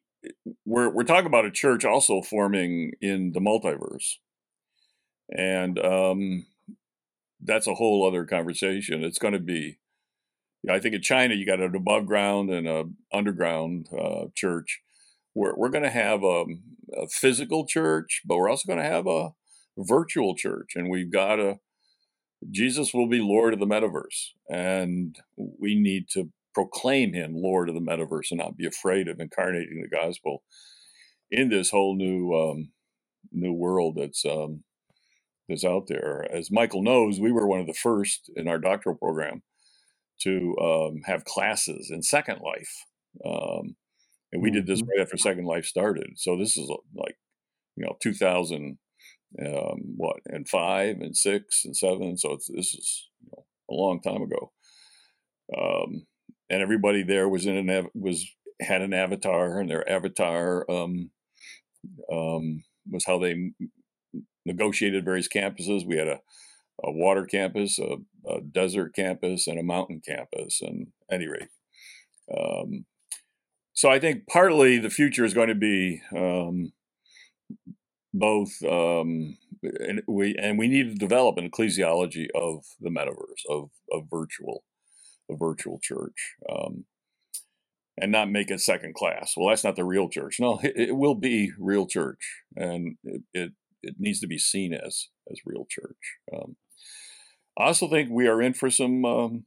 we're 0.66 0.90
we're 0.90 1.04
talking 1.04 1.28
about 1.28 1.46
a 1.46 1.52
church 1.52 1.86
also 1.86 2.22
forming 2.22 2.92
in 3.02 3.32
the 3.32 3.40
multiverse, 3.40 4.18
and 5.36 5.80
um, 5.80 6.46
that's 7.42 7.68
a 7.68 7.76
whole 7.76 8.08
other 8.08 8.26
conversation. 8.26 9.04
It's 9.04 9.20
going 9.20 9.34
to 9.34 9.40
be, 9.40 9.80
I 10.70 10.80
think 10.80 10.96
in 10.96 11.02
China 11.02 11.36
you 11.36 11.46
got 11.46 11.60
an 11.60 11.76
above 11.76 12.06
ground 12.06 12.50
and 12.50 12.68
a 12.68 12.86
underground 13.14 13.88
uh, 13.98 14.26
church. 14.36 14.82
We're 15.36 15.56
we're 15.56 15.70
going 15.70 15.84
to 15.84 15.90
have 15.90 16.24
a, 16.24 16.46
a 16.98 17.08
physical 17.10 17.66
church, 17.66 18.22
but 18.26 18.38
we're 18.38 18.50
also 18.50 18.68
going 18.68 18.80
to 18.80 18.90
have 18.90 19.08
a 19.08 19.30
virtual 19.78 20.36
church, 20.36 20.74
and 20.76 20.90
we've 20.90 21.12
got 21.12 21.38
to 21.38 21.60
Jesus 22.50 22.94
will 22.94 23.08
be 23.08 23.20
Lord 23.20 23.54
of 23.54 23.60
the 23.60 23.66
metaverse, 23.66 24.30
and 24.50 25.18
we 25.38 25.76
need 25.76 26.08
to 26.12 26.30
proclaim 26.54 27.14
him 27.14 27.34
Lord 27.36 27.70
of 27.70 27.76
the 27.76 27.82
metaverse 27.82 28.32
and 28.32 28.40
not 28.40 28.58
be 28.58 28.66
afraid 28.66 29.08
of 29.08 29.20
incarnating 29.20 29.82
the 29.82 29.96
gospel 29.96 30.44
in 31.30 31.50
this 31.50 31.70
whole 31.70 31.96
new 31.96 32.34
um, 32.34 32.72
new 33.32 33.54
world 33.54 33.98
that's 33.98 34.26
um, 34.26 34.64
that's 35.50 35.66
out 35.66 35.88
there. 35.90 36.28
As 36.34 36.52
Michael 36.52 36.84
knows, 36.84 37.20
we 37.20 37.34
were 37.34 37.48
one 37.48 37.62
of 37.62 37.68
the 37.68 37.76
first 37.76 38.32
in 38.38 38.48
our 38.50 38.60
doctoral 38.60 38.98
program 38.98 39.44
to 40.22 40.56
um, 40.62 41.02
have 41.06 41.26
classes 41.26 41.92
in 41.92 42.04
Second 42.04 42.42
Life, 42.42 42.86
um, 43.26 43.76
and 44.34 44.42
we 44.44 44.52
did 44.52 44.68
this 44.68 44.82
Mhm. 44.82 44.88
right 44.90 45.02
after 45.02 45.18
Second 45.18 45.46
Life 45.46 45.66
started. 45.66 46.12
So 46.18 46.38
this 46.38 46.58
is 46.58 46.70
uh, 46.70 46.76
like 46.96 47.18
you 47.78 47.86
know 47.86 47.98
2000 48.02 48.78
um, 49.46 49.96
what 49.98 50.18
and 50.28 50.48
five 50.50 50.98
and 51.02 51.16
six 51.18 51.66
and 51.66 51.76
seven. 51.78 52.18
So 52.18 52.34
it's, 52.34 52.48
this 52.48 52.74
is 52.76 53.10
you 53.24 53.30
know, 53.38 53.46
a 53.72 53.74
long 53.76 54.02
time 54.02 54.22
ago. 54.24 54.52
Um, 55.58 56.06
and 56.50 56.62
everybody 56.62 57.04
there 57.04 57.30
was 57.30 57.46
in 57.48 57.58
an 57.58 57.70
av- 57.70 57.92
was 57.96 58.26
had 58.62 58.82
an 58.82 58.94
avatar, 58.94 59.60
and 59.60 59.70
their 59.70 59.90
avatar 59.90 60.70
um, 60.72 61.12
um, 62.12 62.64
was 62.92 63.06
how 63.06 63.20
they 63.20 63.52
negotiated 64.50 65.06
various 65.06 65.28
campuses. 65.28 65.86
We 65.86 65.98
had 65.98 66.08
a, 66.08 66.20
a 66.84 66.92
water 66.92 67.26
campus, 67.26 67.80
a, 67.80 67.98
a 68.28 68.42
desert 68.42 68.94
campus, 68.96 69.48
and 69.48 69.60
a 69.60 69.64
mountain 69.64 70.02
campus. 70.06 70.62
And 70.62 70.88
any 71.12 71.28
rate, 71.28 71.50
um, 72.36 72.86
so 73.74 73.90
I 73.90 74.00
think 74.00 74.28
partly 74.28 74.78
the 74.78 74.90
future 74.90 75.24
is 75.24 75.34
going 75.34 75.48
to 75.48 75.56
be 75.56 76.02
um, 76.16 76.74
both 78.14 78.62
um, 78.64 79.38
and 79.64 80.02
we 80.08 80.36
and 80.36 80.58
we 80.58 80.68
need 80.68 80.90
to 80.90 80.96
develop 80.96 81.38
an 81.38 81.50
ecclesiology 81.50 82.28
of 82.36 82.66
the 82.80 82.90
metaverse 82.90 83.46
of 83.50 83.70
of 83.92 84.04
virtual 84.10 84.64
a 85.30 85.36
virtual 85.36 85.80
church 85.82 86.36
um, 86.52 86.86
and 88.02 88.12
not 88.12 88.30
make 88.30 88.50
it 88.50 88.60
second 88.62 88.96
class 88.96 89.34
well 89.38 89.50
that's 89.50 89.64
not 89.64 89.76
the 89.76 89.84
real 89.84 90.10
church 90.10 90.38
no 90.40 90.60
it, 90.64 90.74
it 90.76 90.96
will 90.96 91.16
be 91.16 91.52
real 91.60 91.86
church 91.86 92.44
and 92.56 92.96
it, 93.04 93.22
it 93.34 93.52
it 93.82 93.96
needs 93.98 94.20
to 94.20 94.28
be 94.28 94.38
seen 94.38 94.74
as 94.74 95.08
as 95.32 95.40
real 95.46 95.66
church 95.70 96.18
um, 96.34 96.56
i 97.58 97.66
also 97.66 97.90
think 97.90 98.10
we 98.10 98.28
are 98.28 98.42
in 98.42 98.54
for 98.54 98.70
some 98.70 99.06
um, 99.06 99.46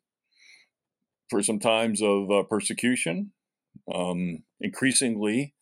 for 1.30 1.42
some 1.42 1.58
times 1.58 2.02
of 2.02 2.30
uh, 2.30 2.42
persecution 2.42 3.32
um, 3.92 4.42
increasingly 4.60 5.54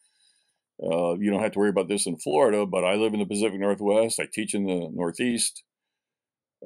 uh, 0.82 1.14
you 1.18 1.30
don't 1.30 1.42
have 1.42 1.52
to 1.52 1.58
worry 1.58 1.68
about 1.68 1.88
this 1.88 2.06
in 2.06 2.16
Florida, 2.16 2.64
but 2.64 2.84
I 2.84 2.94
live 2.94 3.12
in 3.12 3.20
the 3.20 3.26
Pacific 3.26 3.60
Northwest. 3.60 4.18
I 4.18 4.26
teach 4.30 4.54
in 4.54 4.64
the 4.64 4.88
Northeast. 4.92 5.62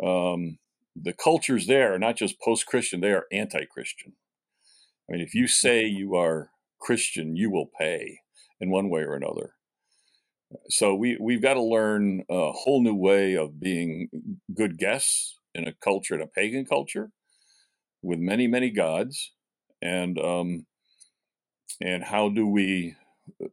Um, 0.02 0.58
the 0.94 1.12
cultures 1.12 1.66
there 1.66 1.94
are 1.94 1.98
not 1.98 2.16
just 2.16 2.40
post 2.40 2.66
Christian, 2.66 3.00
they 3.00 3.12
are 3.12 3.26
anti 3.32 3.64
Christian. 3.64 4.12
I 5.08 5.12
mean, 5.12 5.20
if 5.20 5.34
you 5.34 5.48
say 5.48 5.84
you 5.84 6.14
are 6.14 6.50
Christian, 6.80 7.36
you 7.36 7.50
will 7.50 7.70
pay 7.78 8.20
in 8.60 8.70
one 8.70 8.88
way 8.88 9.02
or 9.02 9.14
another. 9.14 9.54
So 10.70 10.94
we, 10.94 11.16
we've 11.20 11.42
got 11.42 11.54
to 11.54 11.62
learn 11.62 12.24
a 12.30 12.52
whole 12.52 12.82
new 12.82 12.94
way 12.94 13.36
of 13.36 13.60
being 13.60 14.08
good 14.54 14.78
guests 14.78 15.38
in 15.54 15.68
a 15.68 15.74
culture, 15.82 16.14
in 16.14 16.22
a 16.22 16.26
pagan 16.26 16.66
culture, 16.66 17.10
with 18.02 18.18
many, 18.18 18.46
many 18.46 18.70
gods. 18.70 19.32
And, 19.82 20.18
um, 20.18 20.66
and 21.80 22.04
how 22.04 22.28
do 22.30 22.46
we 22.46 22.96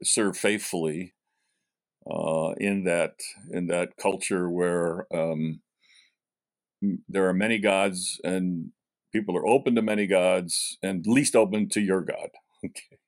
serve 0.03 0.37
faithfully 0.37 1.13
uh, 2.09 2.51
in 2.59 2.83
that 2.85 3.15
in 3.51 3.67
that 3.67 3.97
culture 3.97 4.49
where 4.49 5.05
um, 5.15 5.61
there 7.09 7.27
are 7.27 7.33
many 7.33 7.59
gods 7.59 8.19
and 8.23 8.71
people 9.13 9.37
are 9.37 9.47
open 9.47 9.75
to 9.75 9.81
many 9.81 10.07
gods 10.07 10.77
and 10.83 11.05
least 11.07 11.35
open 11.35 11.69
to 11.69 11.81
your 11.81 12.01
God. 12.01 12.29
Okay, 12.65 13.00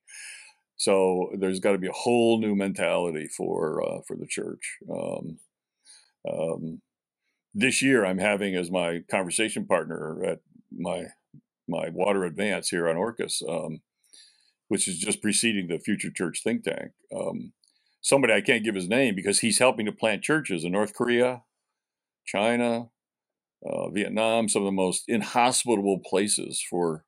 so 0.76 1.30
there's 1.38 1.60
got 1.60 1.72
to 1.72 1.78
be 1.78 1.88
a 1.88 1.92
whole 1.92 2.40
new 2.40 2.54
mentality 2.54 3.28
for 3.28 3.82
uh, 3.82 4.00
for 4.06 4.16
the 4.16 4.26
church. 4.26 4.78
Um, 4.90 5.38
um, 6.30 6.80
this 7.54 7.82
year, 7.82 8.04
I'm 8.04 8.18
having 8.18 8.56
as 8.56 8.70
my 8.70 9.00
conversation 9.10 9.66
partner 9.66 10.24
at 10.24 10.40
my 10.76 11.06
my 11.68 11.88
water 11.90 12.24
advance 12.24 12.68
here 12.68 12.88
on 12.88 12.96
Orcas. 12.96 13.42
Um, 13.48 13.80
which 14.68 14.88
is 14.88 14.98
just 14.98 15.22
preceding 15.22 15.68
the 15.68 15.78
Future 15.78 16.10
Church 16.10 16.42
think 16.42 16.64
tank. 16.64 16.92
Um, 17.14 17.52
somebody 18.00 18.32
I 18.32 18.40
can't 18.40 18.64
give 18.64 18.74
his 18.74 18.88
name 18.88 19.14
because 19.14 19.40
he's 19.40 19.58
helping 19.58 19.86
to 19.86 19.92
plant 19.92 20.22
churches 20.22 20.64
in 20.64 20.72
North 20.72 20.94
Korea, 20.94 21.42
China, 22.26 22.88
uh, 23.64 23.90
Vietnam, 23.90 24.48
some 24.48 24.62
of 24.62 24.66
the 24.66 24.72
most 24.72 25.04
inhospitable 25.08 26.00
places 26.04 26.64
for 26.68 27.04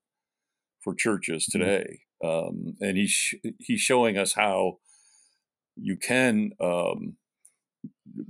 for 0.82 0.94
churches 0.94 1.46
today. 1.46 2.00
Um, 2.24 2.76
and 2.80 2.96
he's 2.96 3.10
sh- 3.10 3.34
he's 3.58 3.80
showing 3.80 4.16
us 4.16 4.34
how 4.34 4.78
you 5.76 5.96
can 5.96 6.52
um, 6.60 7.16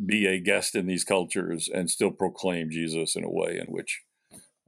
be 0.05 0.27
a 0.27 0.41
guest 0.41 0.75
in 0.75 0.87
these 0.87 1.05
cultures 1.05 1.69
and 1.73 1.91
still 1.91 2.11
proclaim 2.11 2.71
Jesus 2.71 3.15
in 3.15 3.25
a 3.25 3.31
way 3.31 3.59
in 3.59 3.73
which 3.73 4.03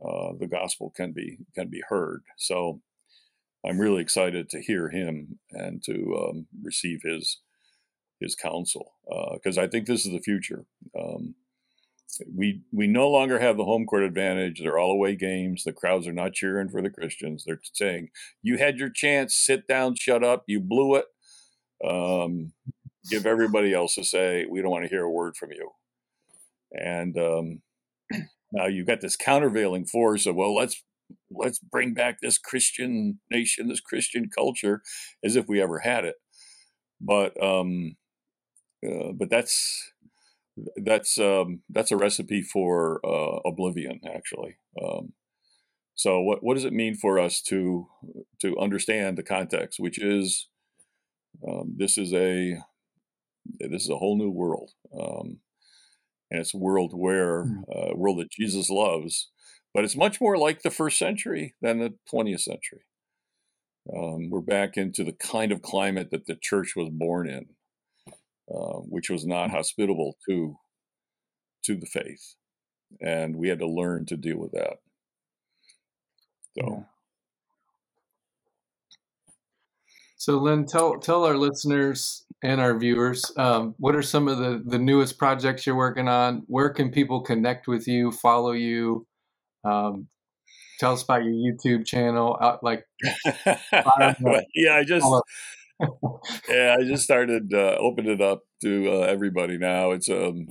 uh, 0.05 0.33
the 0.39 0.47
gospel 0.47 0.93
can 0.95 1.13
be 1.13 1.39
can 1.55 1.69
be 1.69 1.83
heard. 1.89 2.23
So 2.37 2.81
I'm 3.67 3.79
really 3.79 4.03
excited 4.03 4.49
to 4.51 4.63
hear 4.63 4.91
him 4.91 5.41
and 5.51 5.83
to 5.85 6.29
um, 6.31 6.47
receive 6.63 7.01
his 7.03 7.41
his 8.21 8.35
counsel 8.35 8.93
because 9.35 9.59
I 9.59 9.69
think 9.69 9.87
this 9.87 10.07
is 10.07 10.13
the 10.13 10.21
future. 10.21 10.65
Um, 10.99 11.35
we 12.35 12.63
we 12.73 12.87
no 12.87 13.09
longer 13.09 13.39
have 13.39 13.57
the 13.57 13.65
home 13.65 13.87
court 13.87 14.03
advantage. 14.03 14.61
They're 14.61 14.79
all 14.79 14.93
away 14.93 15.17
games. 15.17 15.65
The 15.65 15.73
crowds 15.73 16.07
are 16.07 16.13
not 16.13 16.33
cheering 16.33 16.69
for 16.69 16.83
the 16.83 16.91
Christians. 16.91 17.45
They're 17.47 17.61
saying, 17.73 18.09
"You 18.43 18.59
had 18.59 18.79
your 18.79 18.91
chance. 18.91 19.35
Sit 19.35 19.67
down. 19.67 19.95
Shut 19.95 20.25
up. 20.25 20.45
You 20.47 20.61
blew 20.61 20.97
it." 20.97 21.07
Um, 21.85 22.53
give 23.09 23.27
everybody 23.27 23.73
else 23.73 23.97
a 23.99 24.05
say. 24.05 24.47
We 24.49 24.61
don't 24.61 24.71
want 24.71 24.85
to 24.85 24.91
hear 24.91 25.05
a 25.05 25.11
word 25.11 25.37
from 25.37 25.53
you. 25.53 25.71
And 26.73 27.17
um, 27.19 27.63
now 28.53 28.67
you've 28.67 28.87
got 28.87 29.01
this 29.01 29.17
countervailing 29.17 29.87
force 29.87 30.27
of, 30.27 30.37
well, 30.37 30.55
let's 30.55 30.83
let's 31.31 31.59
bring 31.59 31.95
back 31.95 32.19
this 32.21 32.39
Christian 32.39 33.21
nation, 33.31 33.69
this 33.69 33.81
Christian 33.81 34.29
culture, 34.35 34.83
as 35.25 35.37
if 35.37 35.49
we 35.49 35.61
ever 35.61 35.79
had 35.81 36.05
it. 36.05 36.17
But 37.01 37.41
um, 37.43 37.97
uh, 38.87 39.13
but 39.15 39.31
that's 39.31 39.93
that's 40.77 41.19
um, 41.19 41.63
that's 41.71 41.91
a 41.93 41.97
recipe 41.97 42.43
for 42.43 43.01
uh, 43.05 43.41
oblivion, 43.47 44.01
actually. 44.07 44.57
Um, 44.83 45.13
so 45.95 46.21
what 46.21 46.43
what 46.43 46.55
does 46.55 46.65
it 46.65 46.73
mean 46.73 46.95
for 46.95 47.19
us 47.19 47.43
to 47.43 47.89
to 48.43 48.59
understand 48.59 49.19
the 49.19 49.23
context, 49.23 49.81
which 49.81 49.99
is 49.99 50.49
um, 51.47 51.75
this 51.77 51.99
is 51.99 52.13
a 52.15 52.59
this 53.61 53.83
is 53.83 53.91
a 53.91 53.97
whole 53.99 54.17
new 54.19 54.31
world, 54.31 54.73
um, 54.99 55.39
and 56.31 56.41
it's 56.41 56.55
a 56.55 56.59
world 56.59 56.93
where 56.95 57.45
Mm. 57.45 57.63
uh, 57.75 57.95
world 57.97 58.19
that 58.21 58.31
Jesus 58.31 58.71
loves, 58.71 59.31
but 59.75 59.85
it's 59.85 59.97
much 59.97 60.21
more 60.21 60.37
like 60.37 60.63
the 60.63 60.71
first 60.71 60.99
century 60.99 61.55
than 61.63 61.79
the 61.79 61.95
twentieth 62.11 62.41
century. 62.43 62.83
Um, 63.95 64.29
we're 64.31 64.41
back 64.43 64.77
into 64.77 65.03
the 65.05 65.13
kind 65.15 65.51
of 65.53 65.63
climate 65.63 66.11
that 66.11 66.27
the 66.27 66.37
church 66.37 66.75
was 66.77 66.91
born 66.91 67.29
in, 67.29 67.47
uh, 68.51 68.81
which 68.89 69.11
was 69.11 69.27
not 69.27 69.51
hospitable 69.51 70.17
to 70.29 70.57
to 71.65 71.77
the 71.77 71.87
faith. 71.87 72.35
and 73.01 73.37
we 73.37 73.49
had 73.49 73.59
to 73.61 73.67
learn 73.69 74.07
to 74.07 74.17
deal 74.17 74.39
with 74.39 74.53
that. 74.53 74.79
So. 76.59 76.67
Yeah. 76.67 76.85
So, 80.17 80.39
Len, 80.39 80.67
tell 80.67 80.99
tell 80.99 81.25
our 81.25 81.37
listeners 81.37 82.25
and 82.43 82.61
our 82.61 82.77
viewers 82.79 83.31
um, 83.37 83.75
what 83.79 83.95
are 83.95 84.03
some 84.03 84.27
of 84.29 84.39
the 84.39 84.63
the 84.67 84.79
newest 84.79 85.19
projects 85.19 85.67
you're 85.67 85.77
working 85.77 86.09
on. 86.09 86.43
Where 86.49 86.71
can 86.71 86.91
people 86.91 87.21
connect 87.23 87.69
with 87.69 87.87
you, 87.87 88.11
follow 88.11 88.53
you? 88.53 89.07
Um, 89.65 90.09
tell 90.81 90.93
us 90.93 91.03
about 91.05 91.23
your 91.25 91.35
YouTube 91.35 91.87
channel. 91.87 92.37
Uh, 92.41 92.57
like, 92.63 92.85
yeah, 94.55 94.75
I 94.75 94.85
just 94.85 95.07
yeah, 96.49 96.77
I 96.79 96.85
just 96.85 97.05
started 97.05 97.53
uh, 97.55 97.77
opened 97.79 98.09
it 98.09 98.21
up 98.21 98.43
to 98.63 98.91
uh, 98.91 99.01
everybody 99.07 99.59
now. 99.59 99.93
It's 99.93 100.09
um, 100.09 100.49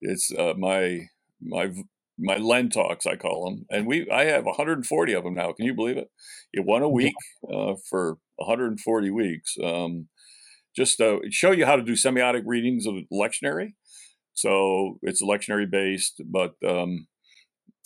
it's 0.00 0.30
uh, 0.32 0.54
my 0.56 1.06
my 1.42 1.72
my 2.18 2.36
Len 2.36 2.70
talks 2.70 3.06
I 3.06 3.16
call 3.16 3.46
them, 3.50 3.66
and 3.70 3.86
we 3.86 4.08
I 4.10 4.24
have 4.26 4.44
140 4.44 5.12
of 5.14 5.24
them 5.24 5.34
now. 5.34 5.52
Can 5.52 5.66
you 5.66 5.74
believe 5.74 5.96
it? 5.96 6.08
It 6.52 6.64
one 6.64 6.82
a 6.82 6.88
week 6.88 7.14
uh, 7.52 7.74
for 7.88 8.18
140 8.36 9.10
weeks. 9.10 9.54
Um, 9.62 10.08
just 10.76 10.98
to 10.98 11.20
show 11.30 11.52
you 11.52 11.66
how 11.66 11.76
to 11.76 11.82
do 11.82 11.92
semiotic 11.92 12.42
readings 12.46 12.86
of 12.86 12.94
lectionary. 13.12 13.74
So 14.34 14.98
it's 15.02 15.22
lectionary 15.22 15.70
based, 15.70 16.20
but 16.26 16.54
um, 16.66 17.06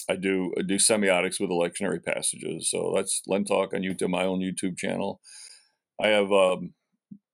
I 0.09 0.16
do 0.16 0.53
I 0.59 0.62
do 0.62 0.76
semiotics 0.76 1.41
with 1.41 1.51
the 1.51 1.55
lectionary 1.55 2.03
passages. 2.03 2.70
So 2.70 2.93
that's 2.97 3.22
Len 3.26 3.45
Talk 3.45 3.74
on 3.74 3.81
YouTube, 3.83 4.11
my 4.11 4.24
own 4.24 4.41
YouTube 4.41 4.79
channel. 4.79 5.20
I 6.01 6.09
have 6.09 6.30
um, 6.32 6.74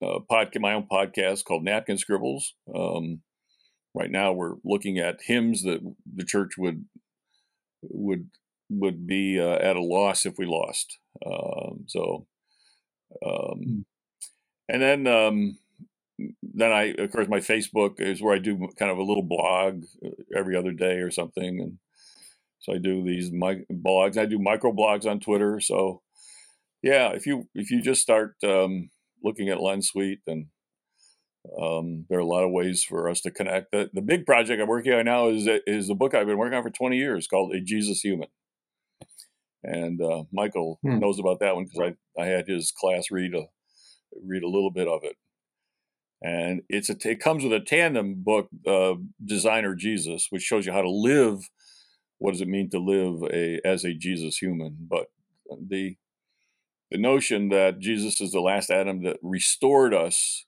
a 0.02 0.20
podcast, 0.20 0.60
my 0.60 0.74
own 0.74 0.86
podcast 0.90 1.44
called 1.44 1.64
Napkin 1.64 1.98
Scribbles. 1.98 2.54
Um, 2.74 3.20
right 3.94 4.10
now, 4.10 4.32
we're 4.32 4.54
looking 4.64 4.98
at 4.98 5.20
hymns 5.22 5.62
that 5.62 5.80
the 6.12 6.24
church 6.24 6.52
would 6.58 6.84
would 7.82 8.30
would 8.70 9.06
be 9.06 9.38
uh, 9.38 9.56
at 9.56 9.76
a 9.76 9.82
loss 9.82 10.24
if 10.24 10.34
we 10.38 10.46
lost. 10.46 10.98
Um, 11.24 11.84
so, 11.86 12.26
um, 13.24 13.58
hmm. 13.62 13.80
and 14.68 14.82
then 14.82 15.06
um, 15.06 15.58
then 16.42 16.72
I, 16.72 16.94
of 16.98 17.10
course, 17.10 17.28
my 17.28 17.40
Facebook 17.40 18.00
is 18.00 18.22
where 18.22 18.34
I 18.34 18.38
do 18.38 18.68
kind 18.78 18.90
of 18.90 18.98
a 18.98 19.02
little 19.02 19.22
blog 19.22 19.84
uh, 20.04 20.10
every 20.34 20.56
other 20.56 20.72
day 20.72 20.96
or 20.96 21.10
something, 21.10 21.60
and 21.60 21.78
so 22.60 22.74
I 22.74 22.78
do 22.78 23.04
these 23.04 23.30
my 23.30 23.60
blogs. 23.70 24.16
I 24.16 24.26
do 24.26 24.38
micro 24.38 24.72
blogs 24.72 25.06
on 25.06 25.20
Twitter. 25.20 25.60
So, 25.60 26.02
yeah, 26.84 27.12
if 27.12 27.24
you 27.24 27.48
if 27.54 27.70
you 27.70 27.80
just 27.80 28.02
start 28.02 28.36
um, 28.44 28.90
looking 29.22 29.48
at 29.48 29.60
Len 29.60 29.80
Sweet, 29.80 30.18
and 30.26 30.48
um, 31.58 32.04
there 32.10 32.18
are 32.18 32.22
a 32.22 32.26
lot 32.26 32.44
of 32.44 32.50
ways 32.50 32.84
for 32.84 33.08
us 33.08 33.22
to 33.22 33.30
connect. 33.30 33.72
The, 33.72 33.88
the 33.94 34.02
big 34.02 34.26
project 34.26 34.60
I'm 34.60 34.68
working 34.68 34.92
on 34.92 35.06
now 35.06 35.28
is 35.28 35.48
is 35.66 35.88
a 35.88 35.94
book 35.94 36.14
I've 36.14 36.26
been 36.26 36.36
working 36.36 36.58
on 36.58 36.62
for 36.62 36.68
20 36.68 36.98
years 36.98 37.26
called 37.26 37.54
A 37.54 37.60
Jesus 37.62 38.02
Human. 38.02 38.28
And 39.62 39.98
uh, 40.02 40.24
Michael 40.30 40.78
hmm. 40.82 40.98
knows 40.98 41.18
about 41.18 41.40
that 41.40 41.54
one 41.54 41.64
because 41.64 41.94
I, 42.18 42.22
I 42.22 42.26
had 42.26 42.46
his 42.46 42.70
class 42.70 43.10
read 43.10 43.34
a 43.34 43.44
read 44.22 44.42
a 44.42 44.48
little 44.48 44.70
bit 44.70 44.86
of 44.86 45.04
it. 45.04 45.16
And 46.20 46.60
it's 46.68 46.90
a 46.90 46.96
it 47.08 47.18
comes 47.18 47.44
with 47.44 47.54
a 47.54 47.60
tandem 47.60 48.16
book, 48.18 48.48
uh, 48.66 48.96
Designer 49.24 49.74
Jesus, 49.74 50.26
which 50.28 50.42
shows 50.42 50.66
you 50.66 50.72
how 50.72 50.82
to 50.82 50.90
live. 50.90 51.48
What 52.18 52.32
does 52.32 52.42
it 52.42 52.48
mean 52.48 52.68
to 52.70 52.78
live 52.78 53.22
a 53.32 53.58
as 53.66 53.84
a 53.84 53.94
Jesus 53.94 54.36
human? 54.36 54.76
But 54.86 55.06
the 55.66 55.96
the 56.94 57.00
notion 57.00 57.48
that 57.48 57.80
Jesus 57.80 58.20
is 58.20 58.30
the 58.30 58.40
last 58.40 58.70
Adam 58.70 59.02
that 59.02 59.16
restored 59.20 59.92
us 59.92 60.46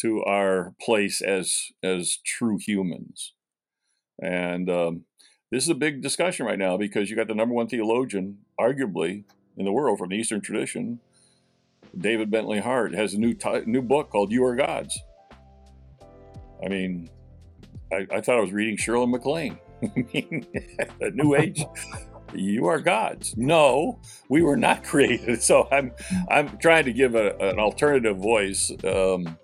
to 0.00 0.20
our 0.24 0.74
place 0.80 1.22
as 1.22 1.68
as 1.84 2.18
true 2.26 2.58
humans. 2.58 3.32
And 4.20 4.68
um, 4.68 5.04
this 5.52 5.62
is 5.62 5.68
a 5.68 5.76
big 5.76 6.02
discussion 6.02 6.46
right 6.46 6.58
now 6.58 6.76
because 6.76 7.08
you 7.10 7.14
got 7.14 7.28
the 7.28 7.34
number 7.34 7.54
one 7.54 7.68
theologian, 7.68 8.38
arguably 8.60 9.22
in 9.56 9.64
the 9.64 9.70
world 9.70 10.00
from 10.00 10.08
the 10.08 10.16
Eastern 10.16 10.40
tradition, 10.40 10.98
David 11.96 12.28
Bentley 12.28 12.58
Hart, 12.58 12.92
has 12.96 13.14
a 13.14 13.18
new 13.18 13.32
t- 13.32 13.62
new 13.66 13.82
book 13.82 14.10
called 14.10 14.32
"You 14.32 14.44
Are 14.46 14.56
Gods." 14.56 14.98
I 16.60 16.68
mean, 16.68 17.08
I, 17.92 18.04
I 18.10 18.20
thought 18.20 18.38
I 18.38 18.40
was 18.40 18.50
reading 18.50 18.76
Shirley 18.76 19.06
MacLaine. 19.06 19.60
A 21.00 21.10
new 21.12 21.36
age. 21.36 21.64
you 22.34 22.66
are 22.66 22.80
gods. 22.80 23.36
No, 23.36 24.00
we 24.28 24.42
were 24.42 24.56
not 24.56 24.84
created. 24.90 25.42
So 25.42 25.68
I'm 25.70 25.92
I'm 26.30 26.58
trying 26.58 26.84
to 26.84 26.92
give 26.92 27.14
a, 27.14 27.36
an 27.36 27.58
alternative 27.58 28.16
voice 28.16 28.72
um, 28.84 29.38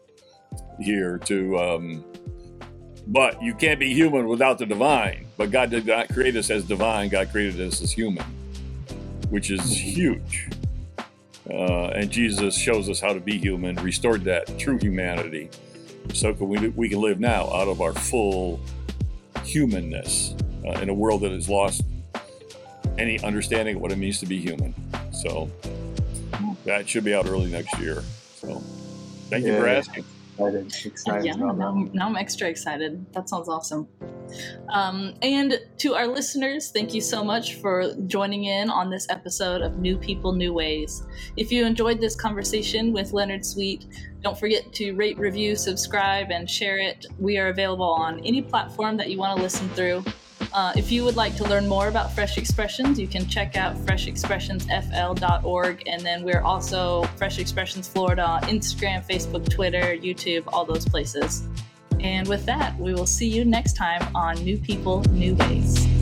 here 0.81 1.19
to 1.19 1.59
um, 1.59 2.05
but 3.07 3.43
you 3.43 3.55
can't 3.55 3.81
be 3.81 3.93
human 3.93 4.29
without 4.29 4.59
the 4.59 4.67
divine 4.67 5.27
but 5.37 5.51
god 5.51 5.71
did 5.71 5.87
not 5.87 6.09
create 6.09 6.37
us 6.37 6.51
as 6.51 6.65
divine 6.65 7.09
god 7.09 7.31
created 7.31 7.61
us 7.61 7.83
as 7.83 7.91
human 7.91 8.25
which 9.31 9.51
is 9.51 9.77
huge 9.77 10.49
uh, 11.51 11.89
and 11.89 12.11
jesus 12.11 12.57
shows 12.57 12.89
us 12.89 13.01
how 13.01 13.13
to 13.13 13.21
be 13.21 13.39
human 13.39 13.75
restored 13.77 14.23
that 14.23 14.59
true 14.59 14.79
humanity 14.81 15.51
so 16.15 16.33
can 16.33 16.49
we, 16.49 16.69
we 16.69 16.89
can 16.89 17.01
live 17.01 17.19
now 17.19 17.45
out 17.53 17.69
of 17.69 17.81
our 17.81 17.93
full 17.93 18.61
humanness 19.45 20.35
uh, 20.67 20.73
in 20.81 20.89
a 20.89 20.95
world 20.95 21.23
that 21.23 21.33
has 21.33 21.49
lost 21.49 21.83
any 22.99 23.19
understanding 23.21 23.77
of 23.77 23.83
what 23.83 23.93
it 23.93 23.99
means 23.99 24.21
to 24.21 24.27
be 24.27 24.39
human 24.41 24.75
so 25.13 25.51
that 26.65 26.89
should 26.89 27.05
be 27.05 27.15
out 27.15 27.27
early 27.27 27.51
next 27.51 27.79
year 27.79 28.03
so 28.37 28.63
thank 29.29 29.45
yeah. 29.45 29.55
you 29.55 29.61
for 29.61 29.69
asking 29.69 30.05
excited. 30.51 30.87
Excited. 30.87 31.25
Yeah, 31.25 31.35
now, 31.35 31.89
now, 31.93 32.07
I'm 32.07 32.17
extra 32.17 32.49
excited. 32.49 33.05
That 33.13 33.29
sounds 33.29 33.49
awesome. 33.49 33.89
Um, 34.71 35.15
and 35.23 35.61
to 35.79 35.95
our 35.95 36.07
listeners, 36.07 36.71
thank 36.71 36.95
you 36.95 37.01
so 37.01 37.23
much 37.23 37.57
for 37.57 37.95
joining 38.07 38.45
in 38.45 38.71
on 38.71 38.91
this 38.91 39.09
episode 39.11 39.63
of 39.63 39.79
New 39.79 39.97
People, 39.97 40.33
New 40.33 40.53
Ways. 40.53 41.03
If 41.37 41.53
you 41.53 41.67
enjoyed 41.67 42.01
this 42.01 42.17
conversation 42.17 42.93
with 42.93 43.13
Leonard 43.13 43.45
Sweet, 43.45 43.87
don't 44.23 44.39
forget 44.39 44.73
to 44.75 44.93
rate, 44.93 45.19
review, 45.19 45.57
subscribe, 45.57 46.31
and 46.31 46.49
share 46.49 46.79
it. 46.79 47.07
We 47.19 47.39
are 47.39 47.49
available 47.49 47.91
on 47.91 48.21
any 48.21 48.43
platform 48.43 48.97
that 48.97 49.11
you 49.11 49.19
want 49.19 49.37
to 49.37 49.43
listen 49.43 49.69
through. 49.71 50.05
Uh, 50.55 50.73
if 50.77 50.93
you 50.93 51.03
would 51.03 51.17
like 51.17 51.35
to 51.37 51.45
learn 51.45 51.67
more 51.67 51.89
about 51.89 52.13
Fresh 52.13 52.37
Expressions, 52.37 53.01
you 53.01 53.09
can 53.09 53.27
check 53.27 53.57
out 53.57 53.75
freshexpressionsfl.org. 53.87 55.83
And 55.87 56.03
then 56.03 56.23
we're 56.23 56.43
also 56.43 57.05
Fresh 57.17 57.39
Expressions 57.39 57.89
Florida 57.89 58.23
on 58.23 58.43
Instagram, 58.43 59.07
Facebook, 59.09 59.49
Twitter, 59.49 59.97
YouTube, 59.97 60.45
all 60.49 60.67
those 60.67 60.87
places. 60.87 61.49
And 62.01 62.29
with 62.29 62.45
that, 62.47 62.79
we 62.79 62.93
will 62.93 63.07
see 63.07 63.29
you 63.29 63.45
next 63.45 63.77
time 63.77 64.03
on 64.15 64.37
New 64.45 64.59
People, 64.59 65.03
New 65.11 65.35
Ways. 65.37 66.02